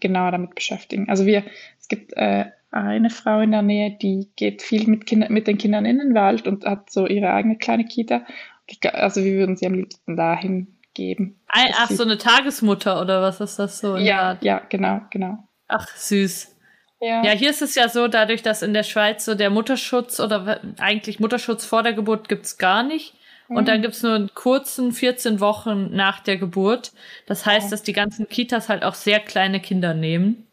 genauer 0.00 0.30
damit 0.32 0.54
beschäftigen. 0.54 1.08
Also 1.08 1.26
wir, 1.26 1.44
es 1.80 1.88
gibt 1.88 2.12
äh, 2.16 2.46
eine 2.70 3.10
Frau 3.10 3.40
in 3.40 3.52
der 3.52 3.62
Nähe, 3.62 3.90
die 3.90 4.30
geht 4.36 4.62
viel 4.62 4.86
mit, 4.86 5.06
Kinder, 5.06 5.30
mit 5.30 5.46
den 5.46 5.58
Kindern 5.58 5.86
in 5.86 5.98
den 5.98 6.14
Wald 6.14 6.46
und 6.46 6.64
hat 6.64 6.90
so 6.90 7.06
ihre 7.06 7.32
eigene 7.32 7.56
kleine 7.56 7.84
Kita. 7.84 8.26
Also 8.92 9.24
wir 9.24 9.34
würden 9.34 9.56
sie 9.56 9.66
am 9.66 9.74
liebsten 9.74 10.16
dahin 10.16 10.76
geben. 10.94 11.38
Ein, 11.48 11.72
ach, 11.76 11.90
so 11.90 12.02
eine 12.02 12.18
Tagesmutter 12.18 13.00
oder 13.00 13.22
was 13.22 13.40
ist 13.40 13.58
das 13.58 13.78
so? 13.78 13.96
Ja, 13.96 14.36
ja, 14.40 14.60
genau, 14.68 15.02
genau. 15.10 15.38
Ach, 15.68 15.88
süß. 15.88 16.56
Ja. 17.00 17.22
ja, 17.22 17.32
hier 17.32 17.50
ist 17.50 17.62
es 17.62 17.74
ja 17.74 17.88
so, 17.88 18.08
dadurch, 18.08 18.42
dass 18.42 18.62
in 18.62 18.72
der 18.72 18.82
Schweiz 18.82 19.24
so 19.24 19.34
der 19.34 19.50
Mutterschutz 19.50 20.18
oder 20.18 20.60
eigentlich 20.78 21.20
Mutterschutz 21.20 21.64
vor 21.64 21.82
der 21.82 21.92
Geburt 21.92 22.28
gibt's 22.28 22.56
gar 22.56 22.82
nicht. 22.82 23.14
Und 23.48 23.68
dann 23.68 23.78
mhm. 23.78 23.82
gibt's 23.82 24.02
nur 24.02 24.14
einen 24.14 24.34
kurzen 24.34 24.92
14 24.92 25.38
Wochen 25.40 25.94
nach 25.94 26.20
der 26.20 26.36
Geburt. 26.36 26.92
Das 27.26 27.46
heißt, 27.46 27.70
dass 27.70 27.82
die 27.82 27.92
ganzen 27.92 28.28
Kitas 28.28 28.68
halt 28.68 28.82
auch 28.82 28.94
sehr 28.94 29.20
kleine 29.20 29.60
Kinder 29.60 29.94
nehmen. 29.94 30.45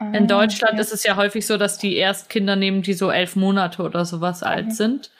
In 0.00 0.24
ah, 0.24 0.26
Deutschland 0.26 0.74
okay. 0.74 0.80
ist 0.80 0.92
es 0.92 1.04
ja 1.04 1.16
häufig 1.16 1.46
so, 1.46 1.56
dass 1.56 1.78
die 1.78 1.96
erst 1.96 2.28
Kinder 2.28 2.56
nehmen, 2.56 2.82
die 2.82 2.94
so 2.94 3.10
elf 3.10 3.36
Monate 3.36 3.82
oder 3.82 4.04
sowas 4.04 4.40
mhm. 4.40 4.46
alt 4.46 4.74
sind. 4.74 5.10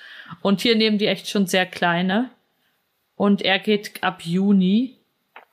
Und 0.43 0.61
hier 0.61 0.75
nehmen 0.75 0.99
die 0.99 1.07
echt 1.07 1.29
schon 1.29 1.47
sehr 1.47 1.67
kleine. 1.67 2.31
Und 3.15 3.43
er 3.43 3.61
geht 3.61 4.03
ab 4.03 4.23
Juni, 4.23 4.99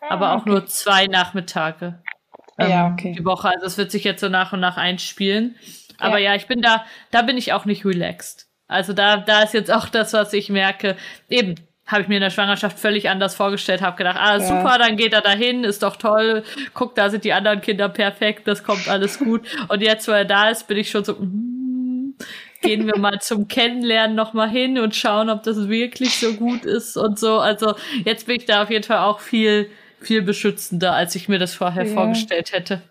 ah, 0.01 0.09
aber 0.09 0.31
auch 0.31 0.41
okay. 0.41 0.49
nur 0.49 0.65
zwei 0.65 1.05
Nachmittage 1.05 1.99
ähm, 2.57 2.69
ja, 2.69 2.91
okay. 2.91 3.15
die 3.17 3.25
Woche. 3.25 3.49
Also 3.49 3.65
es 3.65 3.77
wird 3.77 3.91
sich 3.91 4.03
jetzt 4.03 4.21
so 4.21 4.29
nach 4.29 4.53
und 4.53 4.59
nach 4.59 4.77
einspielen. 4.77 5.55
Aber 5.97 6.17
ja. 6.17 6.31
ja, 6.31 6.35
ich 6.35 6.47
bin 6.47 6.61
da, 6.61 6.85
da 7.11 7.21
bin 7.21 7.37
ich 7.37 7.53
auch 7.53 7.65
nicht 7.65 7.85
relaxed. 7.85 8.47
Also 8.67 8.93
da, 8.93 9.17
da 9.17 9.43
ist 9.43 9.53
jetzt 9.53 9.71
auch 9.71 9.89
das, 9.89 10.13
was 10.13 10.33
ich 10.33 10.49
merke. 10.49 10.95
Eben, 11.29 11.55
habe 11.87 12.03
ich 12.03 12.07
mir 12.07 12.15
in 12.15 12.21
der 12.21 12.29
Schwangerschaft 12.29 12.79
völlig 12.79 13.09
anders 13.09 13.35
vorgestellt, 13.35 13.81
habe 13.81 13.97
gedacht, 13.97 14.17
ah, 14.19 14.37
ja. 14.37 14.39
super, 14.39 14.77
dann 14.79 14.95
geht 14.95 15.13
er 15.13 15.21
dahin, 15.21 15.63
ist 15.63 15.83
doch 15.83 15.97
toll. 15.97 16.43
Guck, 16.73 16.95
da 16.95 17.09
sind 17.09 17.23
die 17.23 17.33
anderen 17.33 17.61
Kinder 17.61 17.89
perfekt, 17.89 18.47
das 18.47 18.63
kommt 18.63 18.87
alles 18.87 19.19
gut. 19.19 19.41
Und 19.67 19.81
jetzt, 19.81 20.07
wo 20.07 20.11
er 20.11 20.25
da 20.25 20.49
ist, 20.49 20.67
bin 20.67 20.77
ich 20.77 20.89
schon 20.89 21.03
so, 21.03 21.13
mm, 21.13 22.15
gehen 22.61 22.85
wir 22.85 22.97
mal 22.97 23.19
zum 23.19 23.47
Kennenlernen 23.47 24.15
nochmal 24.15 24.49
hin 24.49 24.79
und 24.79 24.95
schauen, 24.95 25.29
ob 25.29 25.43
das 25.43 25.67
wirklich 25.67 26.17
so 26.17 26.33
gut 26.33 26.63
ist 26.63 26.95
und 26.95 27.19
so. 27.19 27.39
Also 27.39 27.75
jetzt 28.05 28.27
bin 28.27 28.37
ich 28.37 28.45
da 28.45 28.63
auf 28.63 28.69
jeden 28.69 28.83
Fall 28.83 28.99
auch 28.99 29.19
viel 29.19 29.69
viel 30.01 30.21
beschützender, 30.21 30.93
als 30.93 31.15
ich 31.15 31.29
mir 31.29 31.39
das 31.39 31.53
vorher 31.53 31.85
ja. 31.85 31.93
vorgestellt 31.93 32.51
hätte. 32.51 32.81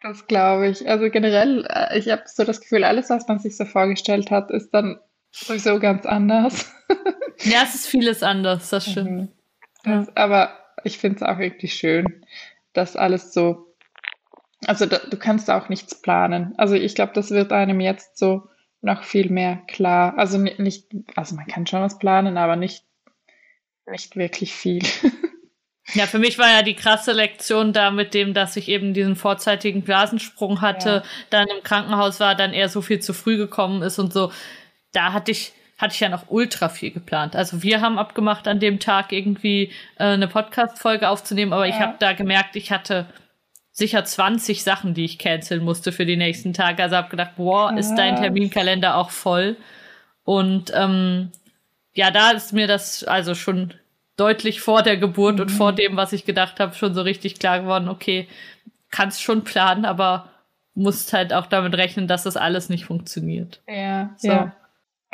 Das 0.00 0.26
glaube 0.26 0.68
ich. 0.68 0.88
Also 0.88 1.10
generell, 1.10 1.66
äh, 1.68 1.98
ich 1.98 2.10
habe 2.10 2.22
so 2.26 2.44
das 2.44 2.60
Gefühl, 2.60 2.84
alles, 2.84 3.10
was 3.10 3.26
man 3.26 3.38
sich 3.38 3.56
so 3.56 3.64
vorgestellt 3.64 4.30
hat, 4.30 4.50
ist 4.50 4.70
dann 4.70 4.98
sowieso 5.34 5.78
ganz 5.78 6.06
anders. 6.06 6.72
ja, 7.44 7.62
es 7.64 7.74
ist 7.74 7.86
vieles 7.86 8.22
anders, 8.22 8.70
das 8.70 8.90
stimmt. 8.90 9.10
Mhm. 9.10 9.28
Das, 9.82 10.06
ja. 10.06 10.12
Aber 10.14 10.58
ich 10.84 10.98
finde 10.98 11.16
es 11.16 11.22
auch 11.22 11.38
irgendwie 11.38 11.68
schön, 11.68 12.24
dass 12.72 12.96
alles 12.96 13.32
so, 13.32 13.74
also 14.66 14.86
da, 14.86 14.98
du 14.98 15.16
kannst 15.16 15.50
auch 15.50 15.68
nichts 15.68 16.00
planen. 16.00 16.54
Also 16.56 16.74
ich 16.74 16.94
glaube, 16.94 17.12
das 17.14 17.30
wird 17.30 17.52
einem 17.52 17.80
jetzt 17.80 18.18
so 18.18 18.48
noch 18.80 19.02
viel 19.02 19.30
mehr 19.30 19.62
klar. 19.68 20.16
Also 20.18 20.38
nicht, 20.38 20.88
also 21.16 21.36
man 21.36 21.46
kann 21.46 21.66
schon 21.66 21.82
was 21.82 21.98
planen, 21.98 22.36
aber 22.36 22.56
nicht, 22.56 22.84
nicht 23.86 24.16
wirklich 24.16 24.54
viel. 24.54 24.82
Ja, 25.92 26.06
für 26.06 26.18
mich 26.18 26.38
war 26.38 26.48
ja 26.48 26.62
die 26.62 26.74
krasse 26.74 27.12
Lektion 27.12 27.74
da 27.74 27.90
mit 27.90 28.14
dem, 28.14 28.32
dass 28.32 28.56
ich 28.56 28.68
eben 28.68 28.94
diesen 28.94 29.16
vorzeitigen 29.16 29.82
Blasensprung 29.82 30.62
hatte, 30.62 30.88
ja. 30.88 31.02
dann 31.28 31.46
im 31.46 31.62
Krankenhaus 31.62 32.20
war, 32.20 32.34
dann 32.34 32.54
eher 32.54 32.70
so 32.70 32.80
viel 32.80 33.00
zu 33.00 33.12
früh 33.12 33.36
gekommen 33.36 33.82
ist 33.82 33.98
und 33.98 34.12
so. 34.12 34.32
Da 34.94 35.12
hatte 35.12 35.30
ich 35.30 35.52
hatte 35.76 35.94
ich 35.94 36.00
ja 36.00 36.08
noch 36.08 36.26
ultra 36.28 36.68
viel 36.68 36.92
geplant. 36.92 37.34
Also 37.36 37.62
wir 37.62 37.80
haben 37.80 37.98
abgemacht, 37.98 38.46
an 38.46 38.60
dem 38.60 38.78
Tag 38.78 39.12
irgendwie 39.12 39.72
äh, 39.98 40.04
eine 40.04 40.28
Podcast-Folge 40.28 41.08
aufzunehmen, 41.08 41.52
aber 41.52 41.66
ja. 41.66 41.74
ich 41.74 41.80
habe 41.80 41.96
da 41.98 42.12
gemerkt, 42.12 42.56
ich 42.56 42.70
hatte 42.70 43.06
sicher 43.72 44.04
20 44.04 44.62
Sachen, 44.62 44.94
die 44.94 45.04
ich 45.04 45.18
canceln 45.18 45.64
musste 45.64 45.90
für 45.90 46.06
die 46.06 46.16
nächsten 46.16 46.52
Tage. 46.52 46.82
Also 46.82 46.96
habe 46.96 47.08
gedacht, 47.08 47.32
boah, 47.36 47.72
ja. 47.72 47.76
ist 47.76 47.94
dein 47.96 48.16
Terminkalender 48.16 48.96
auch 48.96 49.10
voll? 49.10 49.56
Und 50.22 50.72
ähm, 50.74 51.32
ja, 51.92 52.12
da 52.12 52.30
ist 52.30 52.52
mir 52.52 52.68
das 52.68 53.02
also 53.02 53.34
schon 53.34 53.74
deutlich 54.16 54.60
vor 54.60 54.82
der 54.82 54.96
Geburt 54.96 55.36
mhm. 55.36 55.40
und 55.42 55.48
vor 55.50 55.72
mhm. 55.72 55.76
dem, 55.76 55.96
was 55.96 56.12
ich 56.12 56.24
gedacht 56.24 56.60
habe, 56.60 56.74
schon 56.74 56.94
so 56.94 57.02
richtig 57.02 57.40
klar 57.40 57.60
geworden, 57.60 57.88
okay, 57.88 58.28
kannst 58.90 59.22
schon 59.22 59.42
planen, 59.42 59.84
aber 59.84 60.30
musst 60.74 61.12
halt 61.12 61.32
auch 61.32 61.46
damit 61.46 61.74
rechnen, 61.74 62.06
dass 62.06 62.22
das 62.22 62.36
alles 62.36 62.68
nicht 62.68 62.84
funktioniert. 62.84 63.60
Ja, 63.68 64.10
so. 64.16 64.28
ja. 64.28 64.56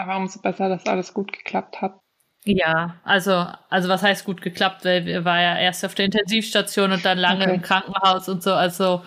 Aber 0.00 0.16
umso 0.16 0.40
besser, 0.40 0.68
dass 0.68 0.86
alles 0.86 1.12
gut 1.12 1.32
geklappt 1.32 1.82
hat. 1.82 2.00
Ja, 2.44 2.96
also, 3.04 3.46
also 3.68 3.88
was 3.90 4.02
heißt 4.02 4.24
gut 4.24 4.40
geklappt, 4.40 4.84
weil 4.86 5.04
wir 5.04 5.26
war 5.26 5.40
ja 5.40 5.58
erst 5.58 5.84
auf 5.84 5.94
der 5.94 6.06
Intensivstation 6.06 6.90
und 6.90 7.04
dann 7.04 7.18
lange 7.18 7.44
okay. 7.44 7.54
im 7.54 7.62
Krankenhaus 7.62 8.30
und 8.30 8.42
so. 8.42 8.54
Also, 8.54 9.02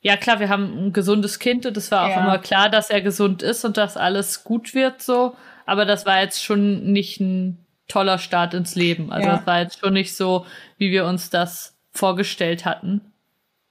ja 0.00 0.16
klar, 0.16 0.38
wir 0.38 0.48
haben 0.48 0.86
ein 0.86 0.92
gesundes 0.92 1.40
Kind 1.40 1.66
und 1.66 1.76
es 1.76 1.90
war 1.90 2.04
auch 2.04 2.10
ja. 2.10 2.20
immer 2.20 2.38
klar, 2.38 2.70
dass 2.70 2.90
er 2.90 3.00
gesund 3.00 3.42
ist 3.42 3.64
und 3.64 3.76
dass 3.76 3.96
alles 3.96 4.44
gut 4.44 4.72
wird 4.72 5.02
so. 5.02 5.34
Aber 5.66 5.84
das 5.84 6.06
war 6.06 6.20
jetzt 6.20 6.44
schon 6.44 6.92
nicht 6.92 7.18
ein 7.20 7.58
toller 7.88 8.18
Start 8.18 8.54
ins 8.54 8.76
Leben. 8.76 9.12
Also 9.12 9.28
ja. 9.28 9.36
das 9.36 9.46
war 9.46 9.60
jetzt 9.60 9.80
schon 9.80 9.92
nicht 9.92 10.14
so, 10.14 10.46
wie 10.78 10.92
wir 10.92 11.06
uns 11.06 11.30
das 11.30 11.76
vorgestellt 11.90 12.64
hatten. 12.64 13.00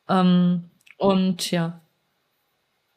Ähm, 0.09 0.69
und 0.97 1.51
ja. 1.51 1.79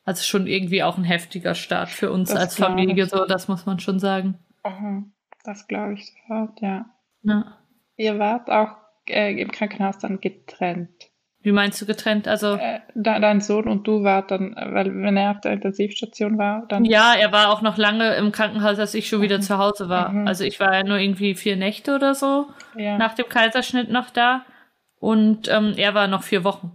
Also 0.06 0.22
schon 0.22 0.46
irgendwie 0.46 0.84
auch 0.84 0.96
ein 0.96 1.04
heftiger 1.04 1.54
Start 1.54 1.90
für 1.90 2.12
uns 2.12 2.30
das 2.30 2.38
als 2.38 2.56
Familie, 2.56 3.06
so, 3.06 3.26
das 3.26 3.48
muss 3.48 3.66
man 3.66 3.80
schon 3.80 3.98
sagen. 3.98 4.38
Das 5.44 5.66
glaube 5.66 5.94
ich 5.94 6.06
sofort, 6.06 6.60
ja. 6.60 6.86
ja. 7.22 7.58
Ihr 7.96 8.18
wart 8.18 8.48
auch 8.48 8.76
äh, 9.08 9.40
im 9.40 9.50
Krankenhaus 9.50 9.98
dann 9.98 10.20
getrennt. 10.20 11.10
Wie 11.40 11.52
meinst 11.52 11.80
du 11.80 11.86
getrennt? 11.86 12.26
Also 12.26 12.54
äh, 12.54 12.80
dein 12.94 13.40
Sohn 13.40 13.68
und 13.68 13.86
du 13.86 14.02
wart 14.02 14.32
dann, 14.32 14.56
weil 14.56 14.92
wenn 15.00 15.16
er 15.16 15.32
auf 15.32 15.40
der 15.40 15.52
Intensivstation 15.52 16.38
war, 16.38 16.66
dann. 16.68 16.84
Ja, 16.84 17.14
er 17.14 17.30
war 17.30 17.50
auch 17.50 17.62
noch 17.62 17.76
lange 17.76 18.16
im 18.16 18.32
Krankenhaus, 18.32 18.78
als 18.78 18.94
ich 18.94 19.08
schon 19.08 19.22
wieder 19.22 19.38
mhm. 19.38 19.42
zu 19.42 19.58
Hause 19.58 19.88
war. 19.88 20.10
Mhm. 20.10 20.26
Also 20.26 20.44
ich 20.44 20.58
war 20.58 20.74
ja 20.74 20.82
nur 20.82 20.98
irgendwie 20.98 21.34
vier 21.34 21.56
Nächte 21.56 21.94
oder 21.94 22.14
so 22.14 22.46
ja. 22.76 22.98
nach 22.98 23.14
dem 23.14 23.28
Kaiserschnitt 23.28 23.90
noch 23.90 24.10
da 24.10 24.44
und 24.98 25.48
ähm, 25.48 25.74
er 25.76 25.94
war 25.94 26.08
noch 26.08 26.24
vier 26.24 26.42
Wochen. 26.42 26.72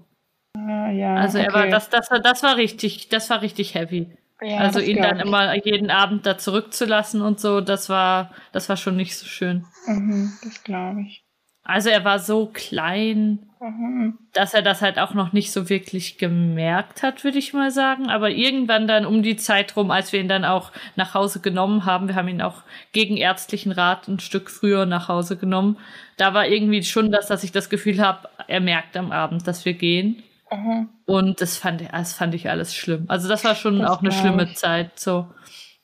Ah, 0.57 0.91
ja. 0.91 1.15
Also 1.15 1.37
er 1.37 1.49
okay. 1.49 1.53
war 1.53 1.67
das, 1.67 1.89
das, 1.89 2.09
das 2.09 2.43
war 2.43 2.57
richtig, 2.57 3.09
das 3.09 3.29
war 3.29 3.41
richtig 3.41 3.75
heavy. 3.75 4.07
Ja, 4.41 4.57
also 4.57 4.79
ihn 4.79 5.01
dann 5.01 5.17
ich. 5.17 5.25
immer 5.25 5.53
jeden 5.65 5.91
Abend 5.91 6.25
da 6.25 6.37
zurückzulassen 6.37 7.21
und 7.21 7.39
so, 7.39 7.61
das 7.61 7.89
war, 7.89 8.31
das 8.51 8.69
war 8.69 8.77
schon 8.77 8.95
nicht 8.95 9.15
so 9.15 9.27
schön. 9.27 9.65
Mhm, 9.85 10.33
das 10.43 10.63
glaube 10.63 11.01
ich. 11.01 11.23
Also 11.63 11.89
er 11.89 12.03
war 12.03 12.17
so 12.17 12.47
klein, 12.51 13.39
mhm. 13.59 14.17
dass 14.33 14.55
er 14.55 14.63
das 14.63 14.81
halt 14.81 14.97
auch 14.97 15.13
noch 15.13 15.31
nicht 15.31 15.51
so 15.51 15.69
wirklich 15.69 16.17
gemerkt 16.17 17.03
hat, 17.03 17.23
würde 17.23 17.37
ich 17.37 17.53
mal 17.53 17.69
sagen. 17.69 18.09
Aber 18.09 18.31
irgendwann 18.31 18.87
dann 18.87 19.05
um 19.05 19.21
die 19.21 19.35
Zeit 19.35 19.75
rum, 19.75 19.91
als 19.91 20.11
wir 20.11 20.19
ihn 20.19 20.27
dann 20.27 20.43
auch 20.43 20.71
nach 20.95 21.13
Hause 21.13 21.39
genommen 21.39 21.85
haben, 21.85 22.07
wir 22.07 22.15
haben 22.15 22.27
ihn 22.27 22.41
auch 22.41 22.63
gegen 22.93 23.15
ärztlichen 23.15 23.71
Rat 23.71 24.07
ein 24.07 24.19
Stück 24.19 24.49
früher 24.49 24.87
nach 24.87 25.07
Hause 25.07 25.37
genommen, 25.37 25.77
da 26.17 26.33
war 26.33 26.47
irgendwie 26.47 26.83
schon 26.83 27.11
das, 27.11 27.27
dass 27.27 27.43
ich 27.43 27.51
das 27.51 27.69
Gefühl 27.69 28.01
habe, 28.01 28.27
er 28.47 28.59
merkt 28.59 28.97
am 28.97 29.11
Abend, 29.11 29.47
dass 29.47 29.65
wir 29.65 29.73
gehen. 29.73 30.23
Mhm. 30.51 30.89
Und 31.05 31.41
das 31.41 31.57
fand, 31.57 31.81
das 31.91 32.13
fand 32.13 32.35
ich 32.35 32.49
alles 32.49 32.75
schlimm. 32.75 33.05
Also 33.07 33.27
das 33.29 33.43
war 33.43 33.55
schon 33.55 33.79
das 33.79 33.89
auch 33.89 34.01
eine 34.01 34.11
schlimme 34.11 34.53
Zeit. 34.53 34.99
So, 34.99 35.27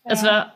ja. 0.05 0.11
es 0.11 0.23
war 0.23 0.53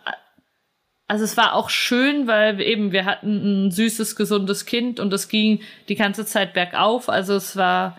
also 1.12 1.26
es 1.26 1.36
war 1.36 1.56
auch 1.56 1.70
schön, 1.70 2.26
weil 2.26 2.62
eben 2.62 2.94
wir 2.94 3.04
hatten 3.04 3.66
ein 3.66 3.72
süßes, 3.72 4.16
gesundes 4.16 4.66
Kind 4.66 4.98
und 4.98 5.12
es 5.12 5.28
ging 5.28 5.60
die 5.90 5.96
ganze 5.96 6.26
Zeit 6.26 6.54
bergauf. 6.54 7.10
Also 7.10 7.36
es 7.36 7.58
war 7.58 7.98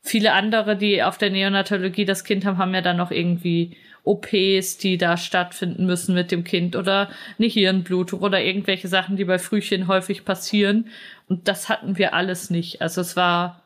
viele 0.00 0.32
andere, 0.32 0.74
die 0.74 1.02
auf 1.02 1.18
der 1.18 1.28
Neonatologie 1.28 2.06
das 2.06 2.24
Kind 2.24 2.46
haben, 2.46 2.56
haben 2.56 2.72
ja 2.72 2.80
dann 2.80 2.96
noch 2.96 3.10
irgendwie 3.10 3.76
OPs, 4.04 4.78
die 4.78 4.96
da 4.96 5.18
stattfinden 5.18 5.84
müssen 5.84 6.14
mit 6.14 6.30
dem 6.30 6.42
Kind 6.42 6.74
oder 6.74 7.10
eine 7.38 7.48
Hirnblutung 7.48 8.20
oder 8.20 8.42
irgendwelche 8.42 8.88
Sachen, 8.88 9.16
die 9.16 9.26
bei 9.26 9.38
Frühchen 9.38 9.86
häufig 9.86 10.24
passieren. 10.24 10.88
Und 11.28 11.48
das 11.48 11.68
hatten 11.68 11.98
wir 11.98 12.14
alles 12.14 12.48
nicht. 12.48 12.80
Also 12.80 13.02
es 13.02 13.14
war, 13.14 13.62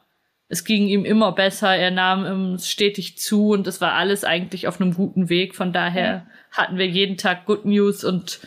es 0.48 0.64
ging 0.64 0.86
ihm 0.86 1.04
immer 1.04 1.32
besser, 1.32 1.76
er 1.76 1.90
nahm 1.90 2.54
es 2.54 2.68
stetig 2.68 3.18
zu 3.18 3.50
und 3.50 3.66
es 3.66 3.80
war 3.80 3.92
alles 3.92 4.24
eigentlich 4.24 4.66
auf 4.66 4.80
einem 4.80 4.94
guten 4.94 5.28
Weg. 5.28 5.54
Von 5.54 5.72
daher 5.72 6.26
hatten 6.50 6.78
wir 6.78 6.86
jeden 6.86 7.18
Tag 7.18 7.44
Good 7.44 7.66
News 7.66 8.02
und 8.02 8.40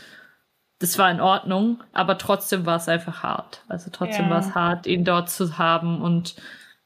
das 0.80 0.98
war 0.98 1.12
in 1.12 1.22
Ordnung, 1.22 1.84
aber 1.94 2.18
trotzdem 2.18 2.66
war 2.66 2.78
es 2.78 2.90
einfach 2.90 3.22
hart. 3.22 3.64
Also 3.68 3.92
trotzdem 3.92 4.26
ja. 4.26 4.32
war 4.32 4.40
es 4.40 4.56
hart, 4.56 4.88
ihn 4.88 5.06
dort 5.06 5.30
zu 5.30 5.60
haben 5.60 6.02
und 6.02 6.36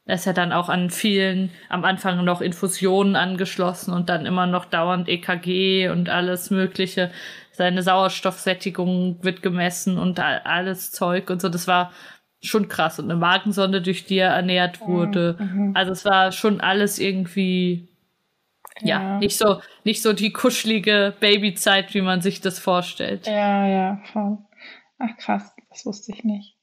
er 0.07 0.16
ist 0.16 0.26
ja 0.26 0.34
dann 0.34 0.51
auch 0.51 0.68
an 0.68 0.89
vielen 0.89 1.49
am 1.70 1.86
Anfang 1.86 2.24
noch 2.24 2.41
Infusionen 2.41 3.16
angeschlossen 3.16 3.93
und 3.93 4.09
dann 4.09 4.26
immer 4.26 4.45
noch 4.45 4.66
dauernd 4.66 5.07
EKG 5.07 5.89
und 5.89 6.09
alles 6.09 6.51
Mögliche. 6.51 7.09
Seine 7.51 7.82
Sauerstoffsättigung 7.82 9.24
wird 9.24 9.41
gemessen 9.41 9.97
und 9.97 10.20
alles 10.20 10.91
Zeug 10.91 11.30
und 11.30 11.41
so. 11.41 11.47
Das 11.47 11.68
war 11.68 11.91
schon 12.42 12.68
krass. 12.68 13.00
Und 13.00 13.06
eine 13.06 13.20
Magensonde, 13.20 13.82
durch 13.82 14.06
die 14.06 14.18
er 14.18 14.32
ernährt 14.32 14.82
wurde. 14.82 15.38
Mhm. 15.40 15.72
Also 15.76 15.92
es 15.92 16.06
war 16.06 16.32
schon 16.32 16.62
alles 16.62 17.00
irgendwie, 17.00 17.90
ja. 18.82 19.02
ja, 19.02 19.20
nicht 19.20 19.38
so, 19.38 19.62
nicht 19.84 20.02
so 20.02 20.14
die 20.14 20.32
kuschelige 20.32 21.14
Babyzeit, 21.20 21.94
wie 21.94 22.02
man 22.02 22.22
sich 22.22 22.42
das 22.42 22.60
vorstellt. 22.60 23.28
Ja, 23.28 23.68
ja, 23.68 24.02
voll. 24.12 24.38
Ach 25.00 25.18
krass, 25.18 25.56
das 25.70 25.86
wusste 25.86 26.12
ich 26.14 26.24
nicht. 26.24 26.56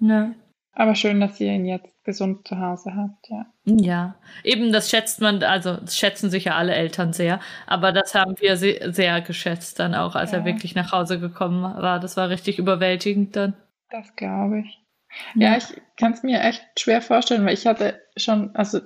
Ja. 0.00 0.32
Aber 0.72 0.94
schön, 0.94 1.20
dass 1.20 1.40
ihr 1.40 1.52
ihn 1.52 1.66
jetzt 1.66 2.04
gesund 2.04 2.46
zu 2.46 2.58
Hause 2.60 2.94
habt, 2.94 3.28
ja. 3.28 3.46
Ja, 3.64 4.14
eben 4.44 4.72
das 4.72 4.90
schätzt 4.90 5.20
man, 5.20 5.42
also 5.42 5.76
das 5.76 5.96
schätzen 5.96 6.30
sich 6.30 6.44
ja 6.44 6.54
alle 6.54 6.72
Eltern 6.72 7.12
sehr, 7.12 7.40
aber 7.66 7.90
das 7.90 8.14
haben 8.14 8.36
wir 8.38 8.56
sehr, 8.56 8.92
sehr 8.92 9.20
geschätzt 9.20 9.80
dann 9.80 9.96
auch, 9.96 10.14
als 10.14 10.30
ja. 10.30 10.38
er 10.38 10.44
wirklich 10.44 10.76
nach 10.76 10.92
Hause 10.92 11.18
gekommen 11.18 11.62
war. 11.62 11.98
Das 11.98 12.16
war 12.16 12.28
richtig 12.28 12.60
überwältigend 12.60 13.34
dann. 13.34 13.56
Das 13.90 14.14
glaube 14.14 14.60
ich. 14.60 14.80
Ja, 15.34 15.56
ich 15.56 15.64
kann 15.96 16.12
es 16.12 16.22
mir 16.22 16.40
echt 16.40 16.64
schwer 16.78 17.00
vorstellen, 17.00 17.44
weil 17.44 17.54
ich 17.54 17.66
hatte 17.66 18.02
schon, 18.16 18.54
also 18.54 18.80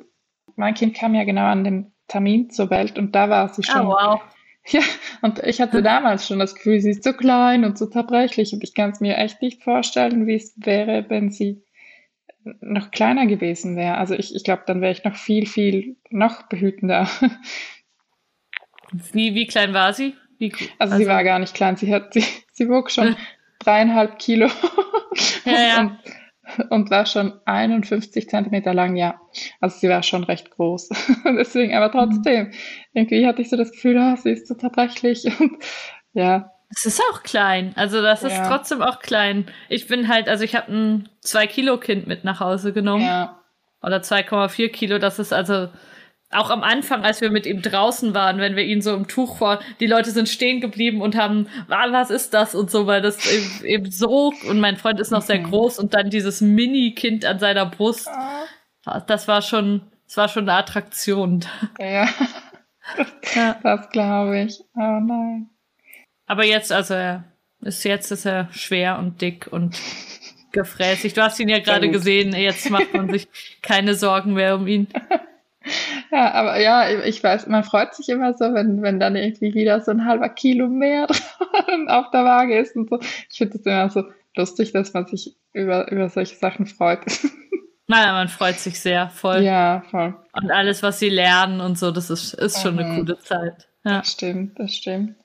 mein 0.56 0.74
Kind 0.74 0.94
kam 0.94 1.14
ja 1.14 1.24
genau 1.24 1.46
an 1.46 1.64
dem 1.64 1.92
Termin 2.08 2.50
zur 2.50 2.70
Welt 2.70 2.98
und 2.98 3.14
da 3.14 3.28
war 3.28 3.48
sie 3.48 3.62
schon. 3.62 3.86
Oh, 3.86 3.90
wow. 3.90 4.20
Ja, 4.68 4.80
und 5.22 5.40
ich 5.40 5.60
hatte 5.60 5.82
damals 5.82 6.24
schon 6.24 6.38
das 6.38 6.54
Gefühl, 6.54 6.78
sie 6.78 6.90
ist 6.90 7.02
so 7.02 7.12
klein 7.12 7.64
und 7.64 7.76
so 7.76 7.86
zerbrechlich 7.86 8.52
und 8.52 8.62
ich 8.62 8.74
kann 8.74 8.90
es 8.90 9.00
mir 9.00 9.16
echt 9.16 9.42
nicht 9.42 9.64
vorstellen, 9.64 10.28
wie 10.28 10.36
es 10.36 10.54
wäre, 10.56 11.04
wenn 11.08 11.32
sie 11.32 11.64
noch 12.60 12.92
kleiner 12.92 13.26
gewesen 13.26 13.74
wäre. 13.74 13.98
Also 13.98 14.14
ich, 14.14 14.34
ich 14.34 14.44
glaube, 14.44 14.62
dann 14.66 14.80
wäre 14.80 14.92
ich 14.92 15.02
noch 15.02 15.16
viel, 15.16 15.46
viel, 15.46 15.96
noch 16.10 16.42
behütender. 16.44 17.08
Wie, 19.12 19.34
wie 19.34 19.46
klein 19.46 19.72
war 19.72 19.94
sie? 19.94 20.14
Wie, 20.38 20.52
also, 20.52 20.68
also, 20.78 20.96
sie 20.98 21.06
war 21.06 21.24
gar 21.24 21.38
nicht 21.38 21.54
klein. 21.54 21.76
Sie 21.76 21.92
hat, 21.94 22.12
sie, 22.12 22.24
sie 22.52 22.68
wog 22.68 22.90
schon 22.90 23.16
dreieinhalb 23.58 24.18
Kilo 24.18 24.50
ja, 25.44 25.52
ja. 25.52 25.80
Und, 25.80 26.70
und, 26.70 26.90
war 26.90 27.06
schon 27.06 27.32
51 27.44 28.28
Zentimeter 28.28 28.74
lang, 28.74 28.96
ja. 28.96 29.20
Also 29.60 29.78
sie 29.78 29.88
war 29.88 30.02
schon 30.02 30.24
recht 30.24 30.50
groß. 30.50 30.88
Deswegen, 31.24 31.74
aber 31.74 31.90
trotzdem, 31.90 32.46
mhm. 32.46 32.52
irgendwie 32.94 33.26
hatte 33.26 33.42
ich 33.42 33.50
so 33.50 33.56
das 33.56 33.72
Gefühl, 33.72 33.98
oh, 33.98 34.16
sie 34.16 34.30
ist 34.30 34.48
so 34.48 34.54
zerbrechlich 34.54 35.24
und 35.40 35.52
ja, 36.12 36.52
es 36.74 36.86
ist 36.86 37.02
auch 37.10 37.22
klein. 37.22 37.72
Also 37.76 38.00
das 38.00 38.22
ist 38.22 38.32
ja. 38.32 38.48
trotzdem 38.48 38.80
auch 38.80 39.00
klein. 39.00 39.46
Ich 39.68 39.88
bin 39.88 40.08
halt, 40.08 40.28
also 40.28 40.42
ich 40.42 40.54
habe 40.54 40.72
ein 40.72 41.08
2 41.20 41.46
Kilo 41.46 41.78
Kind 41.78 42.06
mit 42.06 42.24
nach 42.24 42.40
Hause 42.40 42.72
genommen. 42.72 43.04
Ja. 43.04 43.42
Oder 43.82 43.98
2,4 43.98 44.70
Kilo. 44.70 44.98
Das 44.98 45.18
ist 45.18 45.32
also 45.32 45.68
auch 46.32 46.50
am 46.50 46.62
Anfang, 46.62 47.04
als 47.04 47.20
wir 47.20 47.30
mit 47.30 47.46
ihm 47.46 47.62
draußen 47.62 48.14
waren, 48.14 48.38
wenn 48.38 48.56
wir 48.56 48.64
ihn 48.64 48.80
so 48.80 48.94
im 48.94 49.06
Tuch 49.06 49.36
vor, 49.36 49.60
die 49.80 49.86
Leute 49.86 50.10
sind 50.10 50.28
stehen 50.28 50.60
geblieben 50.60 51.02
und 51.02 51.16
haben, 51.16 51.48
ah, 51.68 51.92
was 51.92 52.10
ist 52.10 52.34
das 52.34 52.54
und 52.54 52.70
so, 52.70 52.86
weil 52.86 53.02
das 53.02 53.26
eben, 53.30 53.64
eben 53.64 53.90
so, 53.90 54.32
und 54.48 54.60
mein 54.60 54.76
Freund 54.76 54.98
ist 54.98 55.10
noch 55.10 55.22
sehr 55.22 55.40
mhm. 55.40 55.50
groß 55.50 55.78
und 55.78 55.94
dann 55.94 56.10
dieses 56.10 56.40
Mini-Kind 56.40 57.24
an 57.24 57.38
seiner 57.38 57.66
Brust, 57.66 58.08
ah. 58.08 59.00
das 59.00 59.28
war 59.28 59.42
schon, 59.42 59.82
das 60.06 60.16
war 60.16 60.28
schon 60.28 60.48
eine 60.48 60.58
Attraktion. 60.58 61.44
Ja, 61.78 62.08
ja. 63.34 63.56
das 63.62 63.90
glaube 63.90 64.40
ich. 64.40 64.60
Oh 64.74 65.00
nein. 65.00 65.50
Aber 66.26 66.44
jetzt, 66.44 66.72
also 66.72 66.94
er 66.94 67.24
ist 67.60 67.84
jetzt 67.84 68.10
ist 68.10 68.24
er 68.24 68.48
schwer 68.52 68.98
und 68.98 69.20
dick 69.20 69.48
und 69.50 69.78
gefräßig. 70.52 71.14
Du 71.14 71.22
hast 71.22 71.38
ihn 71.40 71.48
ja 71.48 71.58
gerade 71.60 71.90
gesehen. 71.90 72.34
Jetzt 72.34 72.70
macht 72.70 72.92
man 72.94 73.10
sich 73.10 73.28
keine 73.62 73.94
Sorgen 73.94 74.34
mehr 74.34 74.54
um 74.56 74.66
ihn. 74.66 74.88
Ja, 76.10 76.32
aber 76.32 76.60
ja, 76.60 76.88
ich 77.04 77.22
weiß, 77.22 77.46
man 77.46 77.64
freut 77.64 77.94
sich 77.94 78.08
immer 78.08 78.34
so, 78.34 78.52
wenn, 78.54 78.82
wenn 78.82 79.00
dann 79.00 79.16
irgendwie 79.16 79.54
wieder 79.54 79.80
so 79.80 79.90
ein 79.90 80.04
halber 80.04 80.28
Kilo 80.28 80.68
mehr 80.68 81.06
auf 81.88 82.10
der 82.10 82.24
Waage 82.24 82.58
ist 82.58 82.76
und 82.76 82.90
so. 82.90 83.00
Ich 83.30 83.38
finde 83.38 83.58
es 83.58 83.66
immer 83.66 83.88
so 83.90 84.04
lustig, 84.36 84.72
dass 84.72 84.92
man 84.92 85.06
sich 85.06 85.36
über, 85.52 85.90
über 85.90 86.08
solche 86.08 86.36
Sachen 86.36 86.66
freut. 86.66 87.00
Naja, 87.88 88.12
man 88.12 88.28
freut 88.28 88.58
sich 88.58 88.80
sehr, 88.80 89.10
voll. 89.10 89.42
Ja, 89.42 89.82
voll. 89.90 90.14
Und 90.32 90.50
alles, 90.50 90.82
was 90.82 90.98
sie 90.98 91.10
lernen 91.10 91.60
und 91.60 91.78
so, 91.78 91.90
das 91.90 92.08
ist, 92.08 92.32
ist 92.32 92.62
schon 92.62 92.74
mhm. 92.74 92.80
eine 92.80 92.94
coole 92.94 93.18
Zeit. 93.18 93.68
Ja. 93.84 93.98
Das 93.98 94.12
stimmt, 94.12 94.58
das 94.58 94.74
stimmt. 94.74 95.16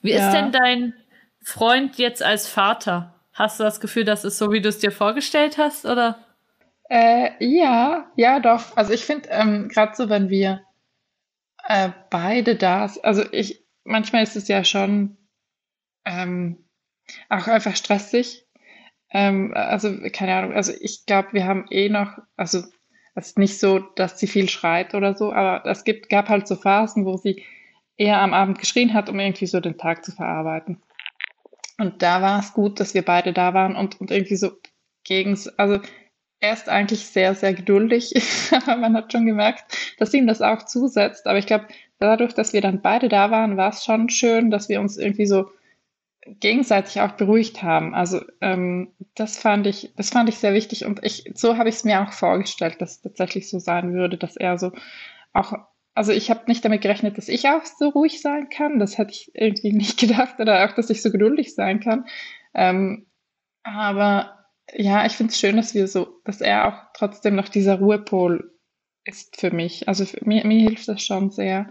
Wie 0.00 0.12
ja. 0.12 0.26
ist 0.26 0.32
denn 0.32 0.52
dein 0.52 0.94
Freund 1.42 1.98
jetzt 1.98 2.22
als 2.22 2.48
Vater? 2.48 3.14
Hast 3.32 3.60
du 3.60 3.64
das 3.64 3.80
Gefühl, 3.80 4.04
das 4.04 4.24
ist 4.24 4.38
so, 4.38 4.50
wie 4.50 4.62
du 4.62 4.68
es 4.68 4.78
dir 4.78 4.92
vorgestellt 4.92 5.58
hast, 5.58 5.84
oder? 5.84 6.16
Äh, 6.88 7.30
ja, 7.44 8.10
ja, 8.16 8.40
doch. 8.40 8.76
Also 8.76 8.92
ich 8.92 9.04
finde, 9.04 9.28
ähm, 9.30 9.68
gerade 9.68 9.94
so, 9.96 10.08
wenn 10.08 10.28
wir 10.30 10.62
äh, 11.68 11.90
beide 12.10 12.56
da 12.56 12.88
sind, 12.88 13.04
also 13.04 13.24
ich, 13.32 13.64
manchmal 13.84 14.22
ist 14.22 14.36
es 14.36 14.48
ja 14.48 14.64
schon 14.64 15.16
ähm, 16.04 16.64
auch 17.28 17.46
einfach 17.48 17.76
stressig. 17.76 18.46
Ähm, 19.10 19.52
also, 19.54 19.94
keine 20.12 20.34
Ahnung, 20.34 20.52
also 20.52 20.72
ich 20.80 21.06
glaube, 21.06 21.32
wir 21.32 21.46
haben 21.46 21.66
eh 21.70 21.88
noch, 21.88 22.18
also 22.36 22.62
es 23.14 23.28
ist 23.28 23.38
nicht 23.38 23.58
so, 23.58 23.78
dass 23.78 24.18
sie 24.18 24.26
viel 24.26 24.48
schreit 24.48 24.94
oder 24.94 25.14
so, 25.14 25.32
aber 25.32 25.64
es 25.68 25.84
gibt, 25.84 26.08
gab 26.08 26.28
halt 26.28 26.46
so 26.46 26.56
Phasen, 26.56 27.06
wo 27.06 27.16
sie 27.16 27.44
eher 27.96 28.20
am 28.20 28.34
Abend 28.34 28.58
geschrien 28.58 28.92
hat, 28.94 29.08
um 29.08 29.18
irgendwie 29.18 29.46
so 29.46 29.60
den 29.60 29.78
Tag 29.78 30.04
zu 30.04 30.12
verarbeiten. 30.12 30.82
Und 31.78 32.02
da 32.02 32.22
war 32.22 32.40
es 32.40 32.52
gut, 32.52 32.80
dass 32.80 32.94
wir 32.94 33.04
beide 33.04 33.32
da 33.32 33.54
waren 33.54 33.76
und, 33.76 34.00
und 34.00 34.10
irgendwie 34.10 34.36
so 34.36 34.52
gegen, 35.04 35.38
also 35.56 35.80
er 36.40 36.52
ist 36.52 36.68
eigentlich 36.68 37.06
sehr, 37.06 37.34
sehr 37.34 37.54
geduldig, 37.54 38.12
man 38.66 38.94
hat 38.94 39.12
schon 39.12 39.26
gemerkt, 39.26 39.94
dass 39.98 40.14
ihm 40.14 40.26
das 40.26 40.42
auch 40.42 40.64
zusetzt. 40.64 41.26
Aber 41.26 41.38
ich 41.38 41.46
glaube, 41.46 41.66
dadurch, 41.98 42.34
dass 42.34 42.52
wir 42.52 42.60
dann 42.60 42.82
beide 42.82 43.08
da 43.08 43.30
waren, 43.30 43.56
war 43.56 43.70
es 43.70 43.84
schon 43.84 44.08
schön, 44.08 44.50
dass 44.50 44.68
wir 44.68 44.80
uns 44.80 44.96
irgendwie 44.96 45.26
so 45.26 45.50
gegenseitig 46.26 47.00
auch 47.00 47.12
beruhigt 47.12 47.62
haben. 47.62 47.94
Also 47.94 48.20
ähm, 48.40 48.92
das 49.14 49.38
fand 49.38 49.66
ich, 49.66 49.92
das 49.96 50.10
fand 50.10 50.28
ich 50.28 50.36
sehr 50.38 50.54
wichtig 50.54 50.84
und 50.84 51.04
ich, 51.04 51.30
so 51.34 51.56
habe 51.56 51.68
ich 51.68 51.76
es 51.76 51.84
mir 51.84 52.02
auch 52.02 52.12
vorgestellt, 52.12 52.80
dass 52.80 52.96
es 52.96 53.00
tatsächlich 53.00 53.48
so 53.48 53.58
sein 53.58 53.94
würde, 53.94 54.18
dass 54.18 54.36
er 54.36 54.58
so 54.58 54.72
auch 55.32 55.52
also 55.96 56.12
ich 56.12 56.30
habe 56.30 56.42
nicht 56.46 56.62
damit 56.62 56.82
gerechnet, 56.82 57.16
dass 57.16 57.28
ich 57.28 57.48
auch 57.48 57.64
so 57.64 57.88
ruhig 57.88 58.20
sein 58.20 58.50
kann. 58.50 58.78
Das 58.78 58.98
hätte 58.98 59.12
ich 59.12 59.30
irgendwie 59.34 59.72
nicht 59.72 59.98
gedacht. 59.98 60.38
Oder 60.38 60.64
auch, 60.64 60.72
dass 60.74 60.90
ich 60.90 61.02
so 61.02 61.10
geduldig 61.10 61.54
sein 61.54 61.80
kann. 61.80 62.04
Ähm, 62.54 63.06
aber 63.62 64.35
ja, 64.74 65.06
ich 65.06 65.12
finde 65.12 65.32
es 65.32 65.38
schön, 65.38 65.56
dass 65.56 65.74
wir 65.74 65.88
so, 65.88 66.20
dass 66.24 66.40
er 66.40 66.68
auch 66.68 66.92
trotzdem 66.94 67.34
noch 67.34 67.48
dieser 67.48 67.78
Ruhepol 67.78 68.52
ist 69.04 69.38
für 69.40 69.50
mich. 69.50 69.88
Also 69.88 70.04
für 70.04 70.24
mir, 70.24 70.44
mir 70.44 70.60
hilft 70.60 70.88
das 70.88 71.02
schon 71.02 71.30
sehr. 71.30 71.70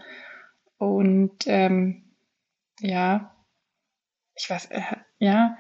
Und 0.78 1.46
ähm, 1.48 2.04
ja, 2.80 3.36
ich 4.36 4.50
weiß, 4.50 4.68
äh, 4.72 4.82
ja, 5.20 5.58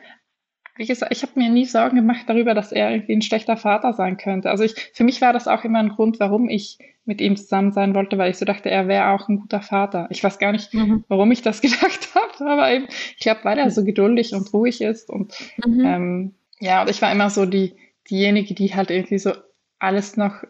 wie 0.77 0.85
gesagt, 0.85 1.13
ich 1.13 1.21
habe 1.21 1.39
mir 1.39 1.49
nie 1.49 1.65
Sorgen 1.65 1.95
gemacht 1.95 2.25
darüber, 2.27 2.53
dass 2.53 2.71
er 2.71 2.91
irgendwie 2.91 3.13
ein 3.13 3.21
schlechter 3.21 3.55
Vater 3.55 3.93
sein 3.93 4.17
könnte. 4.17 4.49
Also 4.49 4.63
ich, 4.63 4.75
für 4.93 5.05
mich 5.05 5.21
war 5.21 5.31
das 5.31 5.47
auch 5.47 5.63
immer 5.63 5.79
ein 5.79 5.89
Grund, 5.89 6.19
warum 6.19 6.49
ich 6.49 6.77
mit 7.05 7.21
ihm 7.21 7.37
zusammen 7.37 7.71
sein 7.71 7.95
wollte, 7.95 8.17
weil 8.17 8.31
ich 8.31 8.37
so 8.37 8.45
dachte, 8.45 8.69
er 8.69 8.87
wäre 8.87 9.09
auch 9.11 9.29
ein 9.29 9.39
guter 9.39 9.61
Vater. 9.61 10.07
Ich 10.09 10.23
weiß 10.23 10.37
gar 10.39 10.51
nicht, 10.51 10.73
mhm. 10.73 11.05
warum 11.07 11.31
ich 11.31 11.41
das 11.41 11.61
gedacht 11.61 12.09
habe, 12.13 12.51
aber 12.51 12.71
eben, 12.71 12.87
ich 12.89 13.19
glaube, 13.19 13.41
weil 13.43 13.57
er 13.57 13.71
so 13.71 13.85
geduldig 13.85 14.33
und 14.33 14.51
ruhig 14.53 14.81
ist 14.81 15.09
und 15.09 15.33
mhm. 15.65 15.85
ähm, 15.85 16.35
ja, 16.65 16.81
und 16.81 16.89
ich 16.89 17.01
war 17.01 17.11
immer 17.11 17.29
so 17.29 17.45
die 17.45 17.77
diejenige, 18.09 18.55
die 18.55 18.73
halt 18.73 18.89
irgendwie 18.89 19.19
so 19.19 19.33
alles 19.77 20.17
noch 20.17 20.43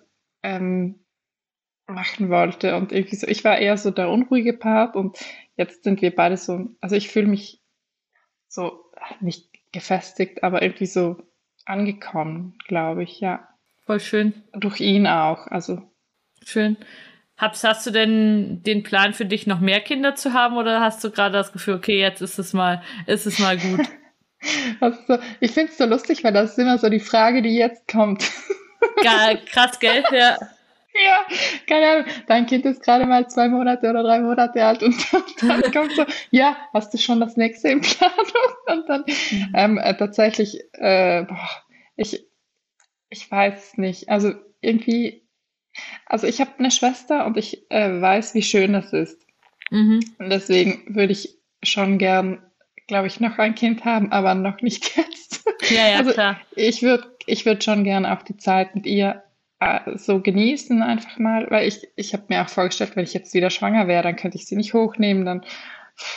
ähm, 0.44 1.04
machen 1.88 2.30
wollte 2.30 2.78
und 2.78 2.94
irgendwie 2.94 3.18
so. 3.18 3.28
Ich 3.28 3.44
war 3.44 3.58
eher 3.58 3.78
so 3.78 3.92
der 3.92 4.10
unruhige 4.10 4.54
Part 4.54 4.96
und 4.96 5.18
jetzt 5.58 5.84
sind 5.84 6.02
wir 6.02 6.16
beide 6.16 6.38
so. 6.38 6.70
Also 6.80 6.96
ich 6.96 7.10
fühle 7.10 7.28
mich 7.28 7.62
so 8.48 8.86
nicht 9.20 9.50
gefestigt, 9.74 10.42
aber 10.42 10.62
irgendwie 10.62 10.86
so 10.86 11.18
angekommen, 11.66 12.58
glaube 12.66 13.04
ich, 13.04 13.20
ja. 13.20 13.50
Voll 13.86 14.00
schön. 14.00 14.44
Durch 14.54 14.80
ihn 14.80 15.08
auch, 15.08 15.48
also. 15.48 15.82
Schön. 16.46 16.78
Habst, 17.38 17.66
hast 17.66 17.86
du 17.86 17.92
denn 17.92 18.64
den 18.64 18.84
Plan 18.84 19.14
für 19.14 19.26
dich, 19.26 19.48
noch 19.48 19.60
mehr 19.60 19.82
Kinder 19.82 20.16
zu 20.16 20.32
haben 20.32 20.56
oder 20.56 20.80
hast 20.80 21.04
du 21.04 21.12
gerade 21.12 21.34
das 21.34 21.52
Gefühl, 21.52 21.74
okay, 21.74 22.00
jetzt 22.00 22.22
ist 22.22 22.40
es 22.40 22.54
mal, 22.54 22.82
ist 23.06 23.26
es 23.26 23.40
mal 23.40 23.58
gut? 23.58 23.82
also, 24.80 25.18
ich 25.40 25.52
finde 25.52 25.72
es 25.72 25.78
so 25.78 25.86
lustig, 25.86 26.24
weil 26.24 26.34
das 26.34 26.52
ist 26.52 26.60
immer 26.60 26.78
so 26.78 26.90
die 26.90 27.00
Frage, 27.00 27.42
die 27.42 27.56
jetzt 27.56 27.88
kommt. 27.88 28.24
Geil, 29.02 29.42
krass, 29.50 29.80
gell? 29.80 30.04
Ja. 30.12 30.38
Ja, 30.98 31.26
keine 31.68 31.88
Ahnung. 31.90 32.06
Dein 32.28 32.46
Kind 32.46 32.66
ist 32.66 32.82
gerade 32.82 33.06
mal 33.06 33.28
zwei 33.30 33.50
Monate 33.50 33.90
oder 33.90 34.02
drei 34.02 34.22
Monate 34.22 34.64
alt 34.64 34.82
und 34.82 34.96
dann 35.42 35.62
kommt 35.74 35.92
so, 35.92 36.06
ja, 36.32 36.56
hast 36.74 36.94
du 36.94 36.98
schon 36.98 37.20
das 37.20 37.36
nächste 37.36 37.68
in 37.68 37.82
Planung? 37.82 38.26
Und 38.68 38.88
dann 38.88 39.04
mhm. 39.06 39.54
ähm, 39.54 39.78
äh, 39.78 39.98
tatsächlich, 39.98 40.58
äh, 40.72 41.24
boah, 41.24 41.50
ich, 41.98 42.26
ich 43.10 43.30
weiß 43.30 43.72
es 43.72 43.78
nicht. 43.78 44.08
Also 44.08 44.36
irgendwie, 44.62 45.28
also 46.06 46.28
ich 46.28 46.40
habe 46.40 46.52
eine 46.60 46.72
Schwester 46.72 47.26
und 47.26 47.36
ich 47.36 47.70
äh, 47.72 48.02
weiß, 48.02 48.34
wie 48.34 48.44
schön 48.44 48.72
das 48.72 48.94
ist. 48.94 49.22
Mhm. 49.72 50.00
Und 50.18 50.30
deswegen 50.30 50.96
würde 50.96 51.12
ich 51.12 51.38
schon 51.64 51.98
gern, 51.98 52.42
glaube 52.88 53.08
ich, 53.08 53.20
noch 53.20 53.38
ein 53.38 53.56
Kind 53.56 53.86
haben, 53.86 54.12
aber 54.12 54.36
noch 54.36 54.62
nicht 54.62 54.96
jetzt. 54.98 55.44
Ja, 55.70 55.88
ja, 55.90 55.98
also 55.98 56.12
klar. 56.12 56.40
Ich 56.56 56.82
würde 56.82 57.08
ich 57.26 57.46
würd 57.46 57.64
schon 57.64 57.84
gern 57.84 58.06
auch 58.06 58.22
die 58.22 58.38
Zeit 58.38 58.76
mit 58.76 58.86
ihr 58.86 59.24
äh, 59.60 59.98
so 59.98 60.20
genießen 60.22 60.82
einfach 60.82 61.18
mal, 61.18 61.48
weil 61.50 61.68
ich, 61.68 61.88
ich 61.96 62.14
habe 62.14 62.26
mir 62.30 62.44
auch 62.44 62.50
vorgestellt, 62.50 62.96
wenn 62.96 63.04
ich 63.04 63.14
jetzt 63.14 63.34
wieder 63.34 63.50
schwanger 63.50 63.88
wäre, 63.88 64.04
dann 64.04 64.16
könnte 64.16 64.38
ich 64.38 64.46
sie 64.46 64.56
nicht 64.56 64.74
hochnehmen, 64.74 65.26
dann 65.26 65.46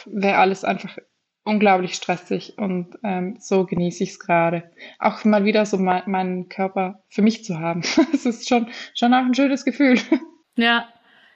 wäre 0.06 0.38
alles 0.38 0.64
einfach 0.64 0.98
unglaublich 1.44 1.94
stressig 1.94 2.58
und 2.58 2.98
ähm, 3.02 3.36
so 3.40 3.64
genieße 3.64 4.04
ich 4.04 4.10
es 4.10 4.18
gerade. 4.18 4.70
Auch 4.98 5.24
mal 5.24 5.44
wieder 5.44 5.64
so 5.64 5.78
mein, 5.78 6.02
meinen 6.06 6.48
Körper 6.50 7.02
für 7.08 7.22
mich 7.22 7.44
zu 7.44 7.58
haben. 7.58 7.82
Es 8.12 8.26
ist 8.26 8.48
schon, 8.48 8.68
schon 8.94 9.14
auch 9.14 9.24
ein 9.24 9.34
schönes 9.34 9.64
Gefühl. 9.64 9.98
Ja, 10.56 10.88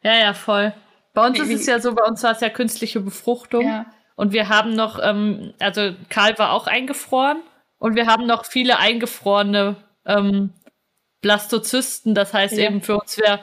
ja, 0.02 0.14
ja, 0.16 0.34
voll. 0.34 0.74
Bei 1.14 1.26
uns 1.26 1.38
ist 1.38 1.50
es 1.50 1.66
ja 1.66 1.78
so, 1.78 1.94
bei 1.94 2.04
uns 2.04 2.22
war 2.22 2.32
es 2.32 2.40
ja 2.40 2.50
künstliche 2.50 3.00
Befruchtung. 3.00 3.66
Ja. 3.66 3.86
Und 4.22 4.32
wir 4.32 4.48
haben 4.48 4.76
noch, 4.76 5.00
ähm, 5.02 5.52
also 5.58 5.94
Karl 6.08 6.38
war 6.38 6.52
auch 6.52 6.68
eingefroren 6.68 7.42
und 7.78 7.96
wir 7.96 8.06
haben 8.06 8.24
noch 8.24 8.44
viele 8.44 8.78
eingefrorene 8.78 9.74
ähm, 10.06 10.52
Blastozysten. 11.22 12.14
Das 12.14 12.32
heißt 12.32 12.56
ja. 12.56 12.66
eben 12.66 12.82
für 12.82 12.98
uns 13.00 13.18
wäre 13.18 13.40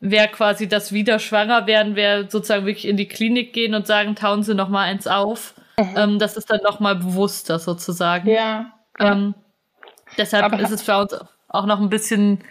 wär 0.00 0.28
quasi 0.28 0.68
das 0.68 0.92
wieder 0.92 1.18
schwanger 1.18 1.66
werden, 1.66 1.96
wäre 1.96 2.28
sozusagen 2.28 2.66
wirklich 2.66 2.86
in 2.86 2.98
die 2.98 3.08
Klinik 3.08 3.54
gehen 3.54 3.74
und 3.74 3.86
sagen, 3.86 4.16
tauen 4.16 4.42
Sie 4.42 4.54
noch 4.54 4.68
mal 4.68 4.82
eins 4.82 5.06
auf. 5.06 5.54
Mhm. 5.78 5.94
Ähm, 5.96 6.18
das 6.18 6.36
ist 6.36 6.50
dann 6.50 6.60
noch 6.62 6.78
mal 6.78 6.96
bewusster 6.96 7.58
sozusagen. 7.58 8.28
Ja. 8.28 8.74
Ähm, 9.00 9.34
deshalb 10.18 10.44
Aber 10.44 10.60
ist 10.60 10.72
es 10.72 10.82
für 10.82 10.98
uns 10.98 11.16
auch 11.48 11.64
noch 11.64 11.80
ein 11.80 11.88
bisschen 11.88 12.44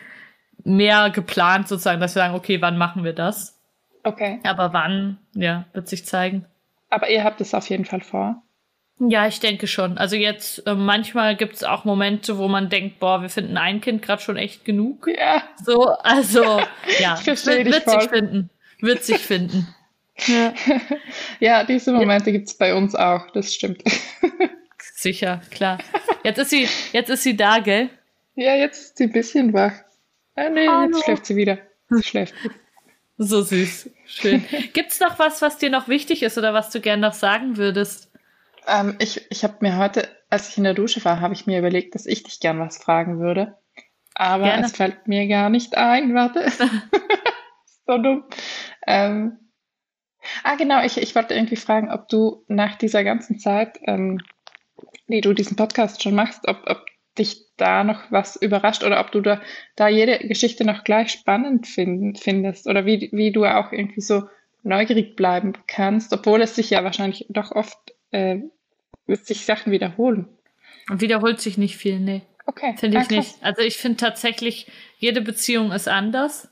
mehr 0.63 1.11
geplant 1.11 1.67
sozusagen, 1.67 2.01
dass 2.01 2.15
wir 2.15 2.23
sagen, 2.23 2.33
okay, 2.33 2.59
wann 2.59 2.79
machen 2.79 3.03
wir 3.03 3.13
das? 3.13 3.61
Okay. 4.03 4.39
Aber 4.47 4.73
wann, 4.73 5.19
ja, 5.35 5.65
wird 5.73 5.87
sich 5.87 6.07
zeigen. 6.07 6.47
Aber 6.89 7.09
ihr 7.09 7.23
habt 7.23 7.41
es 7.41 7.53
auf 7.53 7.69
jeden 7.69 7.85
Fall 7.85 8.01
vor. 8.01 8.43
Ja, 8.99 9.27
ich 9.27 9.39
denke 9.39 9.67
schon. 9.67 9.97
Also 9.97 10.15
jetzt, 10.15 10.65
äh, 10.65 10.73
manchmal 10.73 11.35
gibt 11.35 11.55
es 11.55 11.63
auch 11.63 11.85
Momente, 11.85 12.37
wo 12.37 12.47
man 12.47 12.69
denkt, 12.69 12.99
boah, 12.99 13.21
wir 13.21 13.29
finden 13.29 13.57
ein 13.57 13.79
Kind 13.79 14.01
gerade 14.01 14.21
schon 14.21 14.37
echt 14.37 14.65
genug. 14.65 15.07
Ja. 15.07 15.43
So, 15.63 15.85
also, 15.85 16.43
ja, 16.99 17.19
wird, 17.23 17.45
wird 17.45 17.89
sich 17.89 18.09
finden. 18.09 18.49
Wird 18.79 19.03
sich 19.03 19.19
finden. 19.19 19.67
Ja, 20.25 20.51
ja 21.39 21.63
diese 21.63 21.91
Momente 21.91 22.31
ja. 22.31 22.37
gibt 22.37 22.47
es 22.47 22.57
bei 22.57 22.73
uns 22.73 22.95
auch, 22.95 23.29
das 23.33 23.53
stimmt. 23.53 23.83
Sicher, 24.95 25.41
klar. 25.51 25.77
Jetzt 26.23 26.39
ist 26.39 26.49
sie, 26.49 26.67
jetzt 26.91 27.11
ist 27.11 27.21
sie 27.21 27.37
da, 27.37 27.59
gell? 27.59 27.91
Ja, 28.33 28.55
jetzt 28.55 28.81
ist 28.81 28.97
sie 28.97 29.03
ein 29.03 29.11
bisschen 29.11 29.53
wach. 29.53 29.73
Ah, 30.35 30.49
nee, 30.49 30.67
Hallo. 30.67 30.87
jetzt 30.87 31.03
schläft 31.03 31.25
sie 31.27 31.35
wieder. 31.35 31.59
Sie 31.89 32.01
schläft. 32.01 32.33
So 33.17 33.41
süß. 33.41 33.89
Schön. 34.05 34.45
Gibt's 34.73 34.99
noch 34.99 35.17
was, 35.17 35.41
was 35.41 35.57
dir 35.57 35.69
noch 35.69 35.87
wichtig 35.87 36.23
ist 36.23 36.37
oder 36.37 36.53
was 36.53 36.69
du 36.69 36.79
gern 36.79 36.99
noch 36.99 37.13
sagen 37.13 37.57
würdest? 37.57 38.11
Ähm, 38.67 38.95
ich 38.99 39.25
ich 39.29 39.43
habe 39.43 39.57
mir 39.61 39.77
heute, 39.77 40.07
als 40.29 40.49
ich 40.49 40.57
in 40.57 40.63
der 40.63 40.73
Dusche 40.73 41.03
war, 41.03 41.19
habe 41.19 41.33
ich 41.33 41.47
mir 41.47 41.59
überlegt, 41.59 41.95
dass 41.95 42.05
ich 42.05 42.23
dich 42.23 42.39
gern 42.39 42.59
was 42.59 42.77
fragen 42.77 43.19
würde. 43.19 43.57
Aber 44.13 44.45
Gerne. 44.45 44.65
es 44.65 44.75
fällt 44.75 45.07
mir 45.07 45.27
gar 45.27 45.49
nicht 45.49 45.77
ein. 45.77 46.13
Warte. 46.13 46.51
so 47.87 47.97
dumm. 47.97 48.23
Ähm, 48.85 49.39
ah, 50.43 50.55
genau. 50.55 50.83
Ich, 50.83 50.97
ich 50.97 51.15
wollte 51.15 51.33
irgendwie 51.33 51.55
fragen, 51.55 51.91
ob 51.91 52.09
du 52.09 52.43
nach 52.47 52.75
dieser 52.75 53.03
ganzen 53.03 53.39
Zeit, 53.39 53.79
ähm, 53.83 54.19
die 55.07 55.21
du 55.21 55.33
diesen 55.33 55.55
Podcast 55.55 56.03
schon 56.03 56.15
machst, 56.15 56.47
ob, 56.47 56.63
ob 56.67 56.85
dich 57.17 57.45
da 57.57 57.83
noch 57.83 58.11
was 58.11 58.35
überrascht 58.35 58.83
oder 58.83 58.99
ob 58.99 59.11
du 59.11 59.21
da, 59.21 59.41
da 59.75 59.87
jede 59.87 60.19
Geschichte 60.19 60.63
noch 60.63 60.83
gleich 60.83 61.09
spannend 61.09 61.67
find, 61.67 62.19
findest 62.19 62.67
oder 62.67 62.85
wie, 62.85 63.09
wie 63.11 63.31
du 63.31 63.45
auch 63.45 63.71
irgendwie 63.71 64.01
so 64.01 64.23
neugierig 64.63 65.15
bleiben 65.15 65.53
kannst, 65.67 66.13
obwohl 66.13 66.41
es 66.41 66.55
sich 66.55 66.69
ja 66.69 66.83
wahrscheinlich 66.83 67.25
doch 67.29 67.51
oft 67.51 67.77
äh, 68.11 68.39
sich 69.07 69.45
Sachen 69.45 69.71
wiederholen. 69.71 70.27
Und 70.89 71.01
wiederholt 71.01 71.41
sich 71.41 71.57
nicht 71.57 71.77
viel, 71.77 71.99
nee. 71.99 72.21
Okay. 72.45 72.75
Finde 72.77 72.99
ich 72.99 73.11
ah, 73.11 73.15
nicht. 73.15 73.35
Also 73.41 73.61
ich 73.61 73.77
finde 73.77 73.97
tatsächlich, 73.97 74.67
jede 74.99 75.21
Beziehung 75.21 75.71
ist 75.71 75.87
anders. 75.87 76.49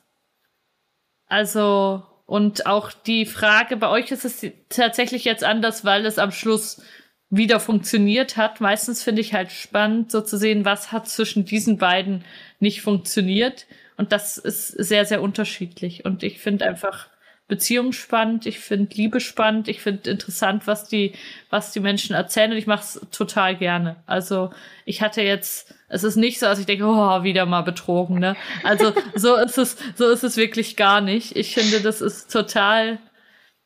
Also, 1.28 2.04
und 2.26 2.66
auch 2.66 2.92
die 2.92 3.26
Frage, 3.26 3.78
bei 3.78 3.90
euch 3.90 4.12
ist 4.12 4.26
es 4.26 4.46
tatsächlich 4.70 5.24
jetzt 5.24 5.44
anders, 5.44 5.86
weil 5.86 6.06
es 6.06 6.20
am 6.20 6.32
Schluss 6.32 6.82
wieder 7.30 7.60
funktioniert 7.60 8.38
hat. 8.38 8.62
Meistens 8.62 9.04
finde 9.04 9.22
ich 9.22 9.34
halt 9.34 9.52
spannend, 9.52 10.12
so 10.12 10.22
zu 10.22 10.38
sehen, 10.38 10.66
was 10.66 10.92
hat 10.92 11.08
zwischen 11.08 11.46
diesen 11.46 11.78
beiden 11.78 12.24
nicht 12.60 12.82
funktioniert. 12.82 13.66
Und 13.98 14.12
das 14.12 14.38
ist 14.38 14.70
sehr, 14.70 15.06
sehr 15.06 15.22
unterschiedlich. 15.22 16.06
Und 16.06 16.24
ich 16.24 16.40
finde 16.40 16.66
einfach 16.66 17.10
Beziehung 17.48 17.92
spannend, 17.92 18.48
ich 18.48 18.60
finde 18.60 18.96
Liebe 18.96 19.20
spannend, 19.20 19.68
ich 19.68 19.80
finde 19.80 20.10
interessant, 20.10 20.66
was 20.66 20.88
die, 20.88 21.14
was 21.52 21.72
die 21.72 21.80
Menschen 21.80 22.16
erzählen 22.16 22.52
und 22.52 22.58
ich 22.58 22.66
mache 22.66 22.82
es 22.82 23.08
total 23.12 23.56
gerne. 23.56 23.98
Also 24.08 24.50
ich 24.84 25.04
hatte 25.04 25.22
jetzt, 25.22 25.76
es 25.88 26.04
ist 26.04 26.16
nicht 26.16 26.40
so, 26.40 26.48
als 26.48 26.58
ich 26.58 26.66
denke, 26.66 26.86
oh, 26.86 27.22
wieder 27.22 27.46
mal 27.46 27.62
betrogen, 27.62 28.18
ne? 28.18 28.36
Also 28.64 28.94
so 29.14 29.36
ist 29.36 29.60
es, 29.60 29.78
so 29.94 30.10
ist 30.10 30.24
es 30.24 30.38
wirklich 30.38 30.76
gar 30.76 31.02
nicht. 31.02 31.36
Ich 31.36 31.54
finde, 31.54 31.82
das 31.82 32.02
ist 32.02 32.32
total, 32.32 32.98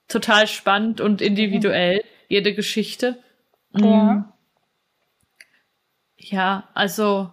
total 0.10 0.48
spannend 0.48 1.00
und 1.00 1.22
individuell, 1.22 2.04
jede 2.28 2.54
Geschichte. 2.54 3.18
Ja. 3.74 4.14
Mm. 4.14 4.26
Ja, 6.18 6.68
also 6.74 7.32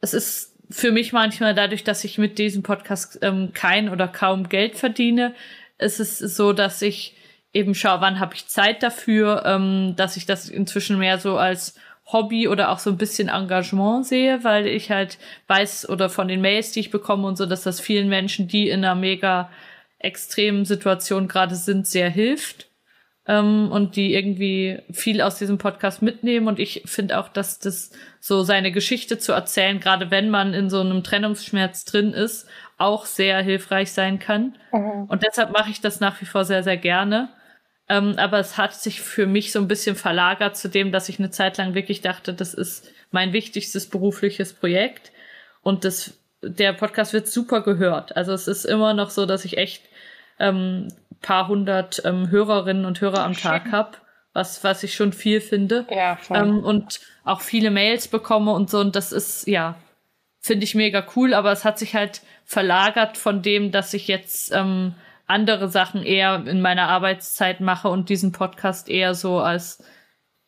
es 0.00 0.14
ist 0.14 0.56
für 0.70 0.92
mich 0.92 1.12
manchmal 1.12 1.54
dadurch, 1.54 1.84
dass 1.84 2.04
ich 2.04 2.18
mit 2.18 2.38
diesem 2.38 2.62
Podcast 2.62 3.18
ähm, 3.22 3.50
kein 3.52 3.88
oder 3.88 4.08
kaum 4.08 4.48
Geld 4.48 4.76
verdiene, 4.76 5.34
ist 5.78 6.00
es 6.00 6.18
so, 6.18 6.52
dass 6.52 6.82
ich 6.82 7.16
eben 7.52 7.74
schaue, 7.74 8.00
wann 8.00 8.18
habe 8.18 8.34
ich 8.34 8.48
Zeit 8.48 8.82
dafür, 8.82 9.44
ähm, 9.46 9.94
dass 9.96 10.16
ich 10.16 10.26
das 10.26 10.48
inzwischen 10.48 10.98
mehr 10.98 11.18
so 11.18 11.36
als 11.36 11.76
Hobby 12.06 12.48
oder 12.48 12.70
auch 12.70 12.78
so 12.78 12.90
ein 12.90 12.98
bisschen 12.98 13.28
Engagement 13.28 14.06
sehe, 14.06 14.42
weil 14.42 14.66
ich 14.66 14.90
halt 14.90 15.18
weiß 15.46 15.88
oder 15.88 16.10
von 16.10 16.28
den 16.28 16.40
Mails, 16.40 16.72
die 16.72 16.80
ich 16.80 16.90
bekomme 16.90 17.26
und 17.26 17.36
so, 17.36 17.46
dass 17.46 17.62
das 17.62 17.80
vielen 17.80 18.08
Menschen, 18.08 18.48
die 18.48 18.68
in 18.68 18.84
einer 18.84 18.94
mega 18.94 19.50
extremen 19.98 20.64
Situation 20.64 21.28
gerade 21.28 21.54
sind, 21.54 21.86
sehr 21.86 22.10
hilft 22.10 22.68
ähm, 23.26 23.70
und 23.72 23.96
die 23.96 24.14
irgendwie 24.14 24.80
viel 24.90 25.20
aus 25.22 25.38
diesem 25.38 25.58
Podcast 25.58 26.02
mitnehmen. 26.02 26.48
Und 26.48 26.58
ich 26.58 26.82
finde 26.84 27.18
auch, 27.18 27.28
dass 27.28 27.58
das 27.58 27.90
so 28.20 28.42
seine 28.42 28.72
Geschichte 28.72 29.18
zu 29.18 29.32
erzählen, 29.32 29.80
gerade 29.80 30.10
wenn 30.10 30.30
man 30.30 30.54
in 30.54 30.68
so 30.68 30.80
einem 30.80 31.02
Trennungsschmerz 31.02 31.84
drin 31.84 32.12
ist, 32.12 32.46
auch 32.76 33.06
sehr 33.06 33.40
hilfreich 33.42 33.92
sein 33.92 34.18
kann. 34.18 34.56
Mhm. 34.72 35.04
Und 35.08 35.22
deshalb 35.22 35.52
mache 35.52 35.70
ich 35.70 35.80
das 35.80 36.00
nach 36.00 36.20
wie 36.20 36.26
vor 36.26 36.44
sehr, 36.44 36.62
sehr 36.62 36.76
gerne. 36.76 37.30
Ähm, 37.88 38.14
aber 38.16 38.38
es 38.38 38.56
hat 38.56 38.74
sich 38.74 39.00
für 39.00 39.26
mich 39.26 39.52
so 39.52 39.58
ein 39.58 39.68
bisschen 39.68 39.96
verlagert 39.96 40.56
zu 40.56 40.68
dem, 40.68 40.90
dass 40.90 41.08
ich 41.08 41.18
eine 41.18 41.30
Zeit 41.30 41.58
lang 41.58 41.74
wirklich 41.74 42.00
dachte, 42.00 42.32
das 42.32 42.54
ist 42.54 42.90
mein 43.10 43.32
wichtigstes 43.32 43.88
berufliches 43.88 44.54
Projekt. 44.54 45.12
Und 45.62 45.84
das, 45.84 46.18
der 46.42 46.72
Podcast 46.72 47.12
wird 47.12 47.28
super 47.28 47.62
gehört. 47.62 48.16
Also 48.16 48.32
es 48.32 48.48
ist 48.48 48.64
immer 48.64 48.94
noch 48.94 49.10
so, 49.10 49.26
dass 49.26 49.44
ich 49.44 49.58
echt 49.58 49.82
ähm, 50.38 50.88
paar 51.24 51.48
hundert 51.48 52.02
ähm, 52.04 52.30
Hörerinnen 52.30 52.84
und 52.84 53.00
Hörer 53.00 53.24
am 53.24 53.32
Tag 53.32 53.72
habe, 53.72 53.96
was, 54.34 54.62
was 54.62 54.82
ich 54.82 54.94
schon 54.94 55.12
viel 55.12 55.40
finde. 55.40 55.86
Ja, 55.90 56.16
voll. 56.16 56.36
Ähm, 56.36 56.62
und 56.62 57.00
auch 57.24 57.40
viele 57.40 57.70
Mails 57.70 58.08
bekomme 58.08 58.52
und 58.52 58.68
so. 58.68 58.78
Und 58.78 58.94
das 58.94 59.10
ist, 59.10 59.46
ja, 59.46 59.76
finde 60.40 60.64
ich 60.64 60.74
mega 60.74 61.04
cool, 61.16 61.32
aber 61.32 61.50
es 61.50 61.64
hat 61.64 61.78
sich 61.78 61.94
halt 61.94 62.20
verlagert 62.44 63.16
von 63.16 63.40
dem, 63.40 63.72
dass 63.72 63.94
ich 63.94 64.06
jetzt 64.06 64.52
ähm, 64.52 64.94
andere 65.26 65.68
Sachen 65.68 66.02
eher 66.02 66.46
in 66.46 66.60
meiner 66.60 66.88
Arbeitszeit 66.88 67.60
mache 67.60 67.88
und 67.88 68.10
diesen 68.10 68.32
Podcast 68.32 68.90
eher 68.90 69.14
so 69.14 69.38
als 69.38 69.82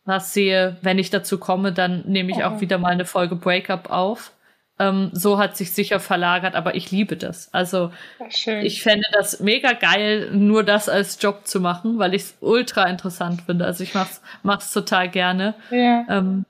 was 0.05 0.35
sehe, 0.35 0.77
wenn 0.83 0.99
ich 0.99 1.11
dazu 1.11 1.39
komme, 1.39 1.73
dann 1.73 2.05
nehme 2.07 2.31
ich 2.31 2.39
oh. 2.39 2.43
auch 2.43 2.61
wieder 2.61 2.79
mal 2.79 2.93
eine 2.93 3.07
Folge 3.07 3.35
Breakup 3.35 3.91
auf. 3.91 4.33
Ähm, 4.79 5.11
so 5.13 5.39
hat 5.39 5.57
sich 5.57 5.73
sicher 5.73 6.01
verlagert, 6.01 6.55
aber 6.55 6.75
ich 6.75 6.91
liebe 6.91 7.17
das. 7.17 7.53
Also 7.55 7.93
ich 8.63 8.83
fände 8.83 9.07
das 9.13 9.41
mega 9.41 9.73
geil, 9.73 10.31
nur 10.33 10.65
das 10.65 10.91
als 10.91 11.21
Job 11.21 11.47
zu 11.47 11.61
machen, 11.61 11.99
weil 11.99 12.15
ich 12.15 12.23
es 12.23 12.37
ultra 12.41 12.85
interessant 12.85 13.43
finde. 13.43 13.65
Also 13.65 13.83
ich 13.83 13.95
mach's, 13.95 14.21
mach's 14.43 14.73
total 14.73 15.09
gerne. 15.09 15.55
Ja. 15.71 16.05
Ähm, 16.11 16.45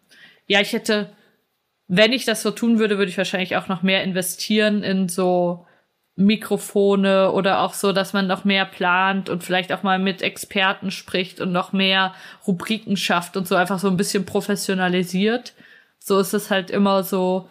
ja, 0.48 0.60
ich 0.60 0.72
hätte, 0.72 1.10
wenn 1.86 2.12
ich 2.12 2.24
das 2.24 2.42
so 2.42 2.50
tun 2.50 2.80
würde, 2.80 2.98
würde 2.98 3.10
ich 3.10 3.18
wahrscheinlich 3.18 3.56
auch 3.56 3.68
noch 3.68 3.82
mehr 3.82 4.02
investieren 4.02 4.82
in 4.82 5.08
so 5.08 5.66
Mikrofone 6.16 7.30
oder 7.30 7.60
auch 7.60 7.74
so, 7.74 7.92
dass 7.92 8.12
man 8.12 8.26
noch 8.26 8.44
mehr 8.44 8.64
plant 8.64 9.28
und 9.28 9.44
vielleicht 9.44 9.70
auch 9.72 9.82
mal 9.82 9.98
mit 9.98 10.22
Experten 10.22 10.90
spricht 10.90 11.40
und 11.40 11.52
noch 11.52 11.72
mehr 11.72 12.14
Rubriken 12.46 12.96
schafft 12.96 13.36
und 13.36 13.46
so 13.46 13.54
einfach 13.54 13.78
so 13.78 13.88
ein 13.88 13.98
bisschen 13.98 14.24
professionalisiert. 14.24 15.52
So 15.98 16.18
ist 16.18 16.32
es 16.32 16.50
halt 16.50 16.70
immer 16.70 17.02
so 17.04 17.48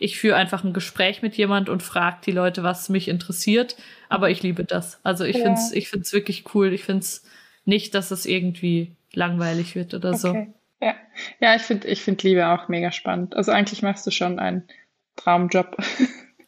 ich 0.00 0.18
führe 0.18 0.34
einfach 0.34 0.64
ein 0.64 0.72
Gespräch 0.72 1.20
mit 1.20 1.36
jemand 1.36 1.68
und 1.68 1.82
frage 1.82 2.16
die 2.24 2.32
Leute, 2.32 2.62
was 2.62 2.88
mich 2.88 3.06
interessiert. 3.06 3.76
Aber 4.08 4.30
ich 4.30 4.42
liebe 4.42 4.64
das. 4.64 4.98
Also 5.04 5.24
ich 5.24 5.36
ja. 5.36 5.44
finde 5.44 5.60
es 5.60 5.72
ich 5.72 5.90
find's 5.90 6.12
wirklich 6.12 6.54
cool. 6.54 6.72
Ich 6.72 6.84
finde 6.84 7.00
es 7.00 7.22
nicht, 7.66 7.94
dass 7.94 8.10
es 8.10 8.24
irgendwie 8.24 8.96
langweilig 9.12 9.76
wird 9.76 9.92
oder 9.92 10.10
okay. 10.10 10.18
so. 10.18 10.34
Ja, 10.80 10.94
ja 11.40 11.54
ich 11.54 11.62
finde 11.62 11.86
ich 11.86 12.00
find 12.00 12.22
Liebe 12.22 12.48
auch 12.48 12.68
mega 12.68 12.90
spannend. 12.92 13.36
Also 13.36 13.52
eigentlich 13.52 13.82
machst 13.82 14.06
du 14.06 14.10
schon 14.10 14.38
einen 14.38 14.66
Traumjob. 15.16 15.76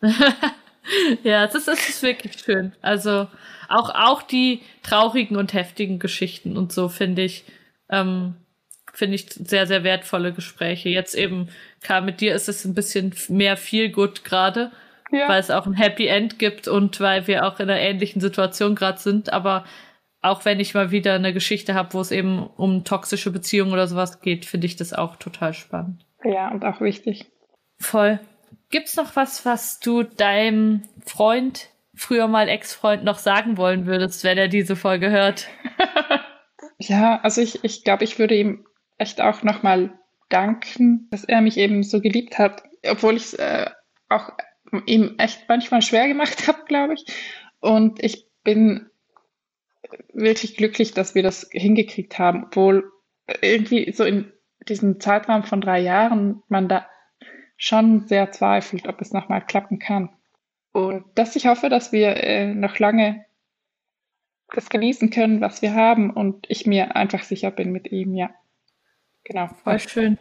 ja, 1.23 1.45
es 1.45 1.55
ist, 1.55 1.69
es 1.69 1.89
ist 1.91 2.03
wirklich 2.03 2.39
schön. 2.39 2.73
Also 2.81 3.29
auch, 3.69 3.91
auch 3.95 4.23
die 4.23 4.63
traurigen 4.83 5.37
und 5.37 5.53
heftigen 5.53 5.99
Geschichten 5.99 6.57
und 6.57 6.73
so 6.73 6.89
finde 6.89 7.21
ich, 7.21 7.45
ähm, 7.91 8.37
finde 8.93 9.17
ich 9.17 9.31
sehr, 9.31 9.67
sehr 9.67 9.85
wertvolle 9.85 10.33
Gespräche. 10.33 10.89
Jetzt 10.89 11.15
eben, 11.15 11.49
Karl, 11.83 12.03
mit 12.03 12.21
dir 12.21 12.35
ist 12.35 12.49
es 12.49 12.65
ein 12.65 12.75
bisschen 12.75 13.15
mehr 13.29 13.57
viel 13.57 13.91
gut 13.91 14.25
gerade, 14.25 14.71
ja. 15.11 15.29
weil 15.29 15.41
es 15.41 15.51
auch 15.51 15.67
ein 15.67 15.75
Happy 15.75 16.07
End 16.07 16.39
gibt 16.39 16.69
und 16.69 17.01
weil 17.01 17.27
wir 17.27 17.47
auch 17.47 17.59
in 17.59 17.71
einer 17.71 17.81
ähnlichen 17.81 18.21
Situation 18.21 18.75
gerade 18.75 18.99
sind. 18.99 19.33
Aber 19.33 19.65
auch 20.21 20.45
wenn 20.45 20.61
ich 20.61 20.75
mal 20.75 20.91
wieder 20.91 21.15
eine 21.15 21.33
Geschichte 21.33 21.75
habe, 21.75 21.95
wo 21.95 22.01
es 22.01 22.11
eben 22.11 22.47
um 22.47 22.85
toxische 22.85 23.31
Beziehungen 23.31 23.73
oder 23.73 23.89
sowas 23.89 24.21
geht, 24.21 24.45
finde 24.45 24.67
ich 24.67 24.77
das 24.77 24.93
auch 24.93 25.17
total 25.17 25.55
spannend. 25.55 26.07
Ja, 26.23 26.51
und 26.51 26.65
auch 26.65 26.81
wichtig. 26.81 27.27
Voll. 27.79 28.21
Gibt's 28.71 28.97
noch 28.97 29.17
was, 29.17 29.45
was 29.45 29.81
du 29.81 30.03
deinem 30.03 30.83
Freund, 31.05 31.69
früher 31.95 32.29
mal 32.29 32.49
Ex-Freund, 32.49 33.05
noch 33.05 33.19
sagen 33.19 33.57
wollen 33.57 33.87
würdest, 33.87 34.23
wenn 34.23 34.39
er 34.39 34.49
diese 34.49 34.77
Folge 34.77 35.11
hört? 35.11 35.49
ja, 36.79 37.21
also 37.23 37.41
ich, 37.41 37.65
ich 37.65 37.83
glaube, 37.83 38.05
ich 38.05 38.19
würde 38.19 38.35
ihm 38.35 38.65
echt 38.99 39.21
auch 39.21 39.43
nochmal 39.43 39.99
danken, 40.29 41.09
dass 41.11 41.25
er 41.25 41.41
mich 41.41 41.57
eben 41.59 41.83
so 41.83 42.01
geliebt 42.01 42.39
hat, 42.39 42.63
obwohl 42.89 43.17
ich 43.17 43.25
es 43.25 43.35
äh, 43.35 43.71
auch 44.09 44.33
ihm 44.87 45.15
echt 45.19 45.49
manchmal 45.49 45.83
schwer 45.83 46.09
gemacht 46.09 46.47
habe, 46.49 46.65
glaube 46.67 46.95
ich. 46.95 47.05
Und 47.61 48.03
ich 48.03 48.27
bin 48.43 48.91
wirklich 50.13 50.57
glücklich, 50.57 50.93
dass 50.93 51.15
wir 51.15 51.23
das 51.23 51.49
hingekriegt 51.53 52.19
haben, 52.19 52.45
obwohl 52.45 52.91
irgendwie 53.41 53.93
so 53.93 54.05
in 54.05 54.33
diesem 54.69 55.01
Zeitraum 55.01 55.45
von 55.45 55.61
drei 55.61 55.81
Jahren 55.81 56.43
man 56.49 56.69
da 56.69 56.87
schon 57.57 58.07
sehr 58.09 58.33
zweifelt, 58.33 58.89
ob 58.89 59.01
es 59.01 59.13
nochmal 59.13 59.45
klappen 59.45 59.79
kann. 59.79 60.11
Und 60.73 61.05
dass 61.15 61.37
ich 61.37 61.47
hoffe, 61.47 61.69
dass 61.69 61.93
wir 61.93 62.17
äh, 62.17 62.55
noch 62.55 62.79
lange 62.79 63.25
das 64.55 64.71
genießen 64.71 65.11
können, 65.11 65.41
was 65.41 65.63
wir 65.63 65.75
haben 65.75 66.11
und 66.11 66.47
ich 66.49 66.67
mir 66.67 66.97
einfach 66.97 67.23
sicher 67.23 67.51
bin 67.51 67.73
mit 67.73 67.91
ihm, 67.93 68.15
ja. 68.15 68.31
Genau. 69.25 69.49
Voll 69.65 69.79
schön. 69.79 70.19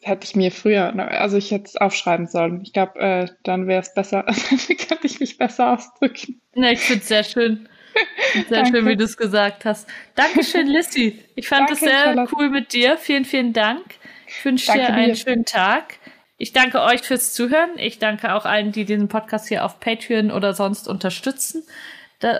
Das 0.00 0.10
hätte 0.10 0.26
ich 0.26 0.34
mir 0.34 0.50
früher, 0.50 0.92
also 1.10 1.36
ich 1.36 1.50
hätte 1.50 1.66
es 1.66 1.76
aufschreiben 1.76 2.26
sollen. 2.26 2.60
Ich 2.62 2.72
glaube, 2.72 2.98
äh, 2.98 3.28
dann 3.44 3.68
wäre 3.68 3.82
es 3.82 3.94
besser, 3.94 4.24
dann 4.26 4.58
könnte 4.76 5.06
ich 5.06 5.20
mich 5.20 5.38
besser 5.38 5.72
ausdrücken. 5.72 6.40
Ne, 6.54 6.72
ich 6.72 6.80
finde 6.80 7.02
es 7.02 7.08
sehr 7.08 7.24
schön. 7.24 7.68
Sehr 8.48 8.64
schön, 8.64 8.86
wie 8.86 8.96
du 8.96 9.04
es 9.04 9.18
gesagt 9.18 9.66
hast. 9.66 9.86
Dankeschön, 10.14 10.66
Lissy. 10.66 11.22
Ich 11.34 11.46
fand 11.46 11.70
es 11.70 11.80
sehr 11.80 12.04
Charlotte. 12.04 12.34
cool 12.34 12.48
mit 12.48 12.72
dir. 12.72 12.96
Vielen, 12.96 13.26
vielen 13.26 13.52
Dank. 13.52 13.84
Ich 14.26 14.42
wünsche 14.46 14.72
dir 14.72 14.88
einen 14.88 15.12
dir. 15.12 15.16
schönen 15.16 15.44
Tag. 15.44 15.98
Ich 16.38 16.54
danke 16.54 16.80
euch 16.80 17.02
fürs 17.02 17.34
Zuhören. 17.34 17.72
Ich 17.76 17.98
danke 17.98 18.34
auch 18.34 18.46
allen, 18.46 18.72
die 18.72 18.86
diesen 18.86 19.08
Podcast 19.08 19.48
hier 19.48 19.62
auf 19.66 19.78
Patreon 19.78 20.30
oder 20.30 20.54
sonst 20.54 20.88
unterstützen. 20.88 21.64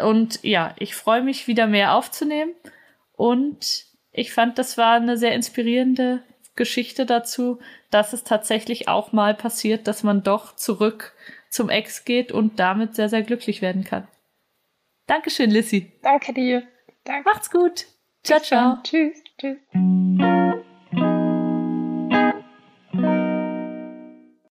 Und 0.03 0.43
ja, 0.43 0.75
ich 0.79 0.95
freue 0.95 1.23
mich, 1.23 1.47
wieder 1.47 1.67
mehr 1.67 1.95
aufzunehmen. 1.95 2.55
Und 3.15 3.85
ich 4.13 4.33
fand, 4.33 4.59
das 4.59 4.77
war 4.79 4.95
eine 4.95 5.17
sehr 5.17 5.35
inspirierende 5.35 6.23
Geschichte 6.55 7.07
dazu, 7.07 7.61
dass 7.91 8.13
es 8.13 8.25
tatsächlich 8.25 8.89
auch 8.89 9.13
mal 9.13 9.35
passiert, 9.35 9.87
dass 9.87 10.03
man 10.03 10.23
doch 10.23 10.55
zurück 10.57 11.15
zum 11.49 11.71
Ex 11.71 12.05
geht 12.05 12.31
und 12.33 12.59
damit 12.59 12.95
sehr, 12.95 13.09
sehr 13.09 13.23
glücklich 13.23 13.63
werden 13.63 13.85
kann. 13.85 14.07
Dankeschön, 15.07 15.51
Lissy. 15.51 15.93
Danke 16.03 16.33
dir. 16.33 16.63
Danke. 17.05 17.29
Macht's 17.29 17.51
gut. 17.51 17.87
Ciao, 18.23 18.41
ciao. 18.41 18.79
Tschüss. 18.83 19.23
Tschüss. 19.39 19.59